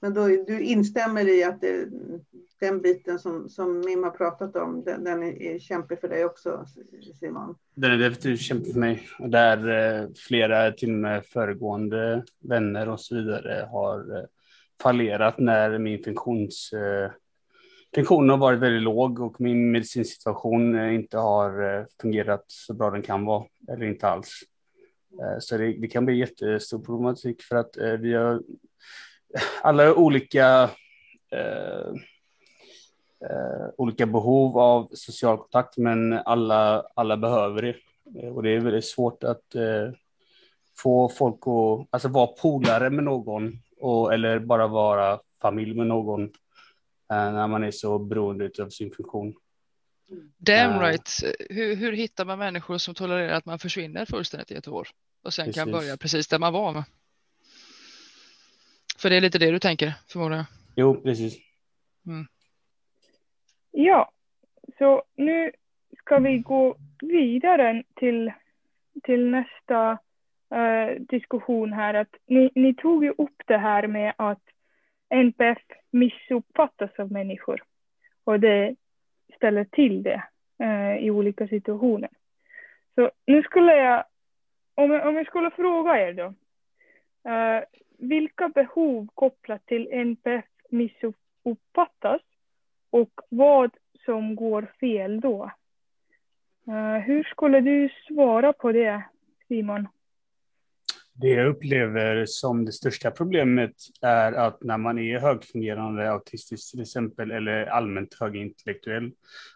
Men 0.00 0.14
då, 0.14 0.26
du 0.26 0.60
instämmer 0.60 1.28
i 1.28 1.44
att 1.44 1.60
det, 1.60 1.88
den 2.60 2.80
biten 2.80 3.18
som, 3.18 3.48
som 3.48 3.80
Mim 3.80 4.02
har 4.02 4.10
pratat 4.10 4.56
om, 4.56 4.84
den, 4.84 5.04
den 5.04 5.22
är 5.22 5.58
kämpig 5.58 6.00
för 6.00 6.08
dig 6.08 6.24
också, 6.24 6.66
Simon? 7.20 7.54
Den 7.74 7.92
är 7.92 7.96
definitivt 7.96 8.40
kämpig 8.40 8.72
för 8.72 8.80
mig. 8.80 9.08
Och 9.18 9.30
där 9.30 9.68
eh, 9.68 10.08
flera, 10.28 10.72
till 10.72 10.90
och 10.90 10.98
med 10.98 11.26
föregående 11.26 12.24
vänner 12.40 12.88
och 12.88 13.00
så 13.00 13.14
vidare 13.14 13.68
har 13.70 14.16
eh, 14.16 14.24
fallerat 14.82 15.38
när 15.38 15.78
min 15.78 16.04
funktions, 16.04 16.72
eh, 16.72 17.10
Funktionen 17.94 18.30
har 18.30 18.36
varit 18.36 18.60
väldigt 18.60 18.82
låg 18.82 19.20
och 19.20 19.40
min 19.40 19.70
medicinsituation 19.70 20.90
inte 20.90 21.18
har 21.18 21.86
fungerat 22.02 22.44
så 22.46 22.74
bra 22.74 22.90
den 22.90 23.02
kan 23.02 23.24
vara, 23.24 23.44
eller 23.68 23.86
inte 23.86 24.08
alls. 24.08 24.40
Så 25.40 25.56
det, 25.56 25.72
det, 25.72 25.88
kan 25.88 26.06
bli 26.06 26.18
jättestor 26.18 26.78
problematik 26.78 27.42
för 27.42 27.56
att 27.56 27.76
vi 28.00 28.14
har 28.14 28.42
alla 29.62 29.94
olika 29.94 30.70
eh, 31.32 31.92
eh, 33.30 33.68
olika 33.76 34.06
behov 34.06 34.58
av 34.58 34.88
social 34.92 35.38
kontakt, 35.38 35.76
men 35.76 36.12
alla, 36.12 36.84
alla 36.94 37.16
behöver 37.16 37.62
det. 37.62 37.76
Eh, 38.22 38.28
och 38.28 38.42
det 38.42 38.50
är 38.50 38.60
väldigt 38.60 38.84
svårt 38.84 39.24
att 39.24 39.54
eh, 39.54 39.90
få 40.78 41.08
folk 41.08 41.40
att 41.40 41.88
alltså 41.90 42.08
vara 42.08 42.26
polare 42.26 42.90
med 42.90 43.04
någon 43.04 43.58
och, 43.80 44.14
eller 44.14 44.38
bara 44.38 44.66
vara 44.66 45.20
familj 45.42 45.74
med 45.74 45.86
någon 45.86 46.22
eh, 47.12 47.32
när 47.32 47.46
man 47.46 47.64
är 47.64 47.70
så 47.70 47.98
beroende 47.98 48.50
av 48.62 48.68
sin 48.68 48.90
funktion. 48.90 49.34
Damn 50.38 50.74
uh, 50.74 50.80
right. 50.80 51.10
Hur, 51.50 51.76
hur 51.76 51.92
hittar 51.92 52.24
man 52.24 52.38
människor 52.38 52.78
som 52.78 52.94
tolererar 52.94 53.32
att 53.32 53.46
man 53.46 53.58
försvinner 53.58 54.04
fullständigt 54.04 54.50
i 54.50 54.54
ett 54.54 54.68
år 54.68 54.88
och 55.22 55.34
sen 55.34 55.44
precis. 55.44 55.62
kan 55.62 55.72
börja 55.72 55.96
precis 55.96 56.28
där 56.28 56.38
man 56.38 56.52
var? 56.52 56.84
För 59.00 59.10
det 59.10 59.16
är 59.16 59.20
lite 59.20 59.38
det 59.38 59.50
du 59.50 59.58
tänker 59.58 59.94
förmodar 60.08 60.36
jag? 60.36 60.46
Jo, 60.76 61.00
precis. 61.00 61.38
Mm. 62.06 62.26
Ja, 63.70 64.10
så 64.78 65.02
nu 65.16 65.52
ska 65.98 66.18
vi 66.18 66.38
gå 66.38 66.76
vidare 67.00 67.82
till, 67.94 68.32
till 69.02 69.30
nästa 69.30 69.92
uh, 70.54 71.00
diskussion 71.00 71.72
här. 71.72 71.94
Att 71.94 72.16
ni, 72.26 72.50
ni 72.54 72.74
tog 72.74 73.04
ju 73.04 73.10
upp 73.18 73.42
det 73.46 73.58
här 73.58 73.86
med 73.86 74.14
att 74.16 74.42
NPF 75.10 75.58
missuppfattas 75.90 76.90
av 76.98 77.12
människor 77.12 77.62
och 78.24 78.40
det 78.40 78.76
ställer 79.36 79.64
till 79.64 80.02
det 80.02 80.22
eh, 80.58 80.96
i 80.96 81.10
olika 81.10 81.48
situationer. 81.48 82.10
Så 82.94 83.10
nu 83.26 83.42
skulle 83.42 83.76
jag, 83.76 84.04
om 84.74 84.90
jag, 84.90 85.06
om 85.06 85.16
jag 85.16 85.26
skulle 85.26 85.50
fråga 85.50 86.08
er 86.08 86.12
då, 86.12 86.34
eh, 87.30 87.62
vilka 87.98 88.48
behov 88.48 89.08
kopplat 89.14 89.66
till 89.66 89.88
NPF 89.92 90.44
missuppfattas 90.70 92.20
och 92.90 93.20
vad 93.28 93.70
som 94.04 94.36
går 94.36 94.72
fel 94.80 95.20
då? 95.20 95.50
Eh, 96.68 97.02
hur 97.02 97.24
skulle 97.24 97.60
du 97.60 97.88
svara 98.08 98.52
på 98.52 98.72
det, 98.72 99.02
Simon? 99.48 99.88
Det 101.12 101.28
jag 101.28 101.46
upplever 101.46 102.24
som 102.26 102.64
det 102.64 102.72
största 102.72 103.10
problemet 103.10 103.74
är 104.02 104.32
att 104.32 104.62
när 104.62 104.78
man 104.78 104.98
är 104.98 105.18
högfungerande 105.18 106.10
autistisk 106.10 106.70
till 106.70 106.80
exempel 106.80 107.30
eller 107.30 107.66
allmänt 107.66 108.16
högintellektuell, 108.20 109.12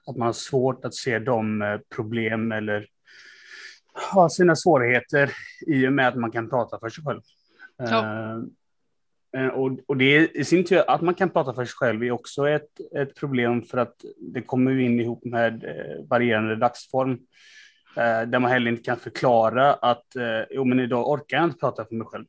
att 0.06 0.16
man 0.16 0.26
har 0.26 0.32
svårt 0.32 0.84
att 0.84 0.94
se 0.94 1.18
de 1.18 1.62
eh, 1.62 1.78
problem 1.94 2.52
eller 2.52 2.86
ha 4.12 4.28
sina 4.28 4.56
svårigheter 4.56 5.30
i 5.66 5.86
och 5.88 5.92
med 5.92 6.08
att 6.08 6.16
man 6.16 6.30
kan 6.30 6.50
prata 6.50 6.78
för 6.78 6.88
sig 6.88 7.04
själv. 7.04 7.20
Ja. 7.90 8.42
Uh, 9.36 9.48
och, 9.48 9.78
och 9.86 9.96
det 9.96 10.36
i 10.36 10.44
sin 10.44 10.64
tur 10.64 10.90
att 10.90 11.00
man 11.00 11.14
kan 11.14 11.30
prata 11.30 11.54
för 11.54 11.64
sig 11.64 11.74
själv 11.74 12.02
är 12.02 12.10
också 12.10 12.48
ett, 12.48 12.80
ett 12.96 13.14
problem 13.14 13.62
för 13.62 13.78
att 13.78 14.04
det 14.20 14.42
kommer 14.42 14.78
in 14.78 15.00
ihop 15.00 15.24
med 15.24 15.64
varierande 16.08 16.56
dagsform. 16.56 17.18
Eh, 17.96 18.22
där 18.22 18.38
man 18.38 18.50
heller 18.50 18.70
inte 18.70 18.82
kan 18.82 18.96
förklara 18.96 19.74
att 19.74 20.16
eh, 20.16 20.42
jo, 20.50 20.64
men 20.64 20.80
idag 20.80 21.08
orkar 21.08 21.36
jag 21.36 21.44
inte 21.44 21.58
prata 21.58 21.84
för 21.84 21.94
mig 21.94 22.06
själv. 22.06 22.24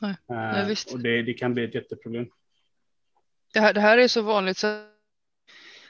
Nej, 0.00 0.14
ja, 0.26 0.58
eh, 0.58 0.76
och 0.92 1.00
det, 1.00 1.22
det, 1.22 1.34
kan 1.34 1.54
bli 1.54 1.64
ett 1.64 1.74
jätteproblem. 1.74 2.26
Det 3.52 3.60
här, 3.60 3.74
det 3.74 3.80
här 3.80 3.98
är 3.98 4.08
så 4.08 4.22
vanligt 4.22 4.56
så 4.56 4.84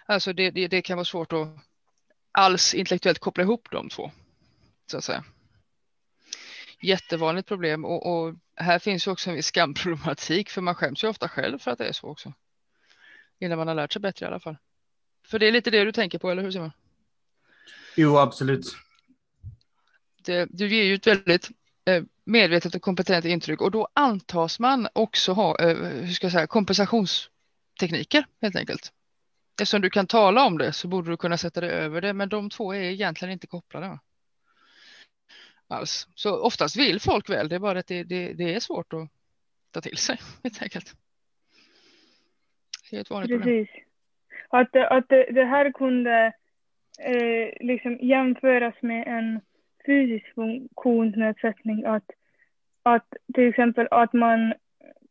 alltså 0.06 0.32
det, 0.32 0.50
det, 0.50 0.68
det, 0.68 0.82
kan 0.82 0.96
vara 0.96 1.04
svårt 1.04 1.32
att 1.32 1.48
alls 2.32 2.74
intellektuellt 2.74 3.18
koppla 3.18 3.42
ihop 3.42 3.68
de 3.70 3.88
två. 3.88 4.10
Så 4.86 4.96
att 4.96 5.04
säga. 5.04 5.24
Jättevanligt 6.84 7.48
problem 7.48 7.84
och, 7.84 8.06
och 8.06 8.34
här 8.56 8.78
finns 8.78 9.06
ju 9.06 9.10
också 9.10 9.30
en 9.30 9.36
viss 9.36 9.46
skamproblematik 9.46 10.50
för 10.50 10.60
man 10.60 10.74
skäms 10.74 11.04
ju 11.04 11.08
ofta 11.08 11.28
själv 11.28 11.58
för 11.58 11.70
att 11.70 11.78
det 11.78 11.86
är 11.86 11.92
så 11.92 12.08
också. 12.08 12.32
Innan 13.38 13.58
man 13.58 13.68
har 13.68 13.74
lärt 13.74 13.92
sig 13.92 14.02
bättre 14.02 14.26
i 14.26 14.28
alla 14.28 14.40
fall. 14.40 14.56
För 15.26 15.38
det 15.38 15.48
är 15.48 15.52
lite 15.52 15.70
det 15.70 15.84
du 15.84 15.92
tänker 15.92 16.18
på, 16.18 16.30
eller 16.30 16.42
hur 16.42 16.50
Simon? 16.50 16.72
Jo, 17.96 18.18
absolut. 18.18 18.76
Det, 20.24 20.46
du 20.50 20.68
ger 20.68 20.84
ju 20.84 20.94
ett 20.94 21.06
väldigt 21.06 21.50
eh, 21.84 22.02
medvetet 22.24 22.74
och 22.74 22.82
kompetent 22.82 23.24
intryck 23.24 23.60
och 23.60 23.70
då 23.70 23.88
antas 23.94 24.58
man 24.58 24.88
också 24.92 25.32
ha 25.32 25.58
eh, 25.60 25.76
hur 25.76 26.12
ska 26.12 26.26
jag 26.26 26.32
säga, 26.32 26.46
kompensationstekniker 26.46 28.26
helt 28.42 28.56
enkelt. 28.56 28.92
Eftersom 29.52 29.80
du 29.80 29.90
kan 29.90 30.06
tala 30.06 30.44
om 30.44 30.58
det 30.58 30.72
så 30.72 30.88
borde 30.88 31.10
du 31.10 31.16
kunna 31.16 31.38
sätta 31.38 31.60
dig 31.60 31.70
över 31.70 32.00
det, 32.00 32.12
men 32.12 32.28
de 32.28 32.50
två 32.50 32.74
är 32.74 32.80
egentligen 32.80 33.32
inte 33.32 33.46
kopplade. 33.46 33.98
Alls. 35.68 36.08
Så 36.14 36.40
oftast 36.40 36.76
vill 36.76 37.00
folk 37.00 37.30
väl, 37.30 37.48
det 37.48 37.54
är 37.54 37.58
bara 37.58 37.78
att 37.78 37.86
det, 37.86 38.02
det, 38.02 38.32
det 38.32 38.54
är 38.54 38.60
svårt 38.60 38.92
att 38.92 39.08
ta 39.70 39.80
till 39.80 39.96
sig 39.96 40.18
helt 40.42 40.62
enkelt. 40.62 40.94
Det 42.90 42.96
är 42.96 43.00
ett 43.00 43.10
vanligt 43.10 43.30
Precis. 43.30 43.68
problem. 43.68 43.84
Att, 44.48 44.76
att 44.76 45.08
det, 45.08 45.44
här 45.44 45.72
kunde 45.72 46.32
eh, 46.98 47.66
liksom 47.66 47.98
jämföras 48.00 48.74
med 48.80 49.06
en 49.06 49.40
fysisk 49.86 50.34
funktionsnedsättning. 50.34 51.84
Att, 51.84 52.10
att 52.82 53.14
till 53.34 53.48
exempel 53.48 53.88
att 53.90 54.12
man 54.12 54.54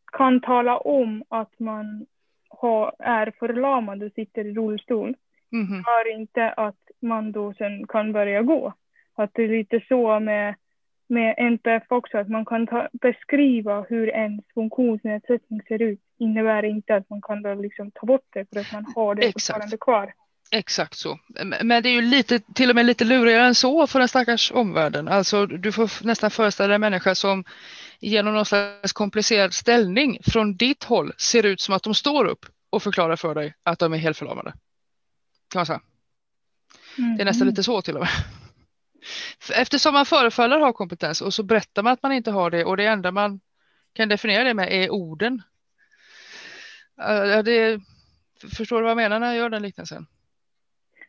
kan 0.05 0.41
tala 0.41 0.77
om 0.77 1.23
att 1.29 1.59
man 1.59 2.05
har, 2.49 2.95
är 2.99 3.33
förlamad 3.39 4.03
och 4.03 4.11
sitter 4.11 4.45
i 4.45 4.53
rullstol. 4.53 5.15
Mm 5.51 5.65
-hmm. 5.65 5.83
För 5.83 6.11
inte 6.11 6.49
att 6.49 6.91
man 6.99 7.31
då 7.31 7.53
sen 7.53 7.87
kan 7.87 8.13
börja 8.13 8.41
gå. 8.41 8.73
Att 9.15 9.31
det 9.33 9.43
är 9.43 9.47
lite 9.47 9.81
så 9.87 10.19
med, 10.19 10.55
med 11.07 11.35
NPF 11.37 11.83
också, 11.87 12.17
att 12.17 12.29
man 12.29 12.45
kan 12.45 12.67
ta, 12.67 12.87
beskriva 12.91 13.81
hur 13.81 14.07
ens 14.07 14.41
funktionsnedsättning 14.53 15.61
ser 15.67 15.81
ut. 15.81 15.99
Innebär 16.17 16.63
inte 16.65 16.95
att 16.95 17.09
man 17.09 17.21
kan 17.21 17.41
då 17.41 17.53
liksom 17.53 17.91
ta 17.91 18.05
bort 18.05 18.27
det 18.33 18.45
för 18.49 18.59
att 18.59 18.71
man 18.71 18.85
har 18.95 19.15
det 19.15 19.31
fortfarande 19.31 19.77
kvar. 19.77 20.13
Exakt 20.51 20.97
så. 20.97 21.19
Men 21.63 21.83
det 21.83 21.89
är 21.89 21.93
ju 21.93 22.01
lite, 22.01 22.39
till 22.39 22.69
och 22.69 22.75
med 22.75 22.85
lite 22.85 23.03
lurigare 23.03 23.45
än 23.45 23.55
så 23.55 23.87
för 23.87 23.99
den 23.99 24.07
stackars 24.07 24.51
omvärlden. 24.51 25.07
Alltså 25.07 25.45
du 25.45 25.71
får 25.71 26.05
nästan 26.05 26.31
föreställa 26.31 26.67
dig 26.67 26.75
en 26.75 26.81
människa 26.81 27.15
som 27.15 27.43
genom 27.99 28.33
någon 28.33 28.45
slags 28.45 28.93
komplicerad 28.93 29.53
ställning 29.53 30.17
från 30.23 30.55
ditt 30.55 30.83
håll 30.83 31.13
ser 31.17 31.45
ut 31.45 31.61
som 31.61 31.75
att 31.75 31.83
de 31.83 31.93
står 31.93 32.25
upp 32.25 32.45
och 32.69 32.83
förklarar 32.83 33.15
för 33.15 33.35
dig 33.35 33.53
att 33.63 33.79
de 33.79 33.93
är 33.93 33.97
helt 33.97 34.17
förlamade. 34.17 34.53
Kan 35.49 35.59
man 35.59 35.65
säga. 35.65 35.81
Mm. 36.97 37.17
Det 37.17 37.23
är 37.23 37.25
nästan 37.25 37.47
lite 37.47 37.63
så 37.63 37.81
till 37.81 37.95
och 37.95 38.01
med. 38.01 38.09
Eftersom 39.55 39.93
man 39.93 40.05
förefaller 40.05 40.59
ha 40.59 40.73
kompetens 40.73 41.21
och 41.21 41.33
så 41.33 41.43
berättar 41.43 41.83
man 41.83 41.93
att 41.93 42.03
man 42.03 42.11
inte 42.11 42.31
har 42.31 42.49
det 42.49 42.65
och 42.65 42.77
det 42.77 42.85
enda 42.85 43.11
man 43.11 43.39
kan 43.93 44.09
definiera 44.09 44.43
det 44.43 44.53
med 44.53 44.71
är 44.71 44.89
orden. 44.89 45.41
Det, 47.45 47.79
förstår 48.57 48.77
du 48.77 48.81
vad 48.81 48.89
jag 48.89 48.95
menar 48.95 49.19
när 49.19 49.27
jag 49.27 49.35
gör 49.35 49.49
den 49.49 49.61
liknelsen? 49.61 50.07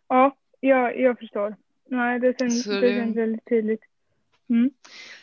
Ja, 0.08 0.36
jag, 0.60 1.00
jag 1.00 1.18
förstår. 1.18 1.56
Nej, 1.88 2.20
det 2.20 2.38
känns, 2.38 2.64
det... 2.64 2.80
det 2.80 2.94
känns 2.94 3.16
väldigt 3.16 3.44
tydligt. 3.48 3.82
Mm. 4.50 4.70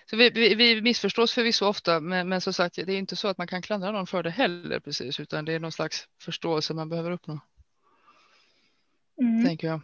Så 0.06 0.18
vi, 0.18 0.30
vi, 0.30 0.56
vi 0.56 0.82
missförstås 0.82 1.34
förvisso 1.34 1.66
ofta, 1.66 2.00
men, 2.00 2.30
men 2.30 2.42
som 2.42 2.54
sagt, 2.54 2.76
det 2.76 2.94
är 2.94 2.98
inte 2.98 3.16
så 3.16 3.28
att 3.28 3.38
man 3.38 3.48
kan 3.48 3.62
klandra 3.62 3.92
någon 3.92 4.08
för 4.08 4.24
det 4.24 4.30
heller 4.30 4.80
precis, 4.80 5.20
utan 5.20 5.46
det 5.46 5.54
är 5.54 5.60
någon 5.60 5.72
slags 5.72 6.08
förståelse 6.22 6.74
man 6.74 6.90
behöver 6.90 7.12
uppnå. 7.12 7.40
Mm. 9.20 9.46
Tänker 9.46 9.68
jag. 9.68 9.82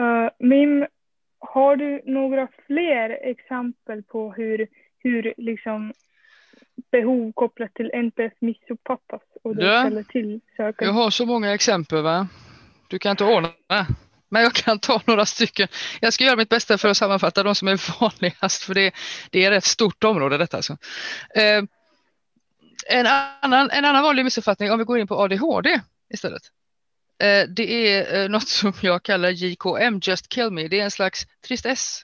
Uh, 0.00 0.28
Mim, 0.38 0.86
har 1.38 1.76
du 1.76 2.02
några 2.04 2.48
fler 2.66 3.10
exempel 3.10 4.02
på 4.02 4.32
hur, 4.32 4.68
hur 4.98 5.34
liksom 5.36 5.92
behov 6.90 7.32
kopplat 7.32 7.74
till 7.74 7.90
NPF 7.94 8.32
missuppfattas 8.38 9.22
och 9.42 9.56
det 9.56 9.80
ställer 9.80 10.02
till. 10.02 10.40
Jag 10.78 10.92
har 10.92 11.10
så 11.10 11.26
många 11.26 11.54
exempel 11.54 12.02
va. 12.02 12.28
Du 12.88 12.98
kan 12.98 13.10
inte 13.10 13.24
ordna 13.24 13.48
men 14.28 14.42
jag 14.42 14.52
kan 14.52 14.78
ta 14.78 15.02
några 15.04 15.26
stycken. 15.26 15.68
Jag 16.00 16.12
ska 16.12 16.24
göra 16.24 16.36
mitt 16.36 16.48
bästa 16.48 16.78
för 16.78 16.88
att 16.88 16.96
sammanfatta 16.96 17.42
de 17.42 17.54
som 17.54 17.68
är 17.68 18.00
vanligast 18.00 18.62
för 18.62 18.74
det, 18.74 18.94
det 19.30 19.44
är 19.44 19.52
ett 19.52 19.64
stort 19.64 20.04
område 20.04 20.38
detta. 20.38 20.56
Alltså. 20.56 20.76
Eh, 21.34 21.62
en, 22.88 23.06
annan, 23.42 23.70
en 23.70 23.84
annan 23.84 24.02
vanlig 24.02 24.24
missuppfattning 24.24 24.72
om 24.72 24.78
vi 24.78 24.84
går 24.84 24.98
in 24.98 25.06
på 25.06 25.14
ADHD 25.14 25.80
istället. 26.14 26.42
Eh, 27.18 27.48
det 27.48 27.90
är 27.90 28.22
eh, 28.22 28.28
något 28.28 28.48
som 28.48 28.72
jag 28.82 29.02
kallar 29.02 29.30
JKM, 29.30 30.00
Just 30.02 30.28
Kill 30.28 30.50
Me. 30.50 30.68
Det 30.68 30.80
är 30.80 30.84
en 30.84 30.90
slags 30.90 31.26
tristess 31.46 32.02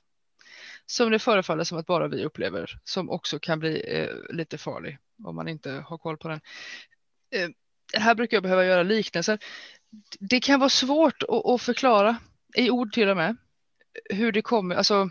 som 0.87 1.11
det 1.11 1.19
förefaller 1.19 1.65
som 1.65 1.79
att 1.79 1.87
bara 1.87 2.09
vi 2.09 2.25
upplever, 2.25 2.81
som 2.85 3.11
också 3.11 3.39
kan 3.39 3.59
bli 3.59 3.97
eh, 3.97 4.35
lite 4.35 4.59
farlig 4.59 4.99
om 5.25 5.37
man 5.37 5.49
inte 5.49 5.71
har 5.71 5.99
koll 5.99 6.17
på 6.17 6.29
den. 6.29 6.41
Här 7.95 8.15
brukar 8.15 8.37
jag 8.37 8.43
behöva 8.43 8.65
göra 8.65 8.83
liknelser. 8.83 9.39
Det 10.21 10.41
kan 10.41 10.61
vara 10.61 10.71
svårt 10.71 11.23
att, 11.23 11.47
att, 11.47 11.63
förklara, 11.63 12.17
i 12.57 12.71
ord 12.71 12.93
till 12.93 13.09
och 13.09 13.17
med, 13.17 13.37
hur 14.11 14.33
det 14.33 14.43
kommer, 14.43 14.75
alltså 14.75 15.11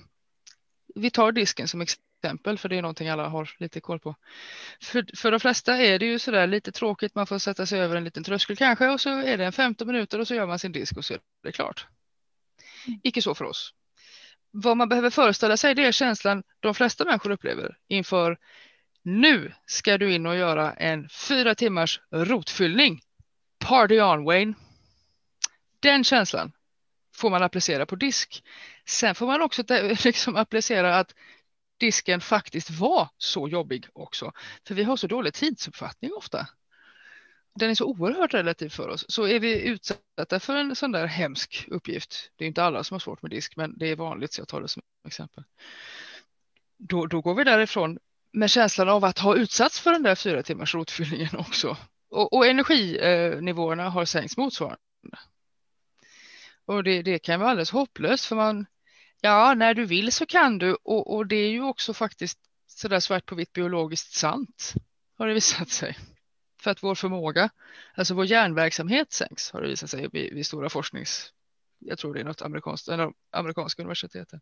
vi 0.95 1.11
tar 1.11 1.31
disken 1.31 1.67
som 1.67 1.81
exempel, 1.81 2.10
för 2.57 2.69
det 2.69 2.77
är 2.77 2.81
någonting 2.81 3.09
alla 3.09 3.27
har 3.27 3.49
lite 3.57 3.79
koll 3.79 3.99
på. 3.99 4.15
För, 4.81 5.05
för 5.17 5.31
de 5.31 5.39
flesta 5.39 5.77
är 5.77 5.99
det 5.99 6.05
ju 6.05 6.19
sådär 6.19 6.47
lite 6.47 6.71
tråkigt, 6.71 7.15
man 7.15 7.27
får 7.27 7.39
sätta 7.39 7.65
sig 7.65 7.79
över 7.79 7.95
en 7.95 8.03
liten 8.03 8.23
tröskel 8.23 8.57
kanske 8.57 8.89
och 8.89 9.01
så 9.01 9.09
är 9.09 9.37
det 9.37 9.45
en 9.45 9.51
15 9.51 9.87
minuter 9.87 10.19
och 10.19 10.27
så 10.27 10.35
gör 10.35 10.47
man 10.47 10.59
sin 10.59 10.71
disk 10.71 10.97
och 10.97 11.05
så 11.05 11.13
är 11.13 11.19
det 11.43 11.51
klart. 11.51 11.87
Mm. 12.87 12.99
Icke 13.03 13.21
så 13.21 13.35
för 13.35 13.45
oss 13.45 13.73
vad 14.51 14.77
man 14.77 14.89
behöver 14.89 15.09
föreställa 15.09 15.57
sig 15.57 15.75
det 15.75 15.85
är 15.85 15.91
känslan 15.91 16.43
de 16.59 16.75
flesta 16.75 17.05
människor 17.05 17.31
upplever 17.31 17.77
inför 17.87 18.37
nu 19.03 19.53
ska 19.65 19.97
du 19.97 20.13
in 20.13 20.25
och 20.25 20.35
göra 20.35 20.73
en 20.73 21.09
fyra 21.09 21.55
timmars 21.55 21.99
rotfyllning. 22.11 23.01
Party 23.59 23.99
on 24.01 24.23
Wayne. 24.23 24.53
Den 25.79 26.03
känslan 26.03 26.51
får 27.15 27.29
man 27.29 27.43
applicera 27.43 27.85
på 27.85 27.95
disk. 27.95 28.43
Sen 28.85 29.15
får 29.15 29.27
man 29.27 29.41
också 29.41 29.63
liksom 30.03 30.35
applicera 30.35 30.97
att 30.97 31.15
disken 31.81 32.21
faktiskt 32.21 32.69
var 32.69 33.09
så 33.17 33.47
jobbig 33.47 33.87
också. 33.93 34.31
För 34.67 34.75
vi 34.75 34.83
har 34.83 34.95
så 34.95 35.07
dålig 35.07 35.33
tidsuppfattning 35.33 36.11
ofta 36.13 36.47
den 37.53 37.69
är 37.69 37.75
så 37.75 37.85
oerhört 37.85 38.33
relativ 38.33 38.69
för 38.69 38.87
oss. 38.87 39.05
Så 39.07 39.27
är 39.27 39.39
vi 39.39 39.61
utsatta 39.61 40.39
för 40.39 40.55
en 40.55 40.75
sån 40.75 40.91
där 40.91 41.05
hemsk 41.05 41.65
uppgift, 41.67 42.31
det 42.35 42.45
är 42.45 42.47
inte 42.47 42.63
alla 42.63 42.83
som 42.83 42.95
har 42.95 42.99
svårt 42.99 43.21
med 43.21 43.31
disk, 43.31 43.55
men 43.55 43.77
det 43.77 43.87
är 43.87 43.95
vanligt 43.95 44.33
så 44.33 44.41
jag 44.41 44.47
tar 44.47 44.61
det 44.61 44.67
som 44.67 44.81
exempel. 45.07 45.43
Då, 46.77 47.05
då 47.05 47.21
går 47.21 47.35
vi 47.35 47.43
därifrån 47.43 47.99
med 48.31 48.49
känslan 48.49 48.89
av 48.89 49.05
att 49.05 49.19
ha 49.19 49.35
utsatts 49.35 49.79
för 49.79 49.91
den 49.91 50.03
där 50.03 50.15
fyra 50.15 50.43
timmars 50.43 50.75
rotfyllningen 50.75 51.35
också. 51.37 51.77
Och, 52.09 52.33
och 52.33 52.47
energinivåerna 52.47 53.89
har 53.89 54.05
sänkts 54.05 54.37
motsvarande. 54.37 54.79
Och 56.65 56.83
det, 56.83 57.01
det 57.01 57.19
kan 57.19 57.39
vara 57.39 57.49
alldeles 57.49 57.71
hopplöst 57.71 58.25
för 58.25 58.35
man, 58.35 58.65
ja, 59.21 59.53
när 59.53 59.73
du 59.73 59.85
vill 59.85 60.11
så 60.11 60.25
kan 60.25 60.57
du 60.57 60.73
och, 60.73 61.15
och 61.15 61.27
det 61.27 61.35
är 61.35 61.49
ju 61.49 61.63
också 61.63 61.93
faktiskt 61.93 62.39
sådär 62.67 62.99
svart 62.99 63.25
på 63.25 63.35
vitt 63.35 63.53
biologiskt 63.53 64.13
sant 64.13 64.73
har 65.17 65.27
det 65.27 65.33
visat 65.33 65.69
sig. 65.69 65.97
För 66.61 66.71
att 66.71 66.83
vår 66.83 66.95
förmåga, 66.95 67.49
alltså 67.93 68.13
vår 68.13 68.25
hjärnverksamhet 68.25 69.11
sänks 69.11 69.51
har 69.51 69.61
det 69.61 69.67
visat 69.67 69.89
sig 69.89 70.07
vid, 70.11 70.33
vid 70.33 70.45
stora 70.45 70.69
forsknings, 70.69 71.33
jag 71.79 71.97
tror 71.97 72.13
det 72.13 72.19
är 72.19 72.23
något 72.23 72.41
amerikanskt, 72.41 72.87
eller 72.87 73.11
amerikanska 73.31 73.81
universitetet. 73.81 74.41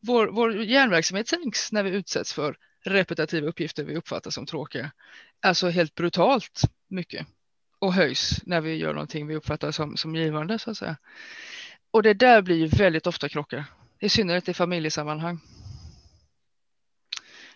Vår, 0.00 0.26
vår 0.26 0.62
hjärnverksamhet 0.62 1.28
sänks 1.28 1.72
när 1.72 1.82
vi 1.82 1.90
utsätts 1.90 2.32
för 2.32 2.56
repetitiva 2.84 3.48
uppgifter 3.48 3.84
vi 3.84 3.96
uppfattar 3.96 4.30
som 4.30 4.46
tråkiga. 4.46 4.92
Alltså 5.40 5.68
helt 5.68 5.94
brutalt 5.94 6.60
mycket. 6.88 7.26
Och 7.78 7.94
höjs 7.94 8.42
när 8.46 8.60
vi 8.60 8.74
gör 8.74 8.94
någonting 8.94 9.26
vi 9.26 9.36
uppfattar 9.36 9.70
som, 9.70 9.96
som 9.96 10.16
givande 10.16 10.58
så 10.58 10.70
att 10.70 10.76
säga. 10.76 10.96
Och 11.90 12.02
det 12.02 12.14
där 12.14 12.42
blir 12.42 12.56
ju 12.56 12.66
väldigt 12.66 13.06
ofta 13.06 13.28
krockar. 13.28 13.64
I 14.02 14.08
synnerhet 14.08 14.48
i 14.48 14.54
familjesammanhang. 14.54 15.40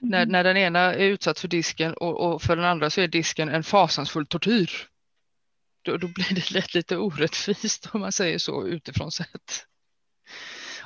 Mm. 0.00 0.10
När, 0.10 0.26
när 0.26 0.44
den 0.44 0.56
ena 0.56 0.80
är 0.80 0.98
utsatt 0.98 1.38
för 1.38 1.48
disken 1.48 1.94
och, 1.94 2.20
och, 2.20 2.42
för 2.42 2.56
den 2.56 2.64
andra 2.64 2.90
så 2.90 3.00
är 3.00 3.08
disken 3.08 3.48
en 3.48 3.62
fasansfull 3.62 4.26
tortyr. 4.26 4.70
Då, 5.82 5.96
då 5.96 6.08
blir 6.08 6.34
det 6.34 6.50
lätt 6.50 6.74
lite 6.74 6.96
orättvist 6.96 7.88
om 7.92 8.00
man 8.00 8.12
säger 8.12 8.38
så 8.38 8.66
utifrån 8.66 9.12
sett. 9.12 9.66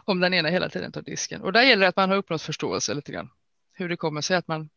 Om 0.05 0.21
den 0.21 0.35
ena 0.35 0.49
hela 0.49 0.69
tiden 0.69 0.93
tar 0.93 1.03
disken. 1.03 1.43
Och 1.43 1.53
där 1.53 1.63
gäller 1.63 1.83
det 1.83 1.89
att 1.89 1.97
man 1.97 2.11
har 2.11 2.17
uppnått 2.17 2.43
förståelse 2.43 2.95
lite 2.95 3.13
grann. 3.13 3.31
Hur 3.73 3.89
det 3.89 3.97
kommer 3.97 4.21
sig 4.21 4.37
att 4.37 4.49
man 4.49 4.71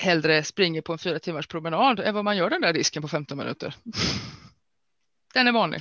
hellre 0.00 0.44
springer 0.44 0.82
på 0.82 0.92
en 0.92 0.98
fyra 0.98 1.18
timmars 1.18 1.46
promenad 1.46 2.00
än 2.00 2.14
vad 2.14 2.24
man 2.24 2.36
gör 2.36 2.50
den 2.50 2.60
där 2.60 2.72
disken 2.72 3.02
på 3.02 3.08
15 3.08 3.38
minuter. 3.38 3.74
Den 5.34 5.46
är 5.48 5.52
vanlig. 5.52 5.80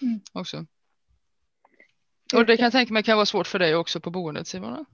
Mm. 0.00 0.20
Också. 0.32 0.66
Och 2.34 2.46
det 2.46 2.56
kan 2.56 2.64
jag 2.64 2.72
tänka 2.72 2.92
mig 2.92 3.02
kan 3.02 3.16
vara 3.16 3.26
svårt 3.26 3.46
för 3.46 3.58
dig 3.58 3.74
också 3.74 4.00
på 4.00 4.10
boendet 4.10 4.46
Simon? 4.46 4.84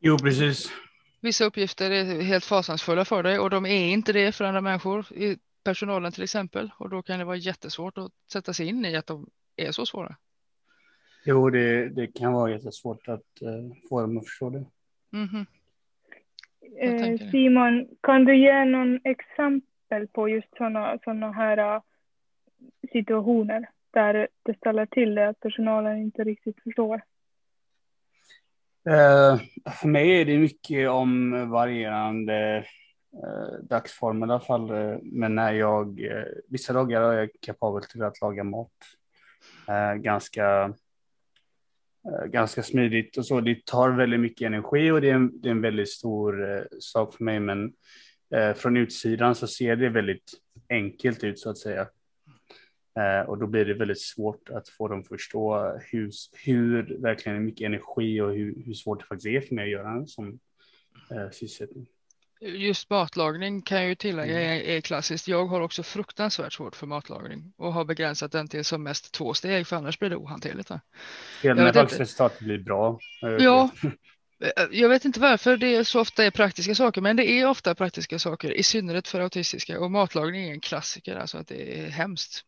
Jo, 0.00 0.18
precis. 0.18 0.72
Vissa 1.20 1.44
uppgifter 1.44 1.90
är 1.90 2.22
helt 2.22 2.44
fasansfulla 2.44 3.04
för 3.04 3.22
dig 3.22 3.38
och 3.38 3.50
de 3.50 3.66
är 3.66 3.88
inte 3.88 4.12
det 4.12 4.32
för 4.32 4.44
andra 4.44 4.60
människor, 4.60 5.12
i 5.12 5.38
personalen 5.64 6.12
till 6.12 6.22
exempel. 6.22 6.70
Och 6.78 6.88
då 6.88 7.02
kan 7.02 7.18
det 7.18 7.24
vara 7.24 7.36
jättesvårt 7.36 7.98
att 7.98 8.12
sätta 8.32 8.52
sig 8.52 8.68
in 8.68 8.84
i 8.84 8.96
att 8.96 9.06
de 9.06 9.30
är 9.56 9.72
så 9.72 9.86
svåra. 9.86 10.16
Jo, 11.24 11.50
det, 11.50 11.88
det 11.88 12.06
kan 12.06 12.32
vara 12.32 12.50
jättesvårt 12.50 13.08
att 13.08 13.42
uh, 13.42 13.72
få 13.88 14.00
dem 14.00 14.18
att 14.18 14.24
förstå 14.24 14.50
det. 14.50 14.64
Mm 15.12 15.28
-hmm. 15.28 15.46
eh, 16.78 17.30
Simon, 17.30 17.88
kan 18.00 18.24
du 18.24 18.36
ge 18.36 18.64
någon 18.64 19.00
exempel 19.04 20.06
på 20.12 20.28
just 20.28 20.56
sådana 20.56 20.98
såna 21.04 21.32
här 21.32 21.76
uh, 21.76 21.82
situationer 22.92 23.68
där 23.92 24.28
det 24.42 24.56
ställer 24.56 24.86
till 24.86 25.14
det 25.14 25.28
att 25.28 25.40
personalen 25.40 25.98
inte 25.98 26.24
riktigt 26.24 26.62
förstår? 26.62 27.02
Eh, 28.88 29.40
för 29.80 29.88
mig 29.88 30.20
är 30.20 30.24
det 30.24 30.38
mycket 30.38 30.90
om 30.90 31.30
varierande 31.50 32.56
eh, 33.22 33.62
dagsformer 33.62 34.26
i 34.26 34.30
alla 34.30 34.40
fall. 34.40 34.70
Eh, 34.70 34.98
men 35.02 35.34
när 35.34 35.52
jag, 35.52 36.00
eh, 36.00 36.24
vissa 36.48 36.72
dagar 36.72 37.02
är 37.02 37.18
jag 37.18 37.30
kapabel 37.40 37.82
till 37.82 38.02
att 38.02 38.20
laga 38.20 38.44
mat. 38.44 38.72
Eh, 39.68 39.94
ganska 39.94 40.74
Eh, 42.08 42.26
ganska 42.26 42.62
smidigt 42.62 43.16
och 43.16 43.26
så. 43.26 43.40
Det 43.40 43.66
tar 43.66 43.90
väldigt 43.90 44.20
mycket 44.20 44.46
energi 44.46 44.90
och 44.90 45.00
det 45.00 45.10
är 45.10 45.14
en, 45.14 45.40
det 45.40 45.48
är 45.48 45.50
en 45.50 45.60
väldigt 45.60 45.90
stor 45.90 46.50
eh, 46.50 46.62
sak 46.78 47.14
för 47.14 47.24
mig. 47.24 47.40
Men 47.40 47.72
eh, 48.34 48.54
från 48.54 48.76
utsidan 48.76 49.34
så 49.34 49.46
ser 49.46 49.76
det 49.76 49.88
väldigt 49.88 50.32
enkelt 50.68 51.24
ut 51.24 51.38
så 51.38 51.50
att 51.50 51.58
säga. 51.58 51.86
Eh, 52.96 53.28
och 53.28 53.38
då 53.38 53.46
blir 53.46 53.64
det 53.64 53.74
väldigt 53.74 54.00
svårt 54.00 54.50
att 54.50 54.68
få 54.68 54.88
dem 54.88 55.00
att 55.00 55.08
förstå 55.08 55.78
hur, 55.90 56.10
hur 56.32 56.96
verkligen 56.98 57.44
mycket 57.44 57.66
energi 57.66 58.20
och 58.20 58.34
hur, 58.34 58.54
hur 58.66 58.74
svårt 58.74 59.00
det 59.00 59.06
faktiskt 59.06 59.26
är 59.26 59.40
för 59.40 59.54
mig 59.54 59.64
att 59.64 59.70
göra 59.70 59.90
en 59.90 60.06
sån 60.06 60.40
eh, 61.10 61.30
sysselsättning. 61.30 61.86
Just 62.40 62.90
matlagning 62.90 63.62
kan 63.62 63.78
jag 63.78 63.88
ju 63.88 63.94
tillägga 63.94 64.40
mm. 64.40 64.60
är, 64.60 64.76
är 64.76 64.80
klassiskt. 64.80 65.28
Jag 65.28 65.46
har 65.46 65.60
också 65.60 65.82
fruktansvärt 65.82 66.52
svårt 66.52 66.76
för 66.76 66.86
matlagning 66.86 67.52
och 67.56 67.72
har 67.72 67.84
begränsat 67.84 68.32
den 68.32 68.48
till 68.48 68.64
som 68.64 68.82
mest 68.82 69.12
två 69.12 69.34
steg 69.34 69.66
för 69.66 69.76
annars 69.76 69.98
blir 69.98 70.10
det 70.10 70.16
ohanterligt. 70.16 70.70
När 71.42 71.72
resultatet 71.72 72.40
blir 72.40 72.58
bra. 72.58 72.98
Ja, 73.20 73.70
eh, 74.42 74.64
jag 74.70 74.88
vet 74.88 75.04
inte 75.04 75.20
varför 75.20 75.56
det 75.56 75.84
så 75.84 76.00
ofta 76.00 76.24
är 76.24 76.30
praktiska 76.30 76.74
saker, 76.74 77.00
men 77.00 77.16
det 77.16 77.30
är 77.30 77.48
ofta 77.48 77.74
praktiska 77.74 78.18
saker, 78.18 78.52
i 78.52 78.62
synnerhet 78.62 79.08
för 79.08 79.20
autistiska 79.20 79.80
och 79.80 79.90
matlagning 79.90 80.48
är 80.48 80.52
en 80.52 80.60
klassiker, 80.60 81.16
alltså 81.16 81.38
att 81.38 81.48
det 81.48 81.80
är 81.80 81.90
hemskt. 81.90 82.44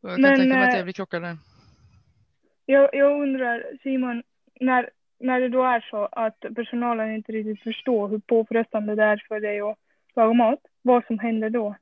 Jag 0.00 0.10
kan 0.10 0.20
men, 0.20 0.36
tänka 0.36 0.54
mig 0.54 0.64
att 0.64 0.70
det 0.70 0.78
eh, 0.78 0.84
blir 0.84 0.92
krockar 0.92 1.36
Jag, 2.66 2.90
jag 2.92 3.22
undrar 3.22 3.64
Simon, 3.82 4.22
när 4.60 4.90
när 5.20 5.40
det 5.40 5.48
då 5.48 5.62
är 5.62 5.86
så 5.90 6.08
att 6.12 6.40
personalen 6.54 7.14
inte 7.14 7.32
riktigt 7.32 7.62
förstår 7.62 8.08
hur 8.08 8.18
påfrestande 8.18 8.94
det 8.94 9.02
är 9.02 9.24
för 9.28 9.40
dig 9.40 9.60
att 9.60 9.78
laga 10.16 10.32
mat, 10.32 10.58
vad 10.82 11.04
som 11.06 11.18
händer 11.18 11.50
då? 11.50 11.76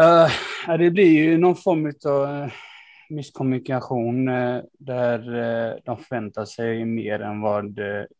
Uh, 0.00 0.78
det 0.78 0.90
blir 0.90 1.24
ju 1.24 1.38
någon 1.38 1.56
form 1.56 1.92
av 2.06 2.42
uh, 2.44 2.52
misskommunikation 3.08 4.28
uh, 4.28 4.62
där 4.78 5.34
uh, 5.34 5.78
de 5.84 5.96
förväntar 5.96 6.44
sig 6.44 6.84
mer 6.84 7.20
än 7.20 7.40
vad 7.40 7.78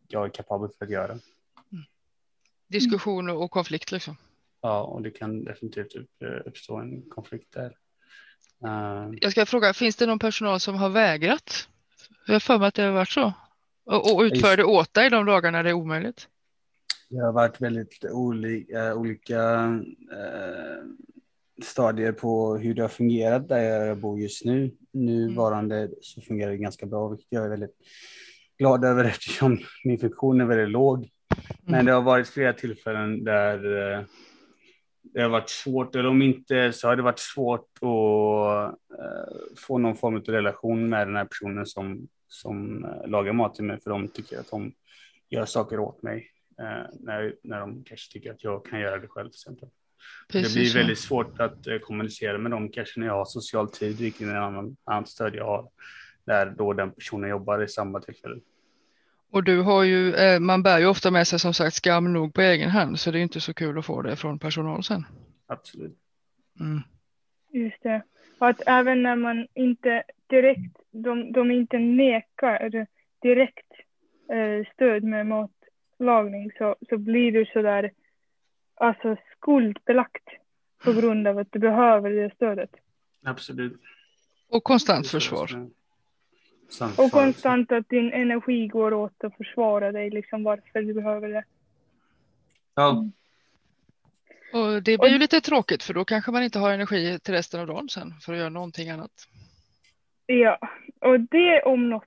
jag 0.09 0.25
är 0.25 0.29
kapabel 0.29 0.71
för 0.79 0.85
att 0.85 0.91
göra. 0.91 1.13
Mm. 1.13 1.85
Diskussion 2.67 3.31
och 3.31 3.51
konflikt 3.51 3.93
liksom? 3.93 4.17
Ja, 4.61 4.83
och 4.83 5.03
det 5.03 5.11
kan 5.11 5.45
definitivt 5.45 5.95
uppstå 6.45 6.77
en 6.77 7.03
konflikt 7.03 7.53
där. 7.53 7.77
Jag 9.21 9.33
ska 9.33 9.47
fråga, 9.47 9.75
finns 9.75 9.97
det 9.97 10.07
någon 10.07 10.19
personal 10.19 10.61
som 10.61 10.75
har 10.75 10.89
vägrat 10.89 11.69
jag 12.31 12.35
har 12.35 12.41
för 12.41 12.59
mig 12.59 12.69
att 12.69 12.75
det 12.75 12.83
har 12.83 12.93
varit 12.93 13.09
så. 13.09 13.33
Och, 13.85 14.15
och 14.15 14.21
utför 14.21 14.57
det 14.57 14.65
åt 14.65 14.95
dig 14.95 15.11
de 15.11 15.27
dagarna 15.27 15.63
det 15.63 15.71
är 15.71 15.75
omöjligt? 15.75 16.29
Det 17.09 17.19
har 17.19 17.33
varit 17.33 17.61
väldigt 17.61 18.05
olika, 18.05 18.95
olika 18.95 19.41
eh, 20.13 20.85
stadier 21.63 22.13
på 22.13 22.57
hur 22.57 22.75
det 22.75 22.83
har 22.83 22.89
fungerat 22.89 23.49
där 23.49 23.59
jag 23.59 23.99
bor 23.99 24.21
just 24.21 24.45
nu. 24.45 24.71
Nuvarande 24.93 25.79
mm. 25.79 25.91
så 26.01 26.21
fungerar 26.21 26.51
det 26.51 26.57
ganska 26.57 26.87
bra, 26.87 27.09
vilket 27.09 27.27
jag 27.31 27.45
är 27.45 27.49
väldigt 27.49 27.77
glad 28.59 28.85
över 28.85 29.05
eftersom 29.09 29.59
min 29.85 29.99
funktion 29.99 30.41
är 30.41 30.45
väldigt 30.45 30.69
låg. 30.69 31.09
Men 31.63 31.75
mm. 31.75 31.87
det 31.87 31.93
har 31.93 32.03
varit 32.03 32.29
flera 32.29 32.53
tillfällen 32.53 33.25
där 33.25 33.93
eh, 33.93 34.05
det 35.13 35.23
har 35.23 35.29
varit 35.29 35.51
svårt, 35.51 35.95
eller 35.95 36.09
om 36.09 36.23
inte 36.23 36.73
så 36.73 36.89
har 36.89 36.97
det 36.97 37.03
varit 37.03 37.19
svårt 37.19 37.69
att 37.77 37.83
uh, 37.83 38.71
få 39.57 39.79
någon 39.79 39.97
form 39.97 40.17
av 40.17 40.23
relation 40.23 40.89
med 40.89 41.07
den 41.07 41.17
här 41.17 41.25
personen 41.25 41.67
som, 41.67 42.09
som 42.29 42.85
uh, 42.85 43.09
lagar 43.09 43.33
mat 43.33 43.55
till 43.55 43.65
mig, 43.65 43.81
för 43.81 43.91
de 43.91 44.09
tycker 44.09 44.39
att 44.39 44.51
de 44.51 44.73
gör 45.29 45.45
saker 45.45 45.79
åt 45.79 46.03
mig 46.03 46.31
uh, 46.61 46.87
när, 47.01 47.35
när 47.43 47.61
de 47.61 47.85
kanske 47.85 48.13
tycker 48.13 48.31
att 48.31 48.45
jag 48.45 48.65
kan 48.65 48.81
göra 48.81 48.99
det 48.99 49.09
själv. 49.09 49.29
Till 49.29 49.37
exempel. 49.37 49.69
Precis, 50.29 50.55
det 50.55 50.61
blir 50.61 50.75
väldigt 50.75 50.99
svårt 50.99 51.41
att 51.41 51.67
kommunicera 51.83 52.39
med 52.39 52.51
dem, 52.51 52.69
kanske 52.69 53.01
när 53.01 53.07
jag 53.07 53.15
har 53.15 53.25
social 53.25 53.71
tid, 53.71 53.97
vilket 53.97 54.27
är 54.27 54.31
en 54.31 54.37
annan, 54.37 54.77
annan 54.85 55.07
stöd 55.07 55.35
jag 55.35 55.45
har, 55.45 55.71
där 56.25 56.55
då 56.59 56.73
den 56.73 56.93
personen 56.93 57.31
jobbar 57.31 57.63
i 57.63 57.69
samma 57.69 58.01
tillfälle. 58.01 58.41
Och 59.31 59.45
du 59.45 59.63
har 59.63 59.85
ju, 59.85 60.15
eh, 60.15 60.41
man 60.41 60.63
bär 60.63 60.79
ju 60.79 60.87
ofta 60.87 61.11
med 61.11 61.27
sig 61.27 61.39
som 61.39 61.55
sagt 61.55 61.75
skam 61.77 62.13
nog 62.13 62.35
på 62.35 62.41
egen 62.41 62.71
hand 62.71 63.01
så 63.01 63.11
det 63.11 63.19
är 63.19 63.23
inte 63.23 63.41
så 63.41 63.55
kul 63.55 63.79
att 63.79 63.87
få 63.87 64.03
det 64.03 64.17
från 64.17 64.39
personal 64.39 64.83
sen. 64.83 65.07
Absolut. 65.47 65.99
Mm. 66.61 66.81
Just 67.53 67.83
det. 67.83 68.03
Och 68.39 68.49
att 68.49 68.63
även 68.67 69.03
när 69.03 69.17
man 69.17 69.47
inte 69.55 70.03
direkt, 70.27 70.77
de, 70.91 71.33
de 71.33 71.51
inte 71.51 71.79
nekar 71.79 72.87
direkt 73.23 73.73
eh, 74.33 74.73
stöd 74.75 75.05
med 75.05 75.27
matlagning 75.27 76.51
så, 76.59 76.77
så 76.89 76.99
blir 76.99 77.33
du 77.33 77.47
sådär 77.47 77.91
alltså 78.75 79.17
skuldbelagt 79.37 80.29
på 80.85 80.93
grund 80.93 81.27
av 81.27 81.39
att 81.39 81.53
du 81.53 81.59
behöver 81.59 82.11
det 82.11 82.35
stödet. 82.35 82.71
Absolut. 83.25 83.81
Och 84.49 84.65
konstant 84.65 85.09
försvar. 85.09 85.71
Och 86.99 87.11
konstant 87.11 87.73
att 87.73 87.89
din 87.89 88.13
energi 88.13 88.67
går 88.67 88.93
åt 88.93 89.25
att 89.25 89.37
försvara 89.37 89.93
dig, 89.93 90.11
liksom 90.11 90.43
varför 90.43 90.83
du 90.83 90.95
behöver 90.95 91.29
det. 91.29 91.45
Ja. 92.75 92.91
Mm. 92.91 93.13
Och 94.53 94.83
det 94.83 94.99
blir 94.99 95.11
ju 95.11 95.19
lite 95.19 95.41
tråkigt 95.41 95.83
för 95.83 95.95
då 95.95 96.05
kanske 96.05 96.31
man 96.33 96.43
inte 96.43 96.59
har 96.59 96.73
energi 96.73 97.19
till 97.19 97.35
resten 97.35 97.61
av 97.61 97.67
dagen 97.67 97.89
sen 97.89 98.13
för 98.21 98.33
att 98.33 98.39
göra 98.39 98.49
någonting 98.49 98.91
annat. 98.91 99.11
Ja, 100.27 100.59
och 101.01 101.21
det 101.21 101.63
om 101.63 101.91
något 101.91 102.05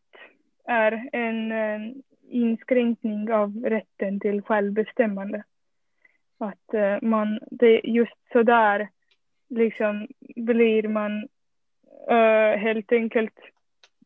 är 0.68 1.10
en, 1.14 1.52
en 1.52 2.04
inskränkning 2.30 3.34
av 3.34 3.64
rätten 3.66 4.20
till 4.20 4.42
självbestämmande. 4.42 5.44
Att 6.38 6.74
uh, 6.74 7.10
man, 7.10 7.40
det 7.52 7.82
just 7.84 8.18
sådär 8.32 8.90
liksom 9.50 10.08
blir 10.36 10.88
man 10.88 11.28
uh, 12.12 12.58
helt 12.58 12.92
enkelt 12.92 13.40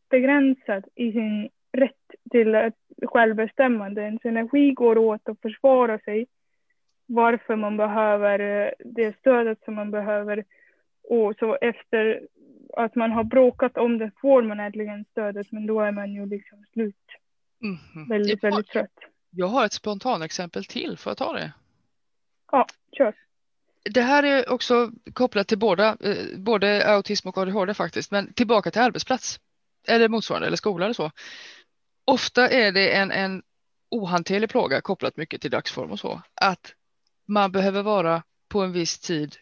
begränsad 0.08 0.84
i 0.94 1.12
sin 1.12 1.48
rätt 1.72 2.30
till 2.30 2.70
självbestämmande. 3.06 4.02
Ens 4.02 4.24
energi 4.24 4.72
går 4.72 4.98
åt 4.98 5.28
att 5.28 5.40
försvara 5.40 5.98
sig. 5.98 6.26
Varför 7.06 7.56
man 7.56 7.76
behöver 7.76 8.38
eh, 8.38 8.70
det 8.78 9.18
stödet 9.18 9.58
som 9.64 9.74
man 9.74 9.90
behöver. 9.90 10.44
Och 11.02 11.34
så 11.38 11.54
efter 11.60 12.20
att 12.76 12.94
man 12.94 13.12
har 13.12 13.24
bråkat 13.24 13.76
om 13.76 13.98
det 13.98 14.10
får 14.20 14.42
man 14.42 14.60
äntligen 14.60 15.04
stödet 15.04 15.52
men 15.52 15.66
då 15.66 15.80
är 15.80 15.92
man 15.92 16.12
ju 16.12 16.26
liksom 16.26 16.64
slut. 16.72 16.94
Mm. 17.62 18.08
Väldigt, 18.08 18.44
väldigt 18.44 18.68
trött. 18.68 18.98
Jag 19.30 19.46
har 19.46 19.64
ett 19.64 19.72
spontanexempel 19.72 20.64
till, 20.64 20.98
får 20.98 21.10
jag 21.10 21.16
ta 21.16 21.32
det? 21.32 21.52
Ja, 22.52 22.66
kör. 22.92 23.14
Det 23.94 24.00
här 24.00 24.22
är 24.22 24.52
också 24.52 24.90
kopplat 25.12 25.48
till 25.48 25.58
båda, 25.58 25.96
eh, 26.00 26.38
både 26.38 26.94
autism 26.94 27.28
och 27.28 27.38
ADHD 27.38 27.74
faktiskt, 27.74 28.10
men 28.10 28.32
tillbaka 28.32 28.70
till 28.70 28.82
arbetsplats 28.82 29.40
eller 29.88 30.08
motsvarande 30.08 30.46
eller 30.46 30.56
skola 30.56 30.84
eller 30.84 30.94
så. 30.94 31.10
Ofta 32.04 32.48
är 32.48 32.72
det 32.72 32.96
en, 32.96 33.10
en 33.10 33.42
ohanterlig 33.90 34.50
plåga 34.50 34.80
kopplat 34.80 35.16
mycket 35.16 35.40
till 35.40 35.50
dagsform 35.50 35.90
och 35.90 36.00
så, 36.00 36.22
att 36.34 36.74
man 37.26 37.52
behöver 37.52 37.82
vara 37.82 38.22
på 38.48 38.62
en 38.62 38.72
viss 38.72 38.98
tid, 38.98 39.36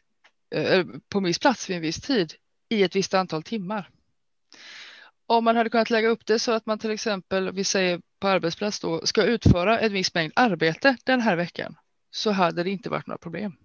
eh, 0.55 0.65
eh, 0.65 0.87
på 1.09 1.19
en 1.19 1.25
viss 1.25 1.39
plats 1.39 1.71
vid 1.71 1.77
en 1.77 1.83
viss 1.83 2.01
tid 2.01 2.35
i 2.69 2.83
ett 2.83 2.97
visst 2.97 3.15
antal 3.15 3.43
timmar. 3.43 3.91
Om 5.27 5.45
man 5.45 5.57
hade 5.57 5.71
kunnat 5.71 5.91
lägga 5.91 6.09
upp 6.09 6.27
det 6.27 6.39
så 6.39 6.53
att 6.53 6.67
man 6.67 6.79
till 6.79 6.91
exempel, 6.91 7.53
vi 7.53 7.65
säger 7.65 8.01
på 8.21 8.29
arbetsplats 8.29 8.81
då, 8.81 9.07
ska 9.07 9.23
utföra 9.23 9.81
en 9.81 9.93
viss 9.93 10.15
mängd 10.15 10.33
arbete 10.37 10.97
den 11.05 11.21
här 11.21 11.37
veckan 11.37 11.77
så 12.11 12.31
hade 12.31 12.63
det 12.63 12.71
inte 12.71 12.91
varit 12.91 13.07
några 13.07 13.19
problem. 13.19 13.57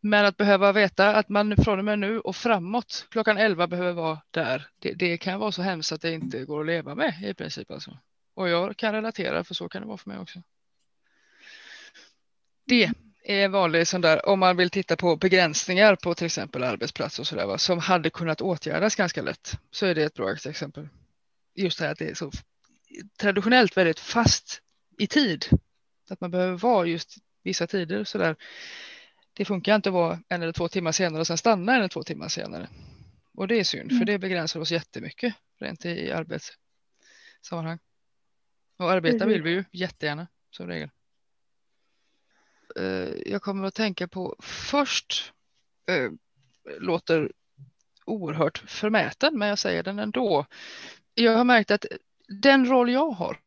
Men 0.00 0.24
att 0.24 0.36
behöva 0.36 0.72
veta 0.72 1.16
att 1.16 1.28
man 1.28 1.56
från 1.56 1.78
och 1.78 1.84
med 1.84 1.98
nu 1.98 2.20
och 2.20 2.36
framåt 2.36 3.06
klockan 3.10 3.38
11 3.38 3.66
behöver 3.66 3.92
vara 3.92 4.20
där, 4.30 4.68
det, 4.78 4.92
det 4.92 5.18
kan 5.18 5.40
vara 5.40 5.52
så 5.52 5.62
hemskt 5.62 5.92
att 5.92 6.00
det 6.00 6.12
inte 6.12 6.44
går 6.44 6.60
att 6.60 6.66
leva 6.66 6.94
med 6.94 7.14
i 7.22 7.34
princip. 7.34 7.70
Alltså. 7.70 7.98
Och 8.34 8.48
jag 8.48 8.76
kan 8.76 8.92
relatera, 8.92 9.44
för 9.44 9.54
så 9.54 9.68
kan 9.68 9.82
det 9.82 9.88
vara 9.88 9.98
för 9.98 10.10
mig 10.10 10.18
också. 10.18 10.42
Det 12.66 12.90
är 13.24 13.48
vanligt 13.48 13.88
sån 13.88 14.00
där, 14.00 14.28
om 14.28 14.40
man 14.40 14.56
vill 14.56 14.70
titta 14.70 14.96
på 14.96 15.16
begränsningar 15.16 15.96
på 15.96 16.14
till 16.14 16.26
exempel 16.26 16.64
arbetsplats 16.64 17.18
och 17.18 17.26
sådär, 17.26 17.56
som 17.56 17.78
hade 17.78 18.10
kunnat 18.10 18.40
åtgärdas 18.40 18.96
ganska 18.96 19.22
lätt, 19.22 19.58
så 19.70 19.86
är 19.86 19.94
det 19.94 20.02
ett 20.02 20.14
bra 20.14 20.32
exempel. 20.32 20.88
Just 21.54 21.78
det 21.78 21.84
här 21.84 21.92
att 21.92 21.98
det 21.98 22.10
är 22.10 22.14
så 22.14 22.30
traditionellt 23.20 23.76
väldigt 23.76 24.00
fast 24.00 24.60
i 24.98 25.06
tid, 25.06 25.46
att 26.10 26.20
man 26.20 26.30
behöver 26.30 26.58
vara 26.58 26.86
just 26.86 27.14
vissa 27.42 27.66
tider 27.66 28.04
så 28.04 28.18
där. 28.18 28.36
Det 29.32 29.44
funkar 29.44 29.76
inte 29.76 29.88
att 29.88 29.94
vara 29.94 30.20
en 30.28 30.42
eller 30.42 30.52
två 30.52 30.68
timmar 30.68 30.92
senare 30.92 31.20
och 31.20 31.26
sen 31.26 31.38
stanna 31.38 31.72
en 31.72 31.78
eller 31.78 31.88
två 31.88 32.02
timmar 32.02 32.28
senare. 32.28 32.68
Och 33.34 33.48
det 33.48 33.60
är 33.60 33.64
synd, 33.64 33.98
för 33.98 34.04
det 34.04 34.18
begränsar 34.18 34.60
oss 34.60 34.72
jättemycket 34.72 35.34
rent 35.58 35.84
i 35.86 36.12
arbetssammanhang. 36.12 37.78
Och 38.76 38.92
arbeta 38.92 39.26
vill 39.26 39.42
vi 39.42 39.50
ju 39.50 39.64
jättegärna 39.72 40.26
som 40.50 40.66
regel. 40.66 40.90
Eh, 42.76 43.08
jag 43.26 43.42
kommer 43.42 43.68
att 43.68 43.74
tänka 43.74 44.08
på 44.08 44.36
först 44.42 45.32
eh, 45.86 46.10
låter 46.78 47.32
oerhört 48.04 48.58
förmäten, 48.58 49.38
men 49.38 49.48
jag 49.48 49.58
säger 49.58 49.82
den 49.82 49.98
ändå. 49.98 50.46
Jag 51.14 51.36
har 51.36 51.44
märkt 51.44 51.70
att 51.70 51.86
den 52.28 52.66
roll 52.66 52.90
jag 52.90 53.10
har, 53.10 53.40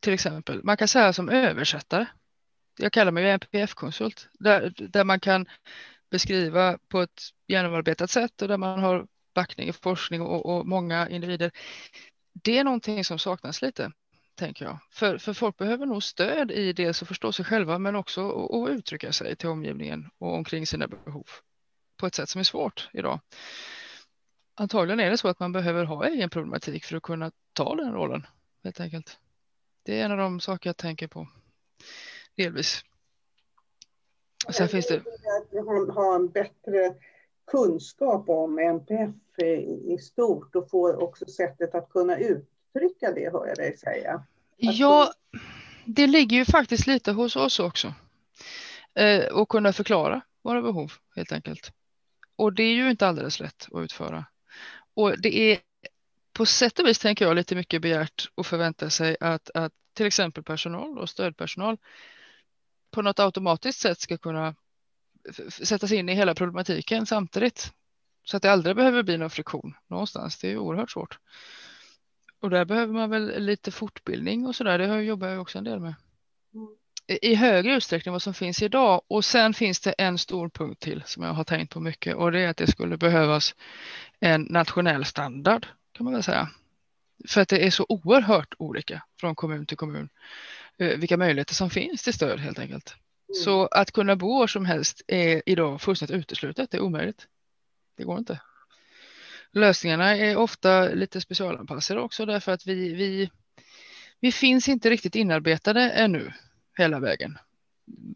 till 0.00 0.12
exempel, 0.12 0.64
man 0.64 0.76
kan 0.76 0.88
säga 0.88 1.12
som 1.12 1.28
översättare. 1.28 2.06
Jag 2.78 2.92
kallar 2.92 3.12
mig 3.12 3.30
NPF-konsult, 3.30 4.28
där, 4.32 4.74
där 4.78 5.04
man 5.04 5.20
kan 5.20 5.46
beskriva 6.10 6.78
på 6.88 7.00
ett 7.00 7.22
genomarbetat 7.46 8.10
sätt 8.10 8.42
och 8.42 8.48
där 8.48 8.58
man 8.58 8.78
har 8.78 9.06
backning 9.34 9.68
i 9.68 9.72
forskning 9.72 10.22
och, 10.22 10.46
och 10.46 10.66
många 10.66 11.08
individer. 11.08 11.50
Det 12.32 12.58
är 12.58 12.64
någonting 12.64 13.04
som 13.04 13.18
saknas 13.18 13.62
lite 13.62 13.92
tänker 14.34 14.64
jag. 14.64 14.78
För, 14.90 15.18
för 15.18 15.32
folk 15.32 15.56
behöver 15.56 15.86
nog 15.86 16.02
stöd 16.02 16.50
i 16.50 16.72
det 16.72 16.88
att 16.88 17.08
förstå 17.08 17.32
sig 17.32 17.44
själva 17.44 17.78
men 17.78 17.96
också 17.96 18.46
att 18.46 18.70
uttrycka 18.70 19.12
sig 19.12 19.36
till 19.36 19.48
omgivningen 19.48 20.10
och 20.18 20.34
omkring 20.34 20.66
sina 20.66 20.88
behov 20.88 21.26
på 21.96 22.06
ett 22.06 22.14
sätt 22.14 22.28
som 22.28 22.38
är 22.38 22.44
svårt 22.44 22.88
idag. 22.92 23.20
Antagligen 24.54 25.00
är 25.00 25.10
det 25.10 25.18
så 25.18 25.28
att 25.28 25.40
man 25.40 25.52
behöver 25.52 25.84
ha 25.84 26.06
egen 26.06 26.30
problematik 26.30 26.84
för 26.84 26.96
att 26.96 27.02
kunna 27.02 27.30
ta 27.52 27.74
den 27.74 27.92
rollen 27.92 28.26
helt 28.64 28.80
enkelt. 28.80 29.18
Det 29.82 30.00
är 30.00 30.04
en 30.04 30.12
av 30.12 30.18
de 30.18 30.40
saker 30.40 30.68
jag 30.68 30.76
tänker 30.76 31.06
på 31.06 31.28
delvis. 32.38 32.84
Och 34.46 34.54
sen 34.54 34.68
finns 34.68 34.86
det. 34.86 34.96
Att 34.96 35.94
ha 35.94 36.14
en 36.14 36.28
bättre 36.28 36.94
kunskap 37.50 38.28
om 38.28 38.58
NPF 38.58 39.38
i 39.84 39.98
stort 39.98 40.54
och 40.54 40.70
få 40.70 40.92
också 40.92 41.26
sättet 41.26 41.74
att 41.74 41.90
kunna 41.90 42.18
ut 42.18 42.48
uttrycka 42.74 43.12
det, 43.12 43.32
hör 43.32 43.46
jag 43.46 43.56
dig 43.56 43.76
säga. 43.76 44.14
Att 44.14 44.24
ja, 44.56 45.12
det 45.84 46.06
ligger 46.06 46.36
ju 46.36 46.44
faktiskt 46.44 46.86
lite 46.86 47.12
hos 47.12 47.36
oss 47.36 47.60
också. 47.60 47.94
Eh, 48.94 49.24
och 49.24 49.48
kunna 49.48 49.72
förklara 49.72 50.20
våra 50.42 50.62
behov 50.62 50.92
helt 51.16 51.32
enkelt. 51.32 51.72
Och 52.36 52.52
det 52.52 52.62
är 52.62 52.74
ju 52.74 52.90
inte 52.90 53.06
alldeles 53.06 53.40
lätt 53.40 53.68
att 53.72 53.80
utföra. 53.80 54.24
Och 54.94 55.20
det 55.20 55.38
är 55.52 55.58
på 56.32 56.46
sätt 56.46 56.78
och 56.78 56.86
vis 56.86 56.98
tänker 56.98 57.24
jag 57.24 57.36
lite 57.36 57.54
mycket 57.54 57.82
begärt 57.82 58.30
att 58.34 58.46
förvänta 58.46 58.90
sig 58.90 59.16
att, 59.20 59.50
att 59.54 59.72
till 59.92 60.06
exempel 60.06 60.42
personal 60.42 60.98
och 60.98 61.08
stödpersonal 61.08 61.76
på 62.90 63.02
något 63.02 63.18
automatiskt 63.18 63.80
sätt 63.80 64.00
ska 64.00 64.18
kunna 64.18 64.54
sätta 65.48 65.86
sig 65.86 65.98
in 65.98 66.08
i 66.08 66.14
hela 66.14 66.34
problematiken 66.34 67.06
samtidigt. 67.06 67.72
Så 68.24 68.36
att 68.36 68.42
det 68.42 68.52
aldrig 68.52 68.76
behöver 68.76 69.02
bli 69.02 69.18
någon 69.18 69.30
friktion 69.30 69.74
någonstans. 69.86 70.38
Det 70.38 70.52
är 70.52 70.58
oerhört 70.58 70.90
svårt. 70.90 71.18
Och 72.40 72.50
där 72.50 72.64
behöver 72.64 72.92
man 72.92 73.10
väl 73.10 73.44
lite 73.44 73.70
fortbildning 73.70 74.46
och 74.46 74.56
så 74.56 74.64
där. 74.64 74.78
Det 74.78 75.02
jobbar 75.02 75.28
jag 75.28 75.40
också 75.40 75.58
en 75.58 75.64
del 75.64 75.80
med. 75.80 75.94
Mm. 76.54 76.68
I 77.22 77.34
högre 77.34 77.74
utsträckning 77.74 78.12
vad 78.12 78.22
som 78.22 78.34
finns 78.34 78.62
idag. 78.62 79.02
Och 79.08 79.24
sen 79.24 79.54
finns 79.54 79.80
det 79.80 79.92
en 79.92 80.18
stor 80.18 80.48
punkt 80.48 80.80
till 80.80 81.02
som 81.06 81.22
jag 81.22 81.32
har 81.32 81.44
tänkt 81.44 81.72
på 81.72 81.80
mycket 81.80 82.16
och 82.16 82.32
det 82.32 82.40
är 82.40 82.48
att 82.48 82.56
det 82.56 82.66
skulle 82.66 82.96
behövas 82.96 83.54
en 84.20 84.42
nationell 84.42 85.04
standard 85.04 85.66
kan 85.92 86.04
man 86.04 86.12
väl 86.12 86.22
säga. 86.22 86.48
För 87.28 87.40
att 87.40 87.48
det 87.48 87.66
är 87.66 87.70
så 87.70 87.86
oerhört 87.88 88.54
olika 88.58 89.02
från 89.20 89.34
kommun 89.34 89.66
till 89.66 89.76
kommun 89.76 90.08
vilka 90.78 91.16
möjligheter 91.16 91.54
som 91.54 91.70
finns 91.70 92.02
till 92.02 92.14
stöd 92.14 92.40
helt 92.40 92.58
enkelt. 92.58 92.94
Mm. 93.28 93.44
Så 93.44 93.66
att 93.66 93.92
kunna 93.92 94.16
bo 94.16 94.38
var 94.38 94.46
som 94.46 94.66
helst 94.66 95.02
är 95.06 95.42
idag 95.46 95.80
fullständigt 95.80 96.16
uteslutet. 96.16 96.70
Det 96.70 96.76
är 96.76 96.80
omöjligt. 96.80 97.26
Det 97.96 98.04
går 98.04 98.18
inte 98.18 98.40
lösningarna 99.52 100.16
är 100.16 100.36
ofta 100.36 100.88
lite 100.88 101.20
specialanpassade 101.20 102.00
också 102.00 102.26
därför 102.26 102.52
att 102.52 102.66
vi, 102.66 102.94
vi, 102.94 103.30
vi 104.20 104.32
finns 104.32 104.68
inte 104.68 104.90
riktigt 104.90 105.14
inarbetade 105.14 105.90
ännu 105.90 106.32
hela 106.78 107.00
vägen. 107.00 107.38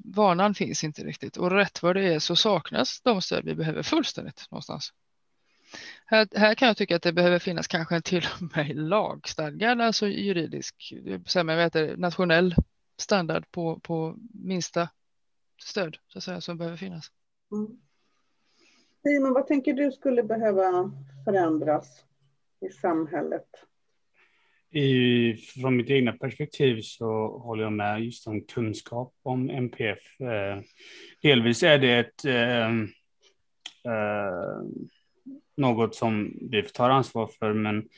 Vanan 0.04 0.54
finns 0.54 0.84
inte 0.84 1.04
riktigt 1.04 1.36
och 1.36 1.50
rätt 1.50 1.82
vad 1.82 1.96
det 1.96 2.14
är 2.14 2.18
så 2.18 2.36
saknas 2.36 3.00
de 3.00 3.22
stöd 3.22 3.44
vi 3.44 3.54
behöver 3.54 3.82
fullständigt 3.82 4.46
någonstans. 4.50 4.92
Här, 6.06 6.28
här 6.34 6.54
kan 6.54 6.68
jag 6.68 6.76
tycka 6.76 6.96
att 6.96 7.02
det 7.02 7.12
behöver 7.12 7.38
finnas 7.38 7.66
kanske 7.66 8.00
till 8.00 8.24
och 8.40 8.56
med 8.56 8.76
lagstadgad, 8.76 9.80
alltså 9.80 10.08
juridisk, 10.08 10.92
jag 11.34 11.44
vet 11.44 11.72
det, 11.72 11.96
nationell 11.96 12.54
standard 12.98 13.44
på, 13.50 13.80
på 13.80 14.16
minsta 14.34 14.88
stöd 15.62 15.96
så 16.08 16.18
att 16.18 16.24
säga, 16.24 16.40
som 16.40 16.58
behöver 16.58 16.76
finnas. 16.76 17.10
Mm. 17.52 17.78
Simon, 19.02 19.32
vad 19.32 19.46
tänker 19.46 19.72
du 19.74 19.92
skulle 19.92 20.22
behöva 20.22 20.92
förändras 21.24 22.04
i 22.60 22.68
samhället? 22.68 23.48
I, 24.70 25.34
från 25.36 25.76
mitt 25.76 25.90
egna 25.90 26.12
perspektiv 26.12 26.80
så 26.82 27.38
håller 27.38 27.62
jag 27.62 27.72
med 27.72 28.04
just 28.04 28.26
om 28.26 28.44
kunskap 28.44 29.14
om 29.22 29.50
MPF. 29.50 30.20
Eh, 30.20 30.60
delvis 31.22 31.62
är 31.62 31.78
det 31.78 31.98
ett, 31.98 32.24
eh, 32.24 32.68
eh, 33.92 34.62
något 35.56 35.94
som 35.94 36.32
vi 36.50 36.62
tar 36.62 36.90
ansvar 36.90 37.30
för, 37.38 37.52
men 37.52 37.88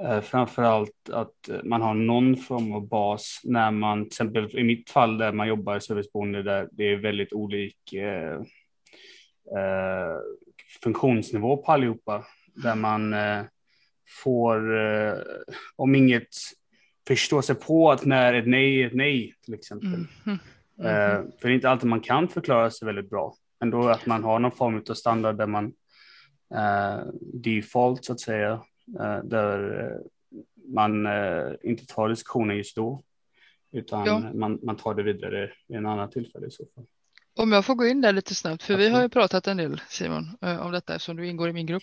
eh, 0.00 0.20
framför 0.20 0.62
allt 0.62 1.10
att 1.12 1.50
man 1.64 1.82
har 1.82 1.94
någon 1.94 2.36
form 2.36 2.72
av 2.72 2.88
bas 2.88 3.40
när 3.44 3.70
man, 3.70 4.04
till 4.04 4.06
exempel 4.06 4.58
i 4.58 4.64
mitt 4.64 4.90
fall 4.90 5.18
där 5.18 5.32
man 5.32 5.48
jobbar 5.48 5.76
i 5.76 5.80
serviceboende 5.80 6.42
där 6.42 6.68
det 6.72 6.84
är 6.84 6.96
väldigt 6.96 7.32
olik 7.32 7.92
eh, 7.92 8.34
eh, 9.56 10.16
funktionsnivå 10.82 11.56
på 11.56 11.72
allihopa 11.72 12.24
där 12.54 12.74
man 12.74 13.14
eh, 13.14 13.42
får, 14.22 14.78
eh, 14.78 15.14
om 15.76 15.94
inget, 15.94 16.28
förstå 17.08 17.42
sig 17.42 17.54
på 17.54 17.90
att 17.90 18.04
när 18.04 18.34
ett 18.34 18.46
nej 18.46 18.82
är 18.82 18.86
ett 18.86 18.94
nej 18.94 19.34
till 19.44 19.54
exempel. 19.54 20.06
Mm. 20.26 20.38
Mm. 20.78 20.86
Eh, 20.86 21.22
för 21.40 21.48
det 21.48 21.52
är 21.52 21.54
inte 21.54 21.70
alltid 21.70 21.88
man 21.88 22.00
kan 22.00 22.28
förklara 22.28 22.70
sig 22.70 22.86
väldigt 22.86 23.10
bra. 23.10 23.34
Men 23.60 23.70
då 23.70 23.88
att 23.88 24.06
man 24.06 24.24
har 24.24 24.38
någon 24.38 24.52
form 24.52 24.82
av 24.90 24.94
standard 24.94 25.36
där 25.36 25.46
man 25.46 25.64
eh, 25.64 25.72
default 27.20 28.04
så 28.04 28.12
att 28.12 28.20
säga, 28.20 28.52
eh, 29.00 29.18
där 29.24 29.80
eh, 29.80 29.98
man 30.74 31.06
inte 31.62 31.86
tar 31.86 32.08
diskussionen 32.08 32.56
just 32.56 32.76
då. 32.76 33.02
Utan 33.72 34.06
ja. 34.06 34.32
man, 34.34 34.58
man 34.62 34.76
tar 34.76 34.94
det 34.94 35.02
vidare 35.02 35.50
i 35.68 35.74
en 35.74 35.86
annan 35.86 36.10
tillfälle 36.10 36.46
i 36.46 36.50
så 36.50 36.64
fall. 36.74 36.84
Om 37.38 37.52
jag 37.52 37.64
får 37.64 37.74
gå 37.74 37.86
in 37.86 38.00
där 38.00 38.12
lite 38.12 38.34
snabbt, 38.34 38.62
för 38.62 38.74
Absolut. 38.74 38.90
vi 38.90 38.94
har 38.94 39.02
ju 39.02 39.08
pratat 39.08 39.46
en 39.46 39.56
del 39.56 39.80
Simon 39.88 40.36
om 40.40 40.72
detta 40.72 40.94
eftersom 40.94 41.16
du 41.16 41.26
ingår 41.26 41.48
i 41.48 41.52
min 41.52 41.66
grupp 41.66 41.82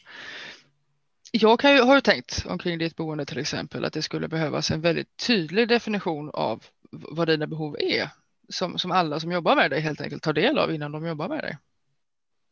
jag 1.31 1.59
kan 1.59 1.75
ju, 1.75 1.81
har 1.81 1.95
ju 1.95 2.01
tänkt 2.01 2.45
omkring 2.49 2.77
ditt 2.77 2.95
boende 2.95 3.25
till 3.25 3.37
exempel 3.37 3.85
att 3.85 3.93
det 3.93 4.01
skulle 4.01 4.27
behövas 4.27 4.71
en 4.71 4.81
väldigt 4.81 5.17
tydlig 5.27 5.67
definition 5.67 6.29
av 6.33 6.63
vad 6.91 7.27
dina 7.27 7.47
behov 7.47 7.75
är 7.79 8.09
som, 8.49 8.77
som 8.77 8.91
alla 8.91 9.19
som 9.19 9.31
jobbar 9.31 9.55
med 9.55 9.71
dig 9.71 9.81
helt 9.81 10.01
enkelt 10.01 10.23
tar 10.23 10.33
del 10.33 10.57
av 10.57 10.73
innan 10.73 10.91
de 10.91 11.05
jobbar 11.05 11.29
med 11.29 11.39
dig. 11.43 11.57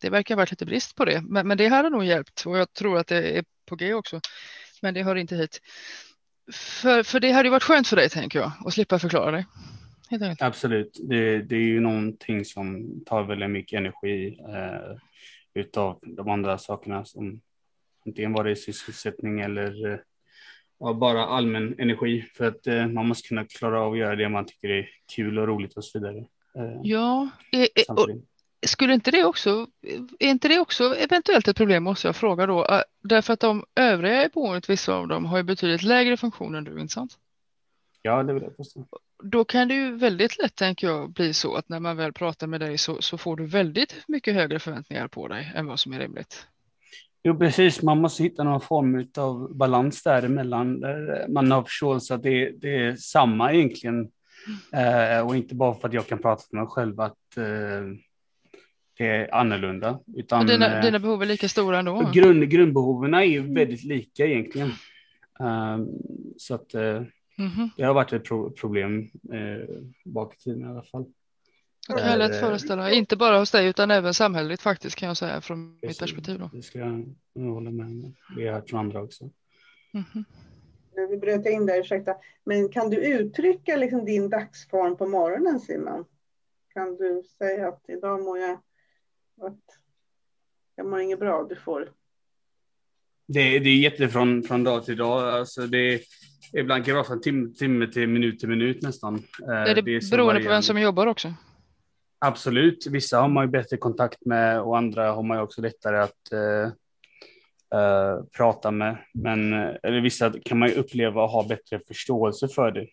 Det 0.01 0.09
verkar 0.09 0.35
ha 0.35 0.41
varit 0.41 0.51
lite 0.51 0.65
brist 0.65 0.95
på 0.95 1.05
det, 1.05 1.21
men, 1.21 1.47
men 1.47 1.57
det 1.57 1.67
hade 1.67 1.89
nog 1.89 2.05
hjälpt 2.05 2.45
och 2.45 2.57
jag 2.57 2.73
tror 2.73 2.97
att 2.97 3.07
det 3.07 3.37
är 3.37 3.43
på 3.65 3.75
G 3.75 3.93
också. 3.93 4.21
Men 4.81 4.93
det 4.93 5.03
hör 5.03 5.15
inte 5.15 5.35
hit. 5.35 5.61
För, 6.53 7.03
för 7.03 7.19
det 7.19 7.31
hade 7.31 7.47
ju 7.47 7.51
varit 7.51 7.63
skönt 7.63 7.87
för 7.87 7.95
dig 7.95 8.09
tänker 8.09 8.39
jag 8.39 8.51
att 8.65 8.73
slippa 8.73 8.99
förklara 8.99 9.45
enkelt. 10.21 10.41
Absolut, 10.41 10.99
det, 11.03 11.41
det 11.41 11.55
är 11.55 11.59
ju 11.59 11.79
någonting 11.79 12.45
som 12.45 12.99
tar 13.05 13.23
väldigt 13.23 13.49
mycket 13.49 13.77
energi 13.77 14.39
eh, 14.39 14.97
utav 15.53 15.99
de 16.01 16.29
andra 16.29 16.57
sakerna 16.57 17.05
som 17.05 17.41
antingen 18.05 18.33
var 18.33 18.43
det 18.43 18.55
sysselsättning 18.55 19.39
eller 19.39 19.91
eh, 19.91 19.99
ja, 20.79 20.93
bara 20.93 21.25
allmän 21.25 21.75
energi 21.79 22.21
för 22.21 22.45
att 22.45 22.67
eh, 22.67 22.87
man 22.87 23.07
måste 23.07 23.27
kunna 23.27 23.45
klara 23.45 23.81
av 23.81 23.93
att 23.93 23.99
göra 23.99 24.15
det 24.15 24.29
man 24.29 24.45
tycker 24.45 24.69
är 24.69 24.89
kul 25.15 25.39
och 25.39 25.47
roligt 25.47 25.73
och 25.73 25.85
så 25.85 25.99
vidare. 25.99 26.17
Eh, 26.55 26.79
Ja, 26.83 27.29
är, 27.51 27.67
är, 27.75 27.91
och. 27.91 28.09
Skulle 28.67 28.93
inte 28.93 29.11
det 29.11 29.23
också, 29.23 29.67
är 30.19 30.27
inte 30.27 30.47
det 30.47 30.59
också 30.59 30.95
eventuellt 30.95 31.47
ett 31.47 31.57
problem 31.57 31.83
måste 31.83 32.07
jag 32.07 32.15
fråga 32.15 32.45
då, 32.45 32.65
Eh, 32.65 32.81
därför 33.03 33.33
att 33.33 33.39
de 33.39 33.65
övriga 33.75 34.25
i 34.25 34.29
boendet, 34.29 34.69
vissa 34.69 34.93
av 34.93 35.07
dem 35.07 35.25
har 35.25 35.37
ju 35.37 35.43
betydligt 35.43 35.83
lägre 35.83 36.17
funktion 36.17 36.55
än 36.55 36.63
du, 36.63 36.81
inte 36.81 36.93
sant? 36.93 37.17
Ja, 38.01 38.23
det 38.23 38.33
vill 38.33 38.43
jag 38.43 38.57
påstå. 38.57 38.85
Då 39.23 39.45
kan 39.45 39.67
det 39.67 39.73
ju 39.73 39.95
väldigt 39.95 40.37
lätt, 40.37 40.55
tänker 40.55 40.87
jag, 40.87 41.09
bli 41.09 41.33
så 41.33 41.55
att 41.55 41.69
när 41.69 41.79
man 41.79 41.97
väl 41.97 42.13
pratar 42.13 42.47
med 42.47 42.59
dig 42.59 42.77
så, 42.77 43.01
så 43.01 43.17
får 43.17 43.35
du 43.35 43.45
väldigt 43.45 43.95
mycket 44.07 44.33
högre 44.33 44.59
förväntningar 44.59 45.07
på 45.07 45.27
dig 45.27 45.51
än 45.55 45.65
vad 45.65 45.79
som 45.79 45.93
är 45.93 45.99
rimligt. 45.99 46.47
Jo, 47.23 47.37
precis. 47.37 47.81
Man 47.81 48.01
måste 48.01 48.23
hitta 48.23 48.43
någon 48.43 48.61
form 48.61 49.07
av 49.17 49.57
balans 49.57 50.03
däremellan. 50.03 50.79
Där 50.79 51.25
man 51.27 51.51
har 51.51 51.63
förståelse 51.63 52.15
att 52.15 52.23
det, 52.23 52.51
det 52.61 52.75
är 52.75 52.95
samma 52.95 53.53
egentligen. 53.53 54.11
Eh, 54.73 55.27
och 55.27 55.35
inte 55.35 55.55
bara 55.55 55.73
för 55.73 55.87
att 55.87 55.93
jag 55.93 56.07
kan 56.07 56.21
prata 56.21 56.43
för 56.49 56.57
mig 56.57 56.67
själv 56.67 56.99
att 56.99 57.37
eh, 57.37 57.43
det 57.43 58.04
är 58.99 59.35
annorlunda. 59.35 59.99
Utan, 60.15 60.39
Och 60.39 60.45
dina, 60.45 60.77
eh, 60.77 60.83
dina 60.85 60.99
behov 60.99 61.21
är 61.21 61.25
lika 61.25 61.49
stora 61.49 61.79
ändå. 61.79 62.11
grund, 62.13 62.49
grundbehoven 62.49 63.13
är 63.13 63.23
ju 63.23 63.53
väldigt 63.53 63.83
lika 63.83 64.25
egentligen. 64.25 64.71
Um, 65.39 65.89
så 66.37 66.55
att 66.55 66.73
eh, 66.73 67.01
Mhm. 67.37 67.69
det 67.77 67.83
har 67.83 67.93
varit 67.93 68.13
ett 68.13 68.23
pro 68.23 68.51
problem 68.51 69.09
eh, 69.33 69.75
bak 70.05 70.35
i 70.35 70.37
tiden 70.37 70.61
i 70.61 70.65
alla 70.65 70.83
fall. 70.83 71.05
Det 71.87 71.93
kan 71.93 72.09
jag 72.09 72.17
lätt 72.19 72.33
Eh, 72.33 72.39
föreställa 72.39 72.81
mig. 72.81 72.95
Inte 72.97 73.15
bara 73.17 73.39
hos 73.39 73.51
dig 73.51 73.67
utan 73.67 73.91
även 73.91 74.13
samhälleligt 74.13 74.61
faktiskt 74.61 74.95
kan 74.95 75.07
jag 75.07 75.17
säga 75.17 75.41
från 75.41 75.71
mitt 75.71 75.81
Precis. 75.81 75.99
perspektiv. 75.99 76.39
Då. 76.39 76.49
Det 76.53 76.61
ska 76.61 76.79
jag 76.79 77.15
hålla 77.35 77.71
med 77.71 77.85
om. 77.85 78.01
Det 78.35 78.41
har 78.41 78.47
jag 78.47 78.53
hört 78.53 78.69
från 78.69 78.79
andra 78.79 79.01
också. 79.03 79.29
Mhm. 79.91 80.25
Vi 81.09 81.17
bröt 81.17 81.45
in 81.45 81.65
där, 81.65 81.79
ursäkta. 81.79 82.15
Men 82.43 82.69
kan 82.69 82.89
du 82.89 82.97
uttrycka 82.97 83.75
liksom 83.75 84.05
din 84.05 84.29
dagsform 84.29 84.97
på 84.97 85.07
morgonen 85.07 85.59
Simon? 85.59 86.05
Kan 86.73 86.95
du 86.97 87.23
säga 87.37 87.67
att 87.67 87.81
idag 87.87 88.21
mår 88.23 88.39
jag, 88.39 88.57
att 89.41 89.59
jag 90.75 90.87
mår 90.87 90.99
inget 90.99 91.19
bra, 91.19 91.47
du 91.49 91.55
får. 91.55 91.91
Det, 93.27 93.59
det 93.59 93.69
är 93.69 93.77
jätte 93.77 94.09
från, 94.09 94.43
från 94.43 94.63
dag 94.63 94.85
till 94.85 94.97
dag. 94.97 95.33
Alltså 95.33 95.67
det, 95.67 96.01
ibland 96.53 96.85
kan 96.85 96.91
det 96.91 96.93
vara 96.93 97.07
från 97.07 97.21
timme, 97.21 97.53
timme 97.53 97.87
till 97.87 98.07
minut 98.07 98.39
till 98.39 98.49
minut 98.49 98.81
nästan. 98.81 99.15
Eh, 99.43 99.49
Är 99.49 99.81
det, 99.81 100.01
så 100.01 100.15
beroende 100.15 100.43
på 100.43 100.49
vem 100.49 100.61
som 100.61 100.81
jobbar 100.81 101.07
också? 101.07 101.33
Absolut, 102.19 102.87
vissa 102.87 103.19
har 103.19 103.27
man 103.27 103.45
ju 103.45 103.51
bättre 103.51 103.77
kontakt 103.77 104.25
med 104.25 104.61
och 104.61 104.77
andra 104.77 105.11
har 105.11 105.23
man 105.23 105.37
ju 105.37 105.43
också 105.43 105.61
lättare 105.61 105.97
att 105.97 106.31
eh, 106.31 106.71
eh, 107.79 108.23
prata 108.37 108.71
med. 108.71 108.97
Men 109.13 109.53
eller 109.53 110.01
vissa 110.01 110.33
kan 110.45 110.59
man 110.59 110.69
ju 110.69 110.75
uppleva 110.75 111.23
och 111.23 111.29
ha 111.29 111.47
bättre 111.47 111.79
förståelse 111.87 112.47
för 112.47 112.71
det. 112.71 112.87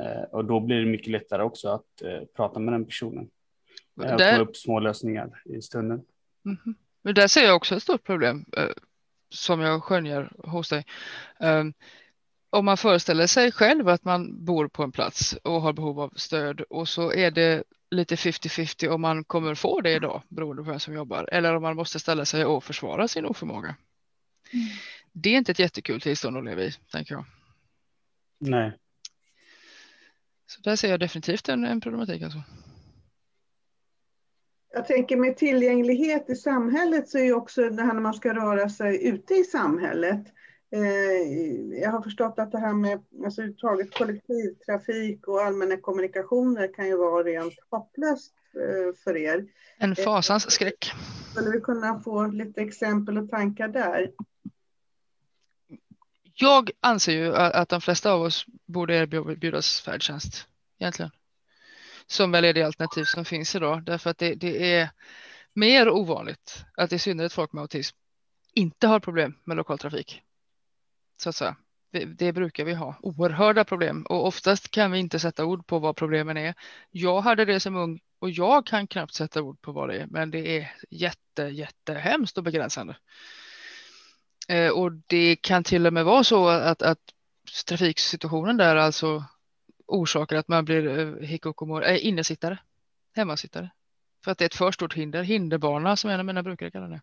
Eh, 0.00 0.22
och 0.32 0.44
då 0.44 0.60
blir 0.60 0.80
det 0.80 0.86
mycket 0.86 1.12
lättare 1.12 1.42
också 1.42 1.68
att 1.68 2.02
prata 2.36 2.60
med 2.60 2.74
den 2.74 2.84
personen. 2.84 3.28
Och 3.96 4.02
Där- 4.04 4.36
ta 4.36 4.42
upp 4.42 4.56
små 4.56 4.80
lösningar 4.80 5.42
i 5.44 5.62
stunden. 5.62 6.02
Mhm. 6.42 6.74
Men 7.02 7.14
där 7.14 7.26
ser 7.28 7.44
jag 7.44 7.56
också 7.56 7.76
ett 7.76 7.82
stort 7.82 8.04
problem 8.04 8.44
eh, 8.56 8.68
som 9.28 9.60
jag 9.60 9.82
skönjer 9.82 10.32
hos 10.44 10.68
dig. 10.68 10.84
Eh, 11.40 11.64
om 12.50 12.64
man 12.64 12.76
föreställer 12.76 13.26
sig 13.26 13.52
själv 13.52 13.88
att 13.88 14.04
man 14.04 14.44
bor 14.44 14.68
på 14.68 14.82
en 14.82 14.92
plats 14.92 15.32
och 15.42 15.60
har 15.62 15.72
behov 15.72 16.00
av 16.00 16.12
stöd 16.16 16.60
och 16.60 16.88
så 16.88 17.12
är 17.12 17.30
det 17.30 17.62
lite 17.90 18.14
50-50 18.16 18.88
om 18.88 19.00
man 19.00 19.24
kommer 19.24 19.54
få 19.54 19.80
det 19.80 19.92
idag 19.92 20.22
beroende 20.28 20.62
på 20.64 20.70
vem 20.70 20.80
som 20.80 20.94
jobbar 20.94 21.28
eller 21.32 21.54
om 21.56 21.62
man 21.62 21.76
måste 21.76 21.98
ställa 22.00 22.24
sig 22.24 22.44
och 22.44 22.64
försvara 22.64 23.08
sin 23.08 23.24
oförmåga. 23.24 23.76
Det 25.12 25.28
är 25.30 25.36
inte 25.38 25.52
ett 25.52 25.58
jättekul 25.58 26.00
tillstånd 26.00 26.36
att 26.36 26.44
leva 26.44 26.62
i, 26.62 26.72
tänker 26.92 27.14
jag. 27.14 27.24
Nej, 28.38 28.72
Så 30.46 30.60
där 30.60 30.76
ser 30.76 30.90
jag 30.90 31.00
definitivt 31.00 31.48
en, 31.48 31.64
en 31.64 31.80
problematik. 31.80 32.22
Alltså. 32.22 32.42
Jag 34.74 34.86
tänker 34.86 35.16
med 35.16 35.36
tillgänglighet 35.36 36.30
i 36.30 36.34
samhället 36.34 37.08
så 37.08 37.18
är 37.18 37.22
ju 37.22 37.34
också 37.34 37.70
det 37.70 37.82
här 37.82 37.94
när 37.94 38.00
man 38.00 38.14
ska 38.14 38.34
röra 38.34 38.68
sig 38.68 39.06
ute 39.06 39.34
i 39.34 39.44
samhället. 39.44 40.26
Eh, 40.72 41.80
jag 41.82 41.90
har 41.90 42.02
förstått 42.02 42.38
att 42.38 42.52
det 42.52 42.58
här 42.58 42.72
med 42.72 43.02
alltså, 43.24 43.42
kollektivtrafik 43.92 45.28
och 45.28 45.42
allmänna 45.42 45.76
kommunikationer 45.76 46.74
kan 46.74 46.86
ju 46.86 46.96
vara 46.96 47.22
rent 47.22 47.54
hopplöst 47.70 48.34
eh, 48.54 48.96
för 49.04 49.16
er. 49.16 49.46
En 49.78 49.96
fasans 49.96 50.50
skräck. 50.50 50.92
Skulle 51.32 51.50
vi 51.50 51.60
kunna 51.60 52.00
få 52.00 52.26
lite 52.26 52.60
exempel 52.60 53.18
och 53.18 53.30
tankar 53.30 53.68
där? 53.68 54.10
Jag 56.34 56.70
anser 56.80 57.12
ju 57.12 57.34
att 57.34 57.54
att 57.54 57.68
de 57.68 57.80
flesta 57.80 58.12
av 58.12 58.22
oss 58.22 58.46
borde 58.66 58.94
erbjudas 58.96 59.80
färdtjänst 59.80 60.48
egentligen. 60.78 61.10
Som 62.06 62.30
väl 62.30 62.44
är 62.44 62.54
det 62.54 62.62
alternativ 62.62 63.04
som 63.04 63.24
finns 63.24 63.54
idag 63.54 63.84
därför 63.84 64.10
att 64.10 64.18
det, 64.18 64.34
det 64.34 64.74
är 64.74 64.90
mer 65.52 65.88
ovanligt 65.88 66.64
att 66.76 66.92
i 66.92 66.98
synnerhet 66.98 67.32
folk 67.32 67.52
med 67.52 67.62
autism 67.62 67.96
inte 68.54 68.86
har 68.86 69.00
problem 69.00 69.34
med 69.44 69.56
lokaltrafik. 69.56 70.22
Så 71.16 71.28
att 71.28 71.36
säga. 71.36 71.56
Det, 71.92 72.04
det 72.04 72.32
brukar 72.32 72.64
vi 72.64 72.74
ha 72.74 72.94
oerhörda 73.02 73.64
problem 73.64 74.06
och 74.08 74.26
oftast 74.26 74.70
kan 74.70 74.92
vi 74.92 74.98
inte 74.98 75.18
sätta 75.18 75.44
ord 75.44 75.66
på 75.66 75.78
vad 75.78 75.96
problemen 75.96 76.36
är. 76.36 76.54
Jag 76.90 77.20
hade 77.20 77.44
det 77.44 77.60
som 77.60 77.76
ung 77.76 78.00
och 78.18 78.30
jag 78.30 78.66
kan 78.66 78.86
knappt 78.86 79.14
sätta 79.14 79.42
ord 79.42 79.60
på 79.60 79.72
vad 79.72 79.88
det 79.88 79.96
är 79.98 80.06
men 80.06 80.30
det 80.30 80.58
är 80.58 80.72
jätte 80.90 81.42
jättehemskt 81.42 82.38
och 82.38 82.44
begränsande. 82.44 82.96
Eh, 84.48 84.68
och 84.68 84.92
det 84.92 85.36
kan 85.36 85.64
till 85.64 85.86
och 85.86 85.92
med 85.92 86.04
vara 86.04 86.24
så 86.24 86.48
att, 86.48 86.82
att 86.82 86.98
trafiksituationen 87.66 88.56
där 88.56 88.76
alltså 88.76 89.24
orsakar 89.94 90.36
att 90.36 90.48
man 90.48 90.64
blir 90.64 90.98
eh, 90.98 91.26
hickokomor, 91.26 91.84
äh, 91.84 92.06
innesittare, 92.06 92.58
hemmasittare. 93.16 93.70
För 94.24 94.30
att 94.30 94.38
det 94.38 94.44
är 94.44 94.46
ett 94.46 94.54
för 94.54 94.72
stort 94.72 94.94
hinder, 94.94 95.22
hinderbana 95.22 95.96
som 95.96 96.10
en 96.10 96.20
av 96.20 96.26
mina 96.26 96.42
brukare 96.42 96.70
kallar 96.70 96.88
det. 96.88 97.00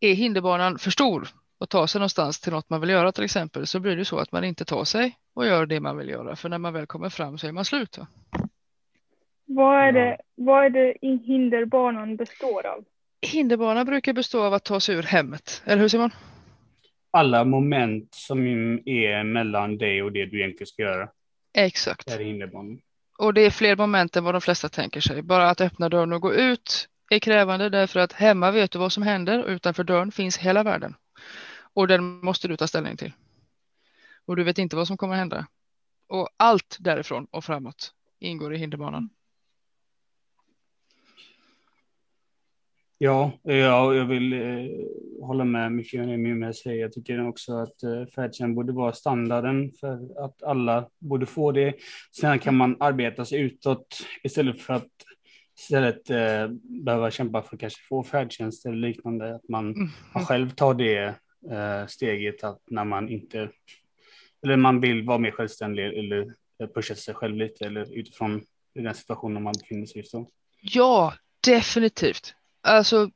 Är 0.00 0.14
hinderbanan 0.14 0.78
för 0.78 0.90
stor 0.90 1.28
och 1.58 1.68
tar 1.68 1.86
sig 1.86 1.98
någonstans 1.98 2.40
till 2.40 2.52
något 2.52 2.70
man 2.70 2.80
vill 2.80 2.90
göra 2.90 3.12
till 3.12 3.24
exempel 3.24 3.66
så 3.66 3.80
blir 3.80 3.96
det 3.96 4.04
så 4.04 4.18
att 4.18 4.32
man 4.32 4.44
inte 4.44 4.64
tar 4.64 4.84
sig 4.84 5.18
och 5.34 5.46
gör 5.46 5.66
det 5.66 5.80
man 5.80 5.96
vill 5.96 6.08
göra 6.08 6.36
för 6.36 6.48
när 6.48 6.58
man 6.58 6.72
väl 6.72 6.86
kommer 6.86 7.08
fram 7.08 7.38
så 7.38 7.46
är 7.46 7.52
man 7.52 7.64
slut. 7.64 7.98
Va? 7.98 8.06
Vad 9.44 9.88
är, 9.88 9.92
det, 9.92 10.18
vad 10.34 10.64
är 10.64 10.70
det 10.70 11.06
i 11.06 11.16
hinderbanan 11.16 12.16
består 12.16 12.66
av? 12.66 12.84
Hinderbana 13.22 13.84
brukar 13.84 14.12
bestå 14.12 14.42
av 14.42 14.54
att 14.54 14.64
ta 14.64 14.80
sig 14.80 14.94
ur 14.94 15.02
hemmet, 15.02 15.62
eller 15.64 15.82
hur 15.82 15.88
Simon? 15.88 16.10
Alla 17.16 17.44
moment 17.44 18.14
som 18.14 18.46
är 18.86 19.24
mellan 19.24 19.78
dig 19.78 20.02
och 20.02 20.12
det 20.12 20.26
du 20.26 20.38
egentligen 20.38 20.66
ska 20.66 20.82
göra. 20.82 21.08
Exakt. 21.54 22.06
Det 22.06 22.14
är 22.14 22.18
hinderbanan. 22.18 22.80
Och 23.18 23.34
det 23.34 23.40
är 23.40 23.50
fler 23.50 23.76
moment 23.76 24.16
än 24.16 24.24
vad 24.24 24.34
de 24.34 24.40
flesta 24.40 24.68
tänker 24.68 25.00
sig. 25.00 25.22
Bara 25.22 25.50
att 25.50 25.60
öppna 25.60 25.88
dörren 25.88 26.12
och 26.12 26.22
gå 26.22 26.34
ut 26.34 26.88
är 27.10 27.18
krävande 27.18 27.68
därför 27.68 28.00
att 28.00 28.12
hemma 28.12 28.50
vet 28.50 28.70
du 28.70 28.78
vad 28.78 28.92
som 28.92 29.02
händer 29.02 29.44
och 29.44 29.48
utanför 29.48 29.84
dörren 29.84 30.12
finns 30.12 30.38
hela 30.38 30.62
världen. 30.62 30.94
Och 31.74 31.88
den 31.88 32.04
måste 32.24 32.48
du 32.48 32.56
ta 32.56 32.66
ställning 32.66 32.96
till. 32.96 33.12
Och 34.26 34.36
du 34.36 34.44
vet 34.44 34.58
inte 34.58 34.76
vad 34.76 34.86
som 34.86 34.96
kommer 34.96 35.14
hända. 35.14 35.46
Och 36.08 36.28
allt 36.36 36.76
därifrån 36.80 37.26
och 37.30 37.44
framåt 37.44 37.92
ingår 38.20 38.54
i 38.54 38.58
hinderbanan. 38.58 39.10
Ja, 42.98 43.32
ja, 43.42 43.94
jag 43.94 44.04
vill 44.04 44.32
eh, 44.32 44.70
hålla 45.26 45.44
med 45.44 45.72
mycket 45.72 46.00
av 46.00 46.06
det 46.06 46.54
säger. 46.54 46.80
Jag 46.80 46.92
tycker 46.92 47.28
också 47.28 47.52
att 47.52 47.82
eh, 47.82 48.06
färdtjänst 48.14 48.56
borde 48.56 48.72
vara 48.72 48.92
standarden 48.92 49.72
för 49.80 50.24
att 50.24 50.42
alla 50.42 50.88
borde 50.98 51.26
få 51.26 51.52
det. 51.52 51.74
Sen 52.20 52.38
kan 52.38 52.56
man 52.56 52.76
arbeta 52.80 53.24
sig 53.24 53.40
utåt 53.40 53.98
istället 54.22 54.60
för 54.60 54.74
att 54.74 54.88
istället 55.58 56.10
eh, 56.10 56.48
behöva 56.62 57.10
kämpa 57.10 57.42
för 57.42 57.56
att 57.56 57.60
kanske 57.60 57.82
få 57.88 58.02
färdtjänst 58.04 58.66
eller 58.66 58.76
liknande. 58.76 59.34
Att 59.34 59.48
man, 59.48 59.74
Mm. 59.74 59.88
man 60.14 60.24
själv 60.24 60.50
tar 60.50 60.74
det 60.74 61.04
eh, 61.50 61.86
steget 61.88 62.44
att 62.44 62.62
när 62.66 62.84
man 62.84 63.08
inte 63.08 63.48
eller 64.44 64.56
man 64.56 64.80
vill 64.80 65.02
vara 65.02 65.18
mer 65.18 65.30
självständig 65.30 65.84
eller 65.98 66.34
pusha 66.74 66.94
sig 66.94 67.14
själv 67.14 67.36
lite 67.36 67.66
eller 67.66 67.98
utifrån 67.98 68.42
den 68.74 68.94
situationen 68.94 69.42
man 69.42 69.54
befinner 69.60 69.86
sig 69.86 70.00
i. 70.00 70.04
Så. 70.04 70.28
Ja, 70.60 71.14
definitivt. 71.46 72.34
Alltså 72.66 73.10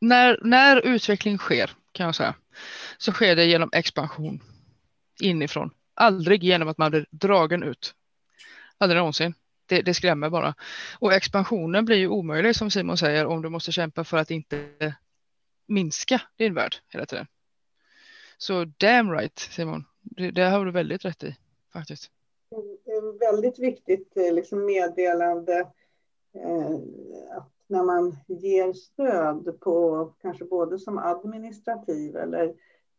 när, 0.00 0.38
när 0.42 0.86
utveckling 0.86 1.38
sker 1.38 1.70
kan 1.92 2.06
jag 2.06 2.14
säga 2.14 2.34
så 2.98 3.12
sker 3.12 3.36
det 3.36 3.44
genom 3.44 3.70
expansion 3.72 4.40
inifrån. 5.20 5.70
Aldrig 5.94 6.44
genom 6.44 6.68
att 6.68 6.78
man 6.78 6.90
blir 6.90 7.06
dragen 7.10 7.62
ut. 7.62 7.94
Aldrig 8.78 8.98
någonsin. 8.98 9.34
Det, 9.66 9.82
det 9.82 9.94
skrämmer 9.94 10.30
bara. 10.30 10.54
Och 10.98 11.12
expansionen 11.12 11.84
blir 11.84 11.96
ju 11.96 12.08
omöjlig 12.08 12.56
som 12.56 12.70
Simon 12.70 12.98
säger 12.98 13.26
om 13.26 13.42
du 13.42 13.48
måste 13.48 13.72
kämpa 13.72 14.04
för 14.04 14.16
att 14.16 14.30
inte 14.30 14.94
minska 15.66 16.22
din 16.36 16.54
värld 16.54 16.76
hela 16.88 17.06
tiden. 17.06 17.26
Så 18.38 18.64
damn 18.64 19.12
right 19.12 19.38
Simon, 19.38 19.84
Det, 20.00 20.30
det 20.30 20.42
har 20.42 20.64
du 20.64 20.70
väldigt 20.70 21.04
rätt 21.04 21.24
i 21.24 21.36
faktiskt. 21.72 22.10
Väldigt 23.20 23.58
viktigt 23.58 24.16
eh, 24.16 24.34
liksom 24.34 24.64
meddelande 24.64 25.58
eh, 26.34 26.74
att 27.36 27.52
när 27.72 27.84
man 27.84 28.16
ger 28.26 28.72
stöd 28.72 29.60
på 29.60 30.06
kanske 30.22 30.44
både 30.44 30.78
som 30.78 30.98
administrativ 30.98 32.16
eller 32.16 32.54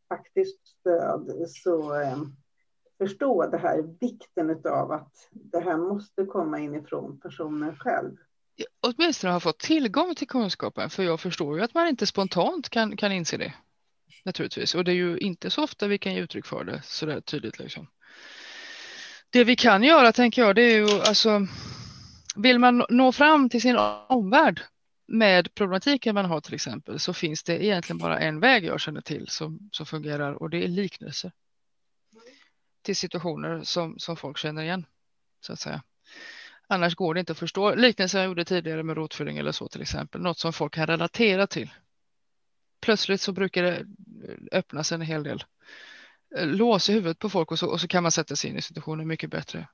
faktiskt 0.10 0.68
stöd 0.68 1.50
så 1.50 2.02
eh, 2.02 2.18
förstå 2.98 3.48
det 3.48 3.58
här 3.58 3.82
vikten 4.00 4.62
av 4.72 4.92
att 4.92 5.30
det 5.32 5.60
här 5.60 5.78
måste 5.78 6.26
komma 6.26 6.60
inifrån 6.60 7.20
personen 7.20 7.76
själv. 7.76 8.16
Åtminstone 8.82 9.34
ha 9.34 9.40
fått 9.40 9.60
tillgång 9.60 10.16
till 10.16 10.28
kunskapen 10.28 10.90
för 10.90 11.04
jag 11.04 11.20
förstår 11.20 11.58
ju 11.58 11.64
att 11.64 11.74
man 11.74 11.88
inte 11.88 12.06
spontant 12.06 12.70
kan, 12.70 12.98
kan 12.98 13.12
inse 13.12 13.38
det. 13.38 13.54
Naturligtvis 14.26 14.76
och 14.76 14.84
det 14.84 14.92
är 14.92 14.96
ju 14.96 15.18
inte 15.18 15.50
så 15.50 15.64
ofta 15.64 15.88
vi 15.88 15.98
kan 15.98 16.14
ge 16.14 16.22
uttryck 16.22 16.46
för 16.46 16.64
det 16.64 16.82
så 16.84 17.06
där 17.06 17.22
tydligt 17.22 17.60
liksom. 17.60 17.88
Det 19.30 19.44
vi 19.44 19.56
kan 19.56 19.84
göra 19.84 20.12
tänker 20.12 20.42
jag 20.42 20.56
det 20.56 20.62
är 20.62 20.78
ju 20.78 21.02
alltså 21.08 21.48
vill 22.36 22.60
man 22.60 22.86
nå 22.90 23.12
fram 23.12 23.50
till 23.50 23.62
sin 23.62 23.78
omvärld 24.08 24.62
med 25.08 25.54
problematiken 25.54 26.16
man 26.16 26.26
har 26.26 26.42
till 26.42 26.54
exempel 26.54 27.00
så 27.00 27.14
finns 27.14 27.44
det 27.44 27.64
egentligen 27.64 27.98
bara 27.98 28.20
en 28.20 28.40
väg 28.40 28.66
jag 28.66 28.80
känner 28.80 29.02
till 29.02 29.28
som, 29.28 29.70
som 29.72 29.86
fungerar 29.86 30.34
och 30.34 30.50
det 30.50 30.64
är 30.64 30.68
liknelser. 30.68 31.32
Till 32.82 32.96
situationer 32.96 33.64
som, 33.64 34.00
som 34.00 34.16
folk 34.16 34.38
känner 34.38 34.64
igen 34.64 34.86
så 35.42 35.54
att 35.54 35.60
säga. 35.60 35.84
Annars 36.68 36.96
går 36.96 37.14
det 37.14 37.20
inte 37.20 37.32
att 37.32 37.38
förstå. 37.38 37.76
Liknelsen 37.76 38.22
jag 38.22 38.28
gjorde 38.28 38.46
tidigare 38.46 38.84
med 38.84 38.98
rotfylling 38.98 39.38
eller 39.38 39.52
så 39.52 39.68
till 39.68 39.82
exempel, 39.82 40.22
något 40.22 40.40
som 40.40 40.54
folk 40.54 40.74
kan 40.74 40.88
relatera 40.88 41.48
till. 41.48 41.70
Plötsligt 42.82 43.22
så 43.22 43.32
brukar 43.32 43.64
det 43.64 43.86
öppnas 44.52 44.92
en 44.92 45.02
hel 45.02 45.24
del 45.24 45.44
eh, 46.38 46.48
lås 46.48 46.90
i 46.90 46.94
huvudet 46.94 47.20
på 47.20 47.30
folk 47.30 47.52
och 47.52 47.60
så, 47.60 47.68
och 47.68 47.82
så 47.82 47.88
kan 47.88 48.04
man 48.04 48.12
sätta 48.12 48.36
sig 48.36 48.50
in 48.50 48.58
i 48.58 48.62
situationen 48.62 49.08
mycket 49.08 49.30
bättre. 49.30 49.68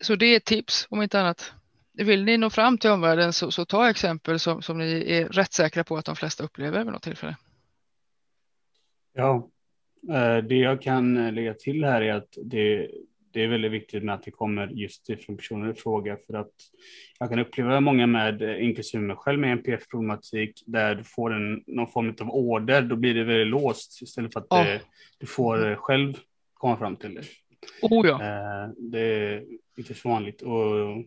Så 0.00 0.16
det 0.16 0.26
är 0.26 0.36
ett 0.36 0.44
tips 0.44 0.86
om 0.90 1.02
inte 1.02 1.20
annat 1.20 1.52
vill 1.92 2.24
ni 2.24 2.36
nå 2.36 2.50
fram 2.50 2.78
till 2.78 2.90
omvärlden 2.90 3.32
så, 3.32 3.50
så 3.50 3.64
ta 3.64 3.90
exempel 3.90 4.38
som, 4.38 4.62
som 4.62 4.78
ni 4.78 5.12
är 5.12 5.28
rätt 5.28 5.52
säkra 5.52 5.84
på 5.84 5.96
att 5.96 6.04
de 6.04 6.16
flesta 6.16 6.44
upplever 6.44 6.84
vid 6.84 6.92
något 6.92 7.02
tillfälle. 7.02 7.36
Ja, 9.14 9.50
eh, 10.08 10.44
det 10.44 10.56
jag 10.56 10.82
kan 10.82 11.16
eh, 11.16 11.32
lägga 11.32 11.54
till 11.54 11.84
här 11.84 12.02
är 12.02 12.14
att 12.14 12.38
det, 12.44 12.90
det 13.32 13.44
är 13.44 13.48
väldigt 13.48 13.72
viktigt 13.72 14.04
med 14.04 14.14
att 14.14 14.22
det 14.22 14.30
kommer 14.30 14.66
just 14.66 15.10
ifrån 15.10 15.36
personer 15.36 15.70
i 15.70 15.74
fråga 15.74 16.16
för 16.26 16.34
att 16.34 16.52
jag 17.18 17.28
kan 17.28 17.38
uppleva 17.38 17.80
många 17.80 18.06
med, 18.06 18.42
eh, 18.42 18.64
inklusive 18.64 19.02
mig 19.02 19.16
själv 19.16 19.38
med 19.38 19.52
NPF-problematik, 19.52 20.62
där 20.66 20.94
du 20.94 21.04
får 21.04 21.34
en, 21.34 21.64
någon 21.66 21.88
form 21.88 22.14
av 22.20 22.30
order, 22.30 22.82
då 22.82 22.96
blir 22.96 23.14
det 23.14 23.24
väldigt 23.24 23.46
låst 23.46 24.02
istället 24.02 24.32
för 24.32 24.40
att 24.40 24.52
oh. 24.52 24.82
du 25.18 25.26
får 25.26 25.74
själv 25.74 26.14
komma 26.54 26.76
fram 26.76 26.96
till 26.96 27.14
det. 27.14 27.22
Oh 27.82 28.06
ja. 28.06 28.18
Det 28.76 29.00
är 29.00 29.44
inte 29.76 29.94
så 29.94 30.08
vanligt 30.08 30.42
och 30.42 31.04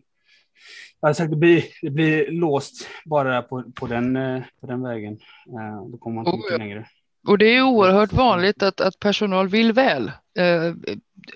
jag 1.00 1.16
sagt, 1.16 1.30
det 1.30 1.36
blir, 1.36 1.64
det 1.82 1.90
blir 1.90 2.30
låst 2.30 2.88
bara 3.04 3.42
på, 3.42 3.64
på, 3.74 3.86
den, 3.86 4.16
eh, 4.16 4.42
på 4.60 4.66
den 4.66 4.82
vägen. 4.82 5.12
Eh, 5.46 5.90
då 5.90 5.98
kommer 5.98 6.14
man 6.14 6.26
inte 6.26 6.36
mycket 6.36 6.58
längre. 6.58 6.88
Och 7.28 7.38
det 7.38 7.56
är 7.56 7.62
oerhört 7.62 8.12
vanligt 8.12 8.62
att, 8.62 8.80
att 8.80 8.98
personal 8.98 9.48
vill 9.48 9.72
väl. 9.72 10.12
Eh, 10.38 10.74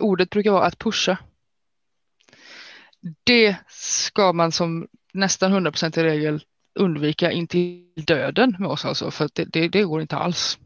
ordet 0.01 0.31
brukar 0.31 0.51
vara 0.51 0.65
att 0.65 0.79
pusha. 0.79 1.19
Det 3.25 3.57
ska 3.69 4.33
man 4.33 4.53
som 4.53 4.87
nästan 5.13 5.53
100 5.53 5.71
procent 5.71 5.97
i 5.97 6.03
regel 6.03 6.45
undvika 6.75 7.33
in 7.33 7.47
till 7.47 7.93
döden 8.07 8.57
med 8.59 8.69
oss 8.69 8.85
alltså, 8.85 9.11
för 9.11 9.29
det, 9.35 9.45
det, 9.45 9.69
det, 9.69 9.83
går 9.83 10.01
inte 10.01 10.17
alls. 10.17 10.59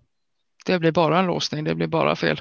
Det 0.67 0.79
blir 0.79 0.93
bara 0.93 1.19
en 1.19 1.27
låsning, 1.27 1.65
det 1.65 1.75
blir 1.75 1.87
bara 1.87 2.17
fel. 2.17 2.41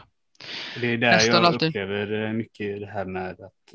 Det 0.82 0.88
är 0.88 0.98
där 0.98 1.12
nästan 1.12 1.36
jag 1.36 1.46
alltid. 1.46 1.68
upplever 1.68 2.34
mycket 2.34 2.80
det 2.80 2.88
här 2.88 3.06
med 3.06 3.32
att 3.32 3.74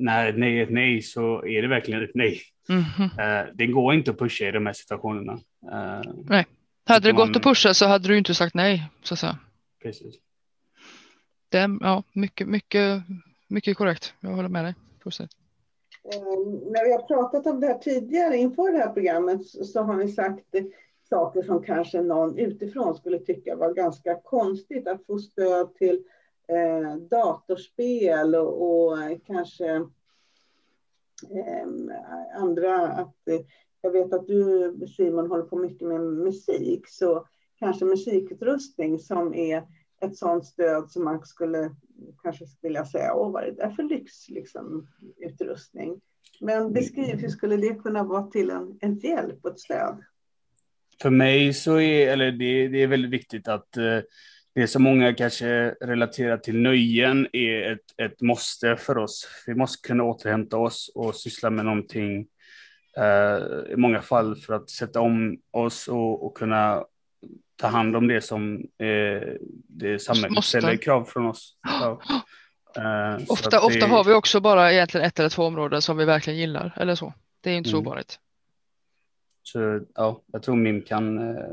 när 0.00 0.28
ett 0.28 0.38
nej 0.38 0.58
är 0.58 0.62
ett 0.62 0.70
nej 0.70 1.02
så 1.02 1.46
är 1.46 1.62
det 1.62 1.68
verkligen 1.68 2.02
ett 2.02 2.14
nej. 2.14 2.40
Mm 2.68 2.82
-hmm. 2.82 3.44
uh, 3.48 3.54
det 3.54 3.66
går 3.66 3.94
inte 3.94 4.10
att 4.10 4.18
pusha 4.18 4.44
i 4.44 4.50
de 4.50 4.66
här 4.66 4.72
situationerna. 4.72 5.32
Uh, 5.32 6.12
nej, 6.24 6.46
hade 6.86 7.08
det 7.08 7.12
gått 7.12 7.36
att 7.36 7.42
pusha 7.42 7.74
så 7.74 7.86
hade 7.86 8.08
du 8.08 8.18
inte 8.18 8.34
sagt 8.34 8.54
nej 8.54 8.88
så 9.02 9.14
att 9.14 9.18
säga. 9.18 9.38
Precis. 9.82 10.14
Det, 11.48 11.78
ja, 11.80 12.02
mycket, 12.12 12.48
mycket, 12.48 13.02
mycket 13.48 13.76
korrekt. 13.76 14.14
Jag 14.20 14.30
håller 14.30 14.48
med 14.48 14.64
dig. 14.64 14.74
Fortsätt. 15.02 15.30
Um, 16.04 16.72
när 16.72 16.84
vi 16.84 16.92
har 16.92 17.06
pratat 17.06 17.46
om 17.46 17.60
det 17.60 17.66
här 17.66 17.78
tidigare 17.78 18.36
inför 18.36 18.72
det 18.72 18.78
här 18.78 18.92
programmet 18.92 19.46
så 19.46 19.82
har 19.82 19.96
ni 19.96 20.08
sagt 20.08 20.44
saker 21.10 21.42
som 21.42 21.62
kanske 21.62 22.02
någon 22.02 22.38
utifrån 22.38 22.94
skulle 22.94 23.18
tycka 23.18 23.56
var 23.56 23.74
ganska 23.74 24.20
konstigt 24.24 24.88
att 24.88 25.06
få 25.06 25.18
stöd 25.18 25.74
till 25.74 26.04
eh, 26.48 26.96
datorspel 26.96 28.34
och, 28.34 28.62
och 28.62 28.98
kanske 29.26 29.74
eh, 31.30 31.66
andra. 32.34 32.88
Att, 32.88 33.28
eh, 33.28 33.40
jag 33.82 33.90
vet 33.90 34.12
att 34.12 34.26
du 34.26 34.74
Simon 34.96 35.30
håller 35.30 35.44
på 35.44 35.56
mycket 35.56 35.88
med 35.88 36.00
musik 36.00 36.88
så 36.88 37.26
kanske 37.58 37.84
musikutrustning 37.84 38.98
som 38.98 39.34
är 39.34 39.62
ett 40.00 40.16
sådant 40.16 40.46
stöd 40.46 40.90
som 40.90 41.04
man 41.04 41.26
skulle 41.26 41.70
kanske 42.22 42.44
vilja 42.62 42.84
säga, 42.84 43.14
åh 43.14 43.32
vad 43.32 43.42
är 43.42 43.46
det 43.46 43.62
där 43.62 43.70
för 43.70 43.82
lyx, 43.82 44.28
liksom, 44.28 44.86
utrustning. 45.16 46.00
Men 46.40 46.72
beskriv, 46.72 47.16
hur 47.16 47.28
skulle 47.28 47.56
det 47.56 47.74
kunna 47.74 48.04
vara 48.04 48.22
till 48.22 48.50
en, 48.50 48.78
en 48.80 48.98
hjälp 48.98 49.44
och 49.44 49.50
ett 49.50 49.60
stöd? 49.60 50.04
För 51.02 51.10
mig 51.10 51.54
så 51.54 51.80
är, 51.80 52.08
eller 52.08 52.32
det, 52.32 52.68
det 52.68 52.82
är 52.82 52.86
väldigt 52.86 53.10
viktigt 53.10 53.48
att 53.48 53.76
eh, 53.76 53.98
det 54.54 54.66
som 54.66 54.82
många 54.82 55.14
kanske 55.14 55.74
relaterar 55.80 56.36
till 56.36 56.56
nöjen 56.56 57.28
är 57.32 57.72
ett, 57.72 58.00
ett 58.02 58.20
måste 58.20 58.76
för 58.76 58.98
oss. 58.98 59.28
Vi 59.46 59.54
måste 59.54 59.88
kunna 59.88 60.04
återhämta 60.04 60.56
oss 60.56 60.90
och 60.94 61.14
syssla 61.14 61.50
med 61.50 61.64
någonting 61.64 62.26
eh, 62.96 63.72
i 63.72 63.76
många 63.76 64.02
fall 64.02 64.36
för 64.36 64.54
att 64.54 64.70
sätta 64.70 65.00
om 65.00 65.38
oss 65.50 65.88
och, 65.88 66.26
och 66.26 66.36
kunna 66.36 66.84
ta 67.56 67.66
hand 67.66 67.96
om 67.96 68.08
det 68.08 68.20
som 68.20 68.54
eh, 68.78 69.28
det 69.68 70.02
samhället 70.02 70.44
ställer 70.44 70.76
krav 70.76 71.04
från 71.04 71.26
oss. 71.26 71.56
Ja. 71.62 72.00
Eh, 72.76 73.16
ofta, 73.28 73.50
det... 73.50 73.58
ofta 73.58 73.86
har 73.86 74.04
vi 74.04 74.12
också 74.12 74.40
bara 74.40 74.72
egentligen 74.72 75.06
ett 75.06 75.18
eller 75.18 75.28
två 75.28 75.44
områden 75.44 75.82
som 75.82 75.96
vi 75.96 76.04
verkligen 76.04 76.38
gillar 76.38 76.74
eller 76.76 76.94
så. 76.94 77.14
Det 77.40 77.50
är 77.50 77.54
inte 77.54 77.70
mm. 77.70 77.82
så 77.82 77.86
ovanligt. 77.86 78.18
Så 79.52 79.80
ja, 79.94 80.22
jag 80.26 80.42
tror 80.42 80.56
Mim 80.56 80.82
kan 80.82 81.18
eh, 81.18 81.44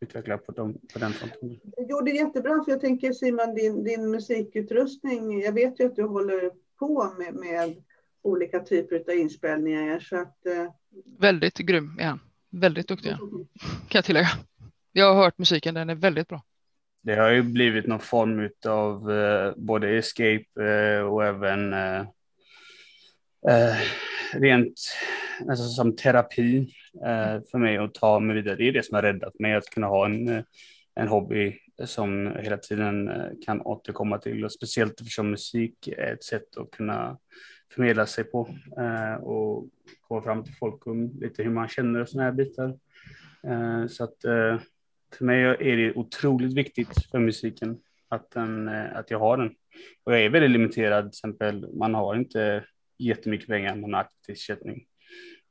utveckla 0.00 0.38
på, 0.38 0.52
dem, 0.52 0.78
på 0.92 0.98
den 0.98 1.12
fronten. 1.12 1.60
Du 1.76 1.86
gjorde 1.90 2.10
jättebra, 2.10 2.64
för 2.64 2.72
jag 2.72 2.80
tänker 2.80 3.12
Simon, 3.12 3.54
din, 3.54 3.84
din 3.84 4.10
musikutrustning, 4.10 5.40
jag 5.40 5.52
vet 5.52 5.80
ju 5.80 5.86
att 5.86 5.96
du 5.96 6.02
håller 6.02 6.50
på 6.78 7.14
med, 7.18 7.34
med 7.34 7.82
olika 8.22 8.60
typer 8.60 9.04
av 9.08 9.16
inspelningar. 9.16 10.00
Så 10.00 10.16
att, 10.16 10.46
eh... 10.46 10.72
Väldigt 11.18 11.58
grym 11.58 11.98
är 12.00 12.04
han. 12.04 12.20
Väldigt 12.50 12.88
duktig 12.88 13.10
mm. 13.10 13.46
kan 13.88 13.98
jag 13.98 14.04
tillägga. 14.04 14.28
Jag 14.92 15.14
har 15.14 15.24
hört 15.24 15.38
musiken, 15.38 15.74
den 15.74 15.90
är 15.90 15.94
väldigt 15.94 16.28
bra. 16.28 16.42
Det 17.02 17.14
har 17.14 17.30
ju 17.30 17.42
blivit 17.42 17.86
någon 17.86 18.00
form 18.00 18.50
av 18.66 19.12
eh, 19.12 19.52
både 19.56 19.98
escape 19.98 20.44
eh, 20.60 21.02
och 21.02 21.24
även 21.24 21.74
eh, 23.48 23.76
rent 24.32 24.80
alltså, 25.48 25.64
som 25.64 25.96
terapi 25.96 26.74
eh, 26.94 27.40
för 27.50 27.58
mig 27.58 27.76
att 27.76 27.94
ta 27.94 28.20
mig 28.20 28.36
vidare. 28.36 28.56
Det 28.56 28.68
är 28.68 28.72
det 28.72 28.82
som 28.82 28.94
har 28.94 29.02
räddat 29.02 29.38
mig 29.38 29.54
att 29.54 29.70
kunna 29.70 29.86
ha 29.86 30.06
en, 30.06 30.28
eh, 30.28 30.42
en 30.94 31.08
hobby 31.08 31.58
som 31.84 32.36
hela 32.40 32.56
tiden 32.56 33.08
eh, 33.08 33.30
kan 33.46 33.60
återkomma 33.60 34.18
till 34.18 34.44
och 34.44 34.52
speciellt 34.52 35.00
eftersom 35.00 35.30
musik 35.30 35.88
är 35.88 36.12
ett 36.12 36.24
sätt 36.24 36.56
att 36.56 36.70
kunna 36.70 37.18
förmedla 37.74 38.06
sig 38.06 38.24
på 38.24 38.48
eh, 38.78 39.14
och 39.14 39.68
komma 40.00 40.22
fram 40.22 40.44
till 40.44 40.54
folk 40.54 40.86
om 40.86 41.12
lite 41.20 41.42
hur 41.42 41.50
man 41.50 41.68
känner 41.68 42.00
och 42.00 42.08
sådana 42.08 42.24
här 42.24 42.36
bitar. 42.36 42.78
Eh, 43.46 43.86
så 43.86 44.04
att 44.04 44.24
eh, 44.24 44.60
för 45.18 45.24
mig 45.24 45.42
är 45.42 45.76
det 45.76 45.94
otroligt 45.94 46.54
viktigt 46.54 47.10
för 47.10 47.18
musiken 47.18 47.78
att, 48.08 48.30
den, 48.30 48.68
eh, 48.68 48.96
att 48.96 49.10
jag 49.10 49.18
har 49.18 49.36
den. 49.36 49.54
Och 50.04 50.12
jag 50.12 50.22
är 50.22 50.30
väldigt 50.30 50.50
limiterad, 50.50 51.04
till 51.04 51.18
exempel 51.18 51.68
man 51.74 51.94
har 51.94 52.14
inte 52.14 52.64
jättemycket 53.02 53.48
pengar, 53.48 53.76
man 53.76 53.94
har 53.94 54.00
aktivitetsersättning. 54.00 54.86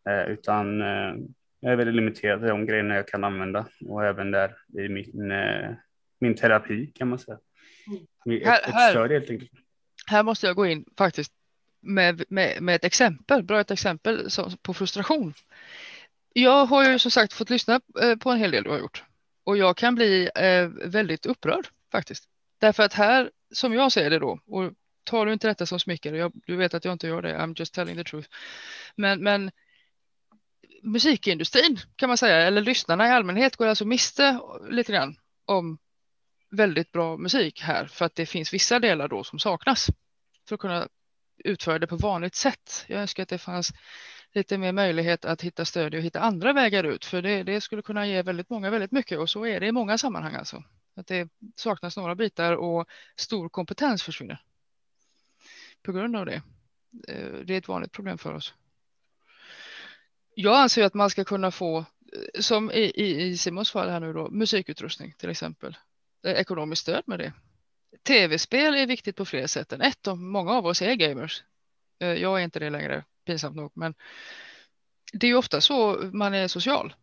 Eh, 0.10 0.32
utan 0.32 0.82
eh, 0.82 1.16
jag 1.60 1.72
är 1.72 1.76
väldigt 1.76 1.96
limiterad 1.96 2.46
i 2.46 2.48
de 2.48 2.66
grejerna 2.66 2.96
jag 2.96 3.08
kan 3.08 3.24
använda 3.24 3.68
och 3.86 4.06
även 4.06 4.32
där 4.32 4.56
i 4.78 4.90
min, 4.90 5.32
eh, 5.32 5.70
min 6.20 6.36
terapi 6.36 6.92
kan 6.96 7.08
man 7.08 7.20
säga. 7.20 7.40
Mm. 8.26 8.42
Ett, 8.42 8.48
här, 8.48 8.60
ett 8.60 8.92
stöd 8.92 9.12
helt 9.12 9.30
enkelt. 9.30 9.52
Här 10.06 10.24
måste 10.24 10.48
jag 10.48 10.56
gå 10.56 10.66
in 10.66 10.86
faktiskt 10.98 11.34
med, 11.82 12.24
med, 12.30 12.62
med 12.62 12.76
ett 12.76 12.84
exempel, 12.84 13.44
bra 13.44 13.60
ett 13.60 13.72
exempel 13.72 14.28
på 14.62 14.74
frustration. 14.74 15.34
Jag 16.34 16.66
har 16.66 16.92
ju 16.92 17.00
som 17.00 17.12
sagt 17.12 17.34
fått 17.34 17.50
lyssna 17.50 17.82
på 18.20 18.30
en 18.30 18.38
hel 18.38 18.52
del 18.52 18.64
du 18.64 18.70
har 18.70 18.80
gjort 18.80 19.04
och 19.44 19.58
jag 19.58 19.78
kan 19.78 19.96
bli 19.96 20.30
väldigt 20.86 21.26
upprörd 21.26 21.68
faktiskt. 21.92 22.24
Därför 22.60 22.84
att 22.84 22.94
här, 22.94 23.32
som 23.54 23.74
jag 23.74 23.92
ser 23.92 24.10
det 24.10 24.20
då, 24.20 24.40
och 24.48 24.74
tar 25.12 25.26
du 25.26 25.34
inte 25.34 25.48
detta 25.48 25.66
som 25.66 25.80
smickare, 25.80 26.32
du 26.34 26.56
vet 26.56 26.74
att 26.74 26.86
jag 26.86 26.92
inte 26.92 27.08
gör 27.08 27.22
det, 27.22 27.38
I'm 27.38 27.54
just 27.58 27.74
telling 27.74 27.96
the 27.96 28.04
truth. 28.04 28.30
Men, 28.96 29.24
men 29.24 29.52
musikindustrin 30.84 31.78
kan 31.96 32.10
man 32.10 32.18
säga, 32.18 32.36
eller 32.36 32.62
lyssnarna 32.62 33.08
i 33.08 33.12
allmänhet 33.12 33.56
går 33.56 33.68
alltså 33.68 33.86
miste 33.86 34.40
lite 34.70 34.92
grann 34.92 35.16
om 35.46 35.78
väldigt 36.52 36.92
bra 36.92 37.18
musik 37.18 37.62
här 37.62 37.86
för 37.86 38.06
att 38.06 38.16
det 38.16 38.26
finns 38.26 38.54
vissa 38.54 38.80
delar 38.80 39.08
då 39.08 39.24
som 39.24 39.40
saknas 39.40 39.88
för 40.48 40.56
att 40.56 40.62
kunna 40.62 40.88
utföra 41.44 41.80
det 41.80 41.88
på 41.88 41.96
vanligt 41.96 42.36
sätt. 42.36 42.86
Jag 42.88 43.02
önskar 43.02 43.24
att 43.24 43.30
det 43.30 43.38
fanns 43.38 43.72
lite 44.34 44.58
mer 44.58 44.72
möjlighet 44.72 45.26
att 45.26 45.42
hitta 45.42 45.66
stöd 45.66 45.96
och 45.96 46.02
hitta 46.02 46.20
andra 46.20 46.54
vägar 46.54 46.84
ut 46.84 47.06
för 47.06 47.22
det, 47.22 47.44
det 47.44 47.62
skulle 47.62 47.82
kunna 47.82 48.08
ge 48.08 48.22
väldigt 48.22 48.50
många 48.50 48.70
väldigt 48.70 48.92
mycket 48.92 49.20
och 49.20 49.30
så 49.30 49.46
är 49.46 49.60
det 49.60 49.68
i 49.68 49.72
många 49.72 49.98
sammanhang 49.98 50.36
alltså. 50.36 50.64
Att 50.96 51.08
det 51.08 51.30
saknas 51.56 51.98
några 51.98 52.16
bitar 52.16 52.54
och 52.54 52.88
stor 53.16 53.50
kompetens 53.50 54.04
försvinner 54.04 54.42
på 55.84 55.92
grund 55.92 56.16
av 56.16 56.26
det. 56.26 56.42
Eh, 57.08 57.34
det 57.46 57.54
är 57.54 57.58
ett 57.58 57.68
vanligt 57.68 57.92
problem 57.92 58.18
för 58.18 58.34
oss. 58.34 58.54
Jag 60.36 60.56
anser 60.56 60.84
att 60.84 60.94
man 60.94 61.10
ska 61.10 61.24
kunna 61.24 61.52
få, 61.52 61.78
eh, 61.78 62.42
som 62.42 62.72
i, 62.72 62.94
i 62.96 63.38
Simons 63.38 63.72
fall 63.72 63.90
här 63.90 64.00
nu 64.00 64.14
då, 64.14 64.30
musikutrustning 64.30 65.14
till 65.18 65.30
exempel. 65.30 65.78
Eh, 66.24 66.32
ekonomiskt 66.32 66.82
stöd 66.82 67.04
med 67.06 67.20
det. 67.20 67.34
Tv-spel 68.04 68.76
är 68.76 68.88
viktigt 68.88 69.16
på 69.16 69.26
flera 69.26 69.48
sätt 69.48 69.74
än 69.74 69.82
ett 69.82 70.08
och 70.08 70.18
många 70.18 70.52
av 70.52 70.66
oss 70.66 70.82
är 70.82 70.94
gamers. 70.94 71.44
Jag 71.98 72.40
är 72.40 72.44
inte 72.44 72.60
det 72.60 72.70
längre, 72.70 73.04
pinsamt 73.26 73.56
nog, 73.56 73.72
men 73.76 73.94
det 75.14 75.28
är 75.28 75.30
ju 75.30 75.36
ofta 75.36 75.62
så 75.62 76.10
man 76.14 76.34
är 76.34 76.48
social. 76.48 76.94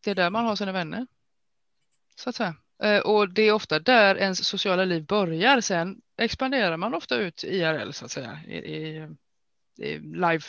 Det 0.00 0.10
är 0.10 0.14
där 0.14 0.30
man 0.30 0.44
har 0.44 0.56
sina 0.56 0.72
vänner. 0.72 1.06
Så 2.16 2.30
att 2.30 2.36
säga. 2.36 2.54
Eh, 2.82 2.98
och 2.98 3.28
det 3.28 3.42
är 3.42 3.52
ofta 3.52 3.78
där 3.78 4.16
ens 4.16 4.46
sociala 4.46 4.84
liv 4.84 5.06
börjar. 5.06 5.60
Sen 5.60 6.00
expanderar 6.16 6.76
man 6.76 6.94
ofta 6.94 7.16
ut 7.16 7.44
IRL 7.44 7.90
så 7.92 8.04
att 8.04 8.10
säga 8.10 8.40
i, 8.46 8.56
i, 8.56 9.08
i 9.78 9.98
live. 9.98 10.40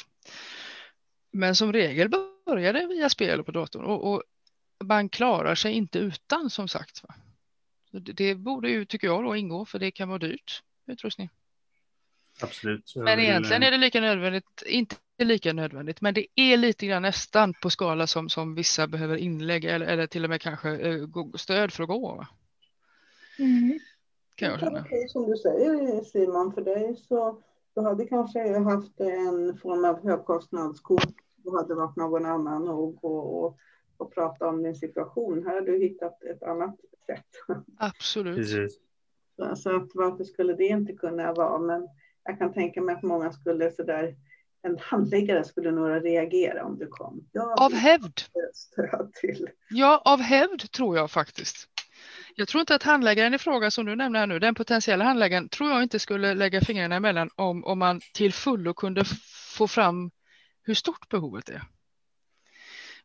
Men 1.32 1.56
som 1.56 1.74
regel 1.74 2.10
börjar 2.46 2.74
det 2.74 2.88
via 2.88 3.10
spel 3.10 3.40
och 3.40 3.46
på 3.46 3.52
datorn 3.52 3.86
och, 3.86 4.14
och 4.14 4.24
man 4.84 5.10
klarar 5.10 5.56
sig 5.56 5.74
inte 5.74 6.00
utan 6.00 6.50
som 6.50 6.68
sagt. 6.68 7.04
Det, 7.92 8.14
det 8.14 8.36
borde 8.36 8.70
ju 8.70 8.86
tycker 8.86 9.08
jag 9.08 9.24
då 9.24 9.36
ingå 9.36 9.66
för 9.66 9.80
det 9.80 9.92
kan 9.92 10.10
vara 10.10 10.20
dyrt 10.20 10.64
utrustning. 10.86 11.30
Absolut. 12.42 12.94
Men 12.96 13.20
egentligen 13.20 13.64
är 13.64 13.72
det 13.72 13.78
lika 13.78 14.02
nödvändigt, 14.02 14.64
inte 14.66 14.96
lika 15.18 15.54
nödvändigt, 15.54 16.02
men 16.02 16.14
det 16.14 16.26
är 16.36 16.58
lite 16.58 16.86
grann 16.86 17.02
nästan 17.02 17.54
på 17.54 17.70
skala 17.70 18.08
som, 18.08 18.30
som 18.30 18.56
vissa 18.56 18.88
behöver 18.88 19.18
inlägg 19.18 19.66
eller, 19.66 19.86
eller 19.86 20.08
till 20.08 20.24
och 20.24 20.30
med 20.30 20.42
kanske 20.42 20.70
eh, 20.70 21.08
stöd 21.36 21.74
för 21.74 21.84
att 21.84 21.90
gå. 21.90 22.28
Mm 23.40 23.80
kan 24.40 24.52
jag 24.52 24.60
känna. 24.60 24.82
Okej, 24.82 25.10
som 25.10 25.32
du 25.32 25.38
säger 25.38 26.04
Simon, 26.04 26.54
för 26.54 26.62
dig 26.62 26.96
så 27.08 27.44
du 27.76 27.82
hade 27.82 28.06
kanske 28.06 28.60
haft 28.60 29.00
en 29.00 29.58
form 29.58 29.86
av 29.86 30.04
högkostnadskort. 30.04 31.14
Du 31.36 31.58
hade 31.58 31.76
varit 31.76 31.96
någon 31.96 32.26
annan 32.26 32.68
och, 32.68 33.04
och, 33.04 33.44
och, 33.44 33.58
och 33.98 34.14
prata 34.14 34.48
om 34.48 34.64
din 34.64 34.76
situation. 34.76 35.46
Här 35.46 35.54
har 35.54 35.62
du 35.62 35.80
hittat 35.80 36.24
ett 36.24 36.44
annat 36.44 36.76
sätt. 37.06 37.58
Absolut. 37.78 38.48
Så, 39.36 39.56
så 39.56 39.76
att 39.76 39.90
varför 39.94 40.24
skulle 40.24 40.54
det 40.54 40.68
inte 40.68 40.94
kunna 40.94 41.34
vara? 41.34 41.60
Men 41.60 41.88
jag 42.24 42.40
kan 42.40 42.54
tänka 42.54 42.82
mig 42.82 42.96
att 42.96 43.04
många 43.04 43.32
skulle 43.32 43.72
sådär 43.72 44.16
en 44.62 44.78
handläggare 44.82 45.44
skulle 45.44 45.72
nog 45.72 46.06
reagera 46.06 46.66
om 46.66 46.80
du 46.80 46.88
kom. 46.88 47.28
Jag 47.32 47.62
av 47.62 47.74
hävd. 47.74 48.22
Till. 49.22 49.50
Ja, 49.70 50.02
av 50.06 50.20
hävd 50.20 50.72
tror 50.72 50.98
jag 50.98 51.12
faktiskt. 51.12 51.68
Jag 52.36 52.48
tror 52.48 52.60
inte 52.62 52.76
att 52.76 52.84
handläggaren 52.84 53.34
i 53.34 53.38
fråga 53.38 53.72
som 53.72 53.86
du 53.86 53.96
nämner 53.96 54.20
här 54.20 54.28
nu, 54.28 54.40
den 54.40 54.56
potentiella 54.56 55.06
handläggaren, 55.06 55.50
tror 55.50 55.70
jag 55.70 55.84
inte 55.84 56.00
skulle 56.00 56.34
lägga 56.34 56.62
fingrarna 56.62 56.96
emellan 56.96 57.30
om, 57.36 57.66
om 57.66 57.80
man 57.80 58.02
till 58.14 58.34
fullo 58.34 58.74
kunde 58.74 59.06
få 59.58 59.68
fram 59.68 60.12
hur 60.64 60.74
stort 60.74 61.10
behovet 61.10 61.50
är. 61.50 61.62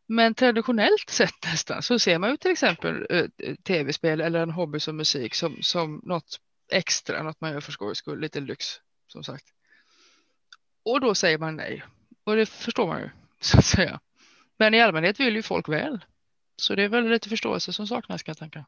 Men 0.07 0.33
traditionellt 0.33 1.09
sett 1.09 1.43
nästan 1.43 1.81
så 1.81 1.99
ser 1.99 2.19
man 2.19 2.29
ju 2.29 2.37
till 2.37 2.51
exempel 2.51 3.07
eh, 3.09 3.55
tv-spel 3.55 4.21
eller 4.21 4.39
en 4.39 4.51
hobby 4.51 4.79
som 4.79 4.97
musik 4.97 5.35
som, 5.35 5.57
som 5.61 6.01
något 6.03 6.39
extra, 6.71 7.23
något 7.23 7.41
man 7.41 7.51
gör 7.51 7.61
för 7.61 7.71
skojs 7.71 7.97
skull, 7.97 8.19
lite 8.19 8.39
lyx 8.39 8.65
som 9.07 9.23
sagt. 9.23 9.45
Och 10.83 11.01
då 11.01 11.15
säger 11.15 11.37
man 11.37 11.55
nej. 11.55 11.83
Och 12.23 12.35
det 12.35 12.45
förstår 12.45 12.87
man 12.87 13.01
ju 13.01 13.09
så 13.39 13.57
att 13.57 13.65
säga. 13.65 13.99
Men 14.57 14.73
i 14.73 14.81
allmänhet 14.81 15.19
vill 15.19 15.35
ju 15.35 15.43
folk 15.43 15.69
väl. 15.69 16.05
Så 16.55 16.75
det 16.75 16.83
är 16.83 16.89
väl 16.89 17.09
lite 17.09 17.29
förståelse 17.29 17.73
som 17.73 17.87
saknas 17.87 18.23
kan 18.23 18.31
jag 18.31 18.37
tänka. 18.37 18.65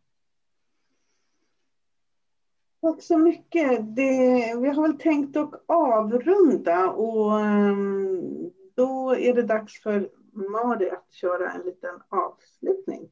Tack 2.81 3.03
så 3.03 3.17
mycket. 3.17 3.95
Det, 3.95 4.55
vi 4.61 4.69
har 4.69 4.81
väl 4.81 4.97
tänkt 4.97 5.37
att 5.37 5.63
avrunda 5.65 6.89
och 6.89 7.31
um, 7.33 8.51
då 8.75 9.15
är 9.15 9.33
det 9.33 9.43
dags 9.43 9.81
för 9.81 10.09
Mari 10.31 10.89
att 10.89 11.13
köra 11.13 11.51
en 11.51 11.61
liten 11.61 12.01
avslutning. 12.09 13.09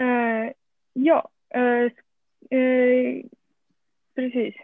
Uh, 0.00 0.52
ja, 0.92 1.30
uh, 1.56 1.90
uh, 2.58 3.24
precis. 4.14 4.54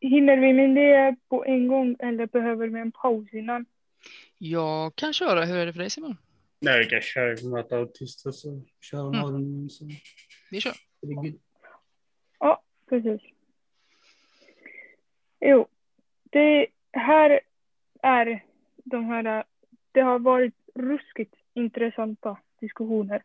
Hinner 0.00 0.36
vi 0.36 0.52
med 0.52 0.74
det 0.74 1.16
på 1.28 1.44
en 1.44 1.68
gång 1.68 1.96
eller 1.98 2.26
behöver 2.26 2.68
vi 2.68 2.80
en 2.80 2.92
paus 2.92 3.34
innan? 3.34 3.66
Jag 4.38 4.96
kan 4.96 5.12
köra. 5.12 5.44
Hur 5.44 5.56
är 5.56 5.66
det 5.66 5.72
för 5.72 5.80
dig 5.80 5.90
Simon? 5.90 6.16
Nej, 6.60 6.78
vi 6.78 6.86
kan 6.86 7.00
köra 7.00 7.50
möta 7.50 7.76
autister 7.76 8.30
så 8.30 8.62
kör 8.80 9.08
mm. 9.08 9.20
morgon. 9.20 9.70
Så. 9.70 9.84
Vi 10.50 10.60
kör. 10.60 10.72
Ja, 12.38 12.62
precis. 12.88 13.20
Jo, 15.40 15.66
det 16.22 16.66
här 16.92 17.40
är 18.02 18.44
de 18.76 19.04
här, 19.04 19.44
det 19.92 20.00
har 20.00 20.18
varit 20.18 20.54
ruskigt 20.74 21.34
intressanta 21.54 22.36
diskussioner 22.60 23.22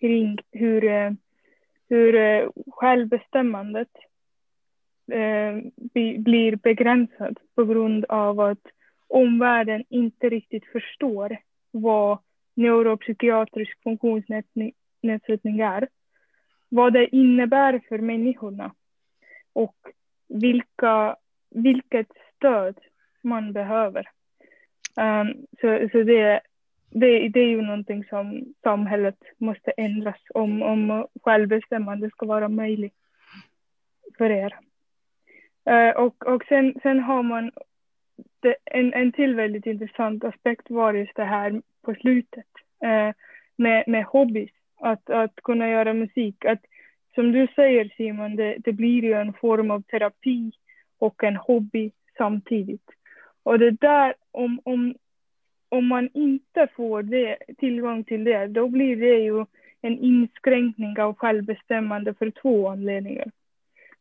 kring 0.00 0.38
hur, 0.50 0.84
eh, 0.84 1.10
hur 1.88 2.14
eh, 2.14 2.48
självbestämmandet 2.66 3.88
eh, 5.12 5.56
blir 6.18 6.56
begränsad 6.56 7.38
på 7.54 7.64
grund 7.64 8.04
av 8.04 8.40
att 8.40 8.66
omvärlden 9.08 9.84
inte 9.88 10.28
riktigt 10.28 10.64
förstår 10.66 11.36
vad 11.70 12.18
neuropsykiatrisk 12.54 13.82
funktionsnedsättning 13.82 15.60
är 15.60 15.88
vad 16.68 16.92
det 16.92 17.16
innebär 17.16 17.80
för 17.88 17.98
människorna 17.98 18.74
och 19.52 19.76
vilka, 20.28 21.16
vilket 21.50 22.08
stöd 22.36 22.78
man 23.22 23.52
behöver. 23.52 24.08
Um, 24.96 25.46
så 25.60 25.88
så 25.92 26.02
det, 26.02 26.40
det, 26.90 27.28
det 27.28 27.40
är 27.40 27.48
ju 27.48 27.62
någonting 27.62 28.04
som 28.04 28.54
samhället 28.62 29.18
måste 29.38 29.70
ändras 29.70 30.20
om, 30.34 30.62
om 30.62 31.06
självbestämmande 31.22 32.10
ska 32.10 32.26
vara 32.26 32.48
möjligt 32.48 32.94
för 34.18 34.30
er. 34.30 34.58
Eh, 35.64 35.90
och 35.90 36.26
och 36.26 36.44
sen, 36.48 36.74
sen 36.82 37.00
har 37.00 37.22
man 37.22 37.50
det, 38.40 38.56
en, 38.64 38.94
en 38.94 39.12
till 39.12 39.34
väldigt 39.34 39.66
intressant 39.66 40.24
aspekt 40.24 40.70
var 40.70 40.94
just 40.94 41.16
det 41.16 41.24
här 41.24 41.62
på 41.82 41.94
slutet 41.94 42.46
eh, 42.82 43.14
med, 43.56 43.84
med 43.86 44.04
hobbys 44.04 44.50
att, 44.80 45.10
att 45.10 45.36
kunna 45.36 45.68
göra 45.68 45.94
musik. 45.94 46.44
Att, 46.44 46.60
som 47.14 47.32
du 47.32 47.48
säger 47.54 47.92
Simon, 47.96 48.36
det, 48.36 48.56
det 48.58 48.72
blir 48.72 49.02
ju 49.02 49.12
en 49.12 49.32
form 49.32 49.70
av 49.70 49.82
terapi 49.82 50.52
och 50.98 51.24
en 51.24 51.36
hobby 51.36 51.90
samtidigt. 52.16 52.90
Och 53.42 53.58
det 53.58 53.70
där, 53.70 54.14
om, 54.30 54.60
om, 54.64 54.94
om 55.68 55.86
man 55.86 56.08
inte 56.14 56.68
får 56.76 57.02
det, 57.02 57.36
tillgång 57.58 58.04
till 58.04 58.24
det, 58.24 58.46
då 58.46 58.68
blir 58.68 58.96
det 58.96 59.18
ju 59.18 59.46
en 59.82 59.98
inskränkning 59.98 61.00
av 61.00 61.14
självbestämmande 61.14 62.14
för 62.14 62.30
två 62.30 62.68
anledningar. 62.68 63.30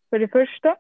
För 0.10 0.20
det 0.20 0.28
första 0.28 0.76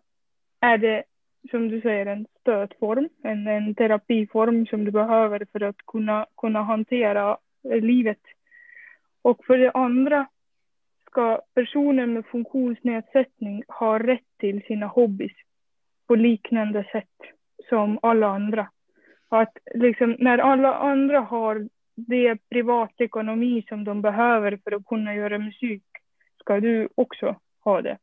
är 0.59 0.77
det, 0.77 1.03
som 1.51 1.69
du 1.69 1.81
säger, 1.81 2.05
en 2.05 2.25
stödform, 2.39 3.09
en, 3.23 3.47
en 3.47 3.75
terapiform 3.75 4.65
som 4.65 4.85
du 4.85 4.91
behöver 4.91 5.47
för 5.51 5.63
att 5.63 5.77
kunna, 5.77 6.25
kunna 6.37 6.63
hantera 6.63 7.37
livet 7.63 8.21
och 9.21 9.45
för 9.45 9.57
det 9.57 9.71
andra 9.71 10.27
ska 11.05 11.41
personer 11.53 12.05
med 12.05 12.25
funktionsnedsättning 12.25 13.63
ha 13.67 13.99
rätt 13.99 14.37
till 14.37 14.61
sina 14.61 14.87
hobbys 14.87 15.31
på 16.07 16.15
liknande 16.15 16.83
sätt 16.91 17.17
som 17.69 17.99
alla 18.01 18.27
andra. 18.27 18.69
Att 19.29 19.57
liksom, 19.75 20.15
när 20.19 20.37
alla 20.37 20.73
andra 20.73 21.19
har 21.19 21.69
det 21.95 22.49
privatekonomi 22.49 23.65
som 23.69 23.83
de 23.83 24.01
behöver 24.01 24.59
för 24.63 24.71
att 24.71 24.85
kunna 24.85 25.15
göra 25.15 25.37
musik 25.37 25.83
ska 26.39 26.59
du 26.59 26.89
också 26.95 27.35
ha 27.63 27.81
det. 27.81 27.97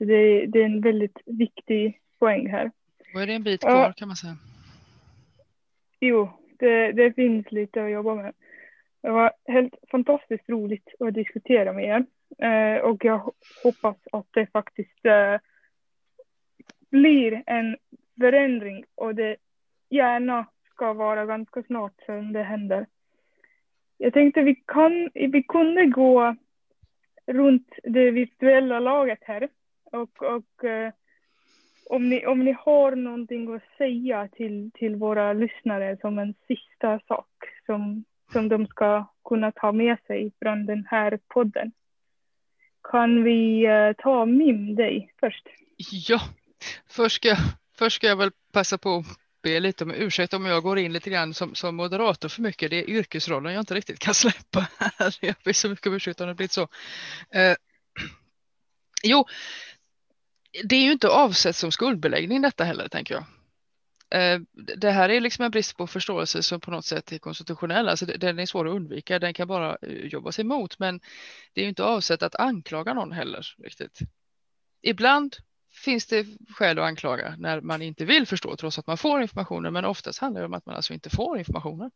Så 0.00 0.06
det, 0.06 0.46
det 0.46 0.60
är 0.60 0.64
en 0.64 0.80
väldigt 0.80 1.18
viktig 1.26 2.00
poäng 2.18 2.50
här. 2.50 2.70
Och 3.14 3.22
är 3.22 3.26
det 3.26 3.32
en 3.32 3.42
bit 3.42 3.60
kvar 3.60 3.92
kan 3.92 4.08
man 4.08 4.16
säga? 4.16 4.36
Jo, 6.00 6.30
det, 6.58 6.92
det 6.92 7.12
finns 7.12 7.52
lite 7.52 7.84
att 7.84 7.90
jobba 7.90 8.14
med. 8.14 8.32
Det 9.02 9.10
var 9.10 9.32
helt 9.44 9.74
fantastiskt 9.90 10.48
roligt 10.48 10.88
att 11.00 11.14
diskutera 11.14 11.72
med 11.72 11.84
er. 11.84 12.04
Eh, 12.46 12.80
och 12.80 13.04
jag 13.04 13.32
hoppas 13.62 13.96
att 14.12 14.26
det 14.30 14.46
faktiskt 14.46 15.04
eh, 15.04 15.36
blir 16.90 17.42
en 17.46 17.76
förändring 18.20 18.84
och 18.94 19.14
det 19.14 19.36
gärna 19.90 20.46
ska 20.74 20.92
vara 20.92 21.26
ganska 21.26 21.62
snart 21.62 21.94
sen 22.06 22.32
det 22.32 22.42
händer. 22.42 22.86
Jag 23.98 24.12
tänkte 24.12 24.42
vi, 24.42 24.54
kan, 24.54 25.10
vi 25.14 25.42
kunde 25.42 25.86
gå 25.86 26.36
runt 27.26 27.68
det 27.82 28.10
virtuella 28.10 28.80
laget 28.80 29.18
här. 29.22 29.48
Och, 29.90 30.22
och 30.22 30.64
eh, 30.64 30.92
om, 31.86 32.08
ni, 32.08 32.26
om 32.26 32.44
ni 32.44 32.52
har 32.52 32.96
någonting 32.96 33.54
att 33.54 33.62
säga 33.78 34.28
till, 34.28 34.70
till 34.74 34.96
våra 34.96 35.32
lyssnare 35.32 35.96
som 36.00 36.18
en 36.18 36.34
sista 36.48 37.00
sak 37.08 37.28
som, 37.66 38.04
som 38.32 38.48
de 38.48 38.66
ska 38.66 39.06
kunna 39.24 39.52
ta 39.52 39.72
med 39.72 39.96
sig 40.06 40.32
från 40.42 40.66
den 40.66 40.86
här 40.90 41.18
podden. 41.28 41.72
Kan 42.82 43.24
vi 43.24 43.66
eh, 43.66 43.92
ta 43.98 44.26
Mim 44.26 44.74
dig 44.74 45.12
först? 45.20 45.48
Ja, 46.08 46.20
först 46.88 47.16
ska, 47.16 47.36
först 47.78 47.96
ska 47.96 48.06
jag 48.06 48.16
väl 48.16 48.30
passa 48.52 48.78
på 48.78 48.96
att 48.96 49.06
be 49.42 49.60
lite 49.60 49.84
om 49.84 49.90
ursäkt 49.90 50.34
om 50.34 50.46
jag 50.46 50.62
går 50.62 50.78
in 50.78 50.92
lite 50.92 51.10
grann 51.10 51.34
som, 51.34 51.54
som 51.54 51.76
moderator 51.76 52.28
för 52.28 52.42
mycket. 52.42 52.70
Det 52.70 52.78
är 52.78 52.90
yrkesrollen 52.90 53.52
jag 53.52 53.62
inte 53.62 53.74
riktigt 53.74 53.98
kan 53.98 54.14
släppa. 54.24 54.66
Jag 55.20 55.34
ber 55.44 55.52
så 55.52 55.68
mycket 55.68 55.86
om 55.86 55.94
ursäkt 55.94 56.20
om 56.20 56.28
det 56.28 56.34
blivit 56.34 56.52
så. 56.52 56.62
Eh, 57.34 57.54
jo, 59.02 59.24
det 60.64 60.76
är 60.76 60.82
ju 60.82 60.92
inte 60.92 61.08
avsett 61.08 61.56
som 61.56 61.72
skuldbeläggning 61.72 62.42
detta 62.42 62.64
heller, 62.64 62.88
tänker 62.88 63.14
jag. 63.14 63.24
Eh, 64.14 64.40
det 64.76 64.90
här 64.90 65.08
är 65.08 65.20
liksom 65.20 65.44
en 65.44 65.50
brist 65.50 65.76
på 65.76 65.86
förståelse 65.86 66.42
som 66.42 66.60
på 66.60 66.70
något 66.70 66.84
sätt 66.84 67.12
är 67.12 67.18
konstitutionell. 67.18 67.88
Alltså 67.88 68.06
den 68.06 68.38
är 68.38 68.46
svår 68.46 68.68
att 68.68 68.74
undvika, 68.74 69.18
den 69.18 69.34
kan 69.34 69.48
bara 69.48 69.76
eh, 69.82 70.06
jobbas 70.06 70.38
emot. 70.38 70.78
Men 70.78 71.00
det 71.52 71.60
är 71.60 71.62
ju 71.62 71.68
inte 71.68 71.84
avsett 71.84 72.22
att 72.22 72.34
anklaga 72.34 72.94
någon 72.94 73.12
heller 73.12 73.46
riktigt. 73.58 73.98
Ibland 74.82 75.36
finns 75.84 76.06
det 76.06 76.26
skäl 76.48 76.78
att 76.78 76.84
anklaga 76.84 77.34
när 77.38 77.60
man 77.60 77.82
inte 77.82 78.04
vill 78.04 78.26
förstå 78.26 78.56
trots 78.56 78.78
att 78.78 78.86
man 78.86 78.98
får 78.98 79.22
informationen. 79.22 79.72
Men 79.72 79.84
oftast 79.84 80.18
handlar 80.18 80.40
det 80.40 80.46
om 80.46 80.54
att 80.54 80.66
man 80.66 80.76
alltså 80.76 80.94
inte 80.94 81.10
får 81.10 81.38
informationen. 81.38 81.90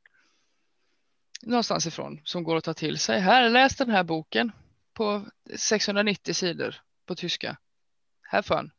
Någonstans 1.42 1.86
ifrån 1.86 2.20
som 2.24 2.44
går 2.44 2.56
att 2.56 2.64
ta 2.64 2.74
till 2.74 2.98
sig. 2.98 3.20
Här, 3.20 3.50
läs 3.50 3.76
den 3.76 3.90
här 3.90 4.04
boken 4.04 4.52
på 4.92 5.26
690 5.56 6.34
sidor 6.34 6.76
på 7.06 7.14
tyska. 7.14 7.56
Have 8.24 8.42
fun. 8.42 8.70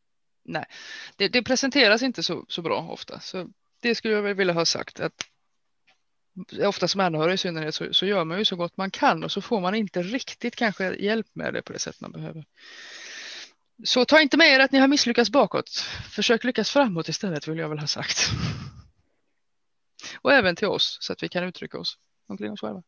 Nej, 0.44 0.66
det, 1.16 1.28
det 1.28 1.44
presenteras 1.44 2.02
inte 2.02 2.24
så, 2.24 2.46
så 2.48 2.62
bra 2.62 2.88
ofta. 2.92 3.20
Så 3.20 3.50
det 3.80 3.96
skulle 3.96 4.14
jag 4.14 4.36
vilja 4.36 4.54
ha 4.54 4.66
sagt. 4.66 5.00
att 5.00 5.14
Ofta 6.66 6.88
som 6.88 7.02
anhörig 7.02 7.34
i 7.34 7.38
synnerhet 7.38 7.76
så, 7.76 7.94
så 7.94 8.06
gör 8.06 8.24
man 8.24 8.38
ju 8.38 8.46
så 8.46 8.56
gott 8.56 8.78
man 8.78 8.92
kan 8.92 9.24
och 9.24 9.32
så 9.32 9.42
får 9.42 9.62
man 9.62 9.76
inte 9.76 10.02
riktigt 10.02 10.56
kanske 10.56 10.96
hjälp 10.96 11.28
med 11.34 11.54
det 11.54 11.62
på 11.62 11.74
det 11.74 11.80
sätt 11.80 12.02
man 12.02 12.12
behöver. 12.12 12.46
Så 13.84 14.06
ta 14.06 14.22
inte 14.22 14.38
med 14.38 14.48
er 14.48 14.60
att 14.60 14.72
ni 14.72 14.80
har 14.80 14.88
misslyckats 14.88 15.30
bakåt. 15.30 15.70
Försök 16.12 16.44
lyckas 16.44 16.70
framåt 16.70 17.10
istället 17.10 17.48
vill 17.48 17.58
jag 17.58 17.70
väl 17.70 17.80
ha 17.80 17.88
sagt. 17.88 18.18
Och 20.22 20.34
även 20.34 20.56
till 20.56 20.68
oss 20.68 20.98
så 21.02 21.14
att 21.14 21.24
vi 21.24 21.30
kan 21.30 21.44
uttrycka 21.44 21.80
oss 21.80 21.98
omkring 22.28 22.52
oss 22.52 22.62
själva. 22.62 22.84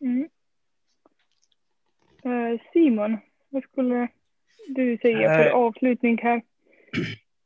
Mm. 0.00 0.28
Eh, 2.24 2.60
Simon, 2.72 3.18
vad 3.48 3.62
skulle 3.62 4.08
du 4.68 4.98
säga 5.02 5.34
för 5.34 5.46
uh, 5.46 5.54
avslutning 5.54 6.18
här? 6.22 6.42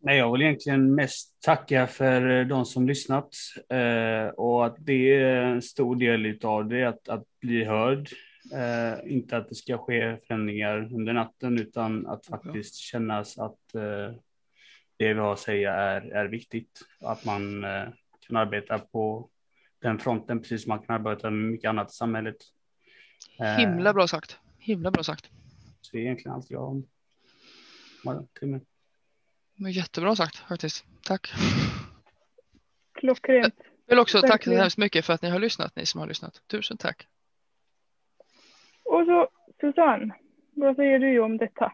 Nej, 0.00 0.18
jag 0.18 0.32
vill 0.32 0.42
egentligen 0.42 0.94
mest 0.94 1.42
tacka 1.42 1.86
för 1.86 2.44
de 2.44 2.64
som 2.64 2.86
lyssnat 2.86 3.34
uh, 3.74 4.28
och 4.28 4.66
att 4.66 4.76
det 4.78 5.14
är 5.14 5.42
en 5.42 5.62
stor 5.62 5.96
del 5.96 6.38
av 6.42 6.68
det 6.68 6.84
att, 6.84 7.08
att 7.08 7.24
bli 7.40 7.64
hörd 7.64 8.08
Eh, 8.52 9.12
inte 9.12 9.36
att 9.36 9.48
det 9.48 9.54
ska 9.54 9.78
ske 9.78 10.16
förändringar 10.26 10.94
under 10.94 11.12
natten 11.12 11.58
utan 11.58 12.06
att 12.06 12.26
faktiskt 12.26 12.74
kännas 12.74 13.38
att 13.38 13.74
eh, 13.74 14.14
det 14.96 15.14
vi 15.14 15.20
har 15.20 15.32
att 15.32 15.38
säga 15.38 15.74
är, 15.74 16.00
är 16.00 16.26
viktigt. 16.26 16.80
Att 17.00 17.24
man 17.24 17.64
eh, 17.64 17.88
kan 18.26 18.36
arbeta 18.36 18.78
på 18.78 19.28
den 19.82 19.98
fronten 19.98 20.40
precis 20.40 20.62
som 20.62 20.68
man 20.68 20.78
kan 20.78 20.94
arbeta 20.94 21.30
med 21.30 21.50
mycket 21.50 21.68
annat 21.68 21.90
i 21.90 21.94
samhället. 21.94 22.36
Eh, 23.40 23.46
Himla 23.46 23.94
bra 23.94 24.06
sagt. 24.06 24.38
Himla 24.58 24.90
bra 24.90 25.02
sagt. 25.02 25.30
Så 25.80 25.92
det 25.92 25.98
är 25.98 26.02
egentligen 26.02 26.34
allt 26.34 26.50
jag 26.50 26.60
har 26.60 26.82
Men 29.56 29.72
jättebra 29.72 30.16
sagt 30.16 30.36
faktiskt. 30.36 30.84
Tack. 31.02 31.32
Klockrent. 32.94 33.54
Jag 33.86 33.96
vill 33.96 33.98
också 33.98 34.20
tacka 34.20 34.50
så 34.50 34.56
hemskt 34.56 34.78
mycket 34.78 35.04
för 35.04 35.12
att 35.12 35.22
ni 35.22 35.30
har 35.30 35.38
lyssnat, 35.38 35.76
ni 35.76 35.86
som 35.86 36.00
har 36.00 36.08
lyssnat. 36.08 36.42
Tusen 36.46 36.76
tack. 36.76 37.06
Och 38.84 39.06
så 39.06 39.28
Susanne, 39.60 40.14
vad 40.54 40.76
säger 40.76 40.98
du 40.98 41.20
om 41.20 41.36
detta? 41.36 41.72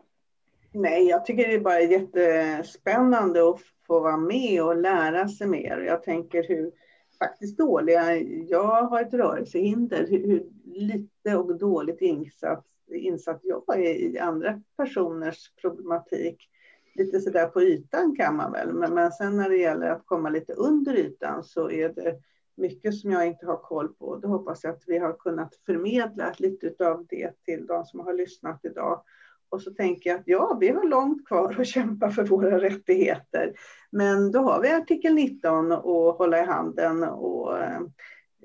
Nej, 0.73 1.09
jag 1.09 1.27
tycker 1.27 1.49
det 1.49 1.55
är 1.55 1.61
bara 1.61 1.81
jättespännande 1.81 3.51
att 3.51 3.61
få 3.87 4.01
vara 4.01 4.17
med 4.17 4.63
och 4.63 4.77
lära 4.77 5.29
sig 5.29 5.47
mer. 5.47 5.79
Jag 5.79 6.03
tänker 6.03 6.49
hur 6.49 6.73
faktiskt 7.19 7.59
dåliga, 7.59 8.17
jag 8.49 8.83
har 8.83 9.03
ett 9.03 9.15
rörelsehinder, 9.15 10.07
hur, 10.11 10.27
hur 10.27 10.45
lite 10.65 11.37
och 11.37 11.59
dåligt 11.59 12.01
insatt, 12.01 12.67
insatt 12.99 13.41
jag 13.43 13.65
är 13.69 13.95
i 13.95 14.19
andra 14.19 14.63
personers 14.77 15.53
problematik. 15.61 16.49
Lite 16.95 17.21
sådär 17.21 17.47
på 17.47 17.63
ytan 17.63 18.17
kan 18.17 18.37
man 18.37 18.53
väl, 18.53 18.73
men, 18.73 18.95
men 18.95 19.13
sen 19.13 19.37
när 19.37 19.49
det 19.49 19.57
gäller 19.57 19.91
att 19.91 20.07
komma 20.07 20.31
lite 20.31 20.53
under 20.53 20.95
ytan 20.95 21.45
så 21.45 21.71
är 21.71 21.89
det 21.89 22.17
mycket 22.57 22.95
som 22.95 23.11
jag 23.11 23.27
inte 23.27 23.47
har 23.47 23.57
koll 23.57 23.89
på. 23.89 24.17
Då 24.17 24.29
hoppas 24.29 24.65
jag 24.65 24.73
att 24.73 24.85
vi 24.87 24.99
har 24.99 25.13
kunnat 25.13 25.57
förmedla 25.67 26.35
lite 26.39 26.89
av 26.89 27.07
det 27.09 27.45
till 27.45 27.67
de 27.67 27.85
som 27.85 28.01
har 28.01 28.15
lyssnat 28.15 28.65
idag. 28.65 29.03
Och 29.49 29.63
så 29.63 29.71
tänker 29.71 30.11
jag 30.11 30.21
att 30.21 30.27
ja, 30.27 30.59
vi 30.61 30.69
har 30.69 30.85
långt 30.85 31.27
kvar 31.27 31.61
att 31.61 31.67
kämpa 31.67 32.11
för 32.11 32.25
våra 32.25 32.61
rättigheter. 32.61 33.53
Men 33.91 34.33
då 34.33 34.39
har 34.39 34.63
vi 34.63 34.73
artikel 34.73 35.15
19 35.15 35.73
att 35.73 35.83
hålla 36.19 36.39
i 36.39 36.47
handen 36.47 37.03
och 37.03 37.59
eh, 37.59 37.81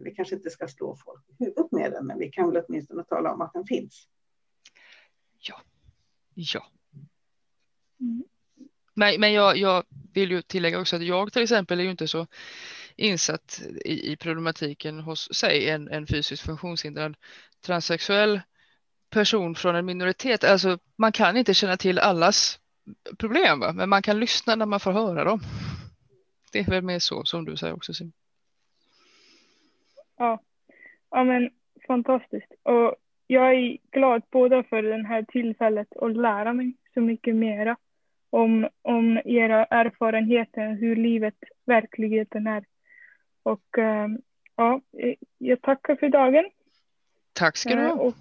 vi 0.01 0.11
kanske 0.11 0.35
inte 0.35 0.49
ska 0.49 0.67
slå 0.67 0.95
folk 1.05 1.29
i 1.29 1.43
huvudet 1.43 1.71
med 1.71 1.91
den, 1.91 2.07
men 2.07 2.19
vi 2.19 2.29
kan 2.29 2.51
väl 2.51 2.63
åtminstone 2.67 3.03
tala 3.03 3.33
om 3.33 3.41
att 3.41 3.53
den 3.53 3.65
finns. 3.65 4.07
Ja, 5.39 5.61
ja. 6.33 6.65
Mm. 7.99 8.23
Men, 8.93 9.19
men 9.19 9.33
jag, 9.33 9.57
jag 9.57 9.83
vill 10.13 10.31
ju 10.31 10.41
tillägga 10.41 10.79
också 10.79 10.95
att 10.95 11.05
jag 11.05 11.33
till 11.33 11.41
exempel 11.41 11.79
är 11.79 11.83
ju 11.83 11.91
inte 11.91 12.07
så 12.07 12.27
insatt 12.95 13.61
i, 13.85 14.11
i 14.11 14.15
problematiken 14.15 14.99
hos, 14.99 15.33
säg 15.33 15.69
en, 15.69 15.87
en 15.87 16.07
fysiskt 16.07 16.45
funktionshindrad 16.45 17.17
transsexuell 17.61 18.41
person 19.09 19.55
från 19.55 19.75
en 19.75 19.85
minoritet. 19.85 20.43
Alltså 20.43 20.79
man 20.95 21.11
kan 21.11 21.37
inte 21.37 21.53
känna 21.53 21.77
till 21.77 21.99
allas 21.99 22.59
problem, 23.17 23.59
va? 23.59 23.73
men 23.73 23.89
man 23.89 24.01
kan 24.01 24.19
lyssna 24.19 24.55
när 24.55 24.65
man 24.65 24.79
får 24.79 24.91
höra 24.91 25.23
dem. 25.23 25.39
Det 26.51 26.59
är 26.59 26.65
väl 26.65 26.83
mer 26.83 26.99
så 26.99 27.25
som 27.25 27.45
du 27.45 27.57
säger 27.57 27.73
också 27.73 27.93
Sim. 27.93 28.11
Ja, 30.17 30.39
ja 31.09 31.23
men 31.23 31.49
fantastiskt. 31.87 32.51
Och 32.63 32.95
jag 33.27 33.53
är 33.53 33.77
glad 33.91 34.21
både 34.31 34.63
för 34.63 34.83
det 34.83 35.07
här 35.07 35.25
tillfället 35.27 35.87
att 35.97 36.17
lära 36.17 36.53
mig 36.53 36.73
så 36.93 37.01
mycket 37.01 37.35
mera 37.35 37.77
om, 38.29 38.69
om 38.81 39.21
era 39.25 39.65
erfarenheter, 39.65 40.73
hur 40.73 40.95
livet 40.95 41.35
verkligheten 41.65 42.47
är. 42.47 42.65
Och 43.43 43.77
ehm, 43.77 44.17
ja, 44.55 44.81
jag 45.37 45.61
tackar 45.61 45.95
för 45.95 46.09
dagen. 46.09 46.45
Tack 47.33 47.57
ska 47.57 47.75
du 47.75 47.81
ha. 47.81 47.89
Eh, 47.89 47.97
och, 47.97 48.15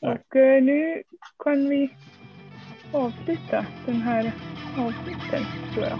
och 0.00 0.36
eh, 0.36 0.62
nu 0.62 1.02
kan 1.38 1.68
vi 1.68 1.90
avsluta 2.92 3.66
den 3.86 4.00
här 4.00 4.32
avsnitten 4.78 5.42
tror 5.74 5.86
jag. 5.86 5.98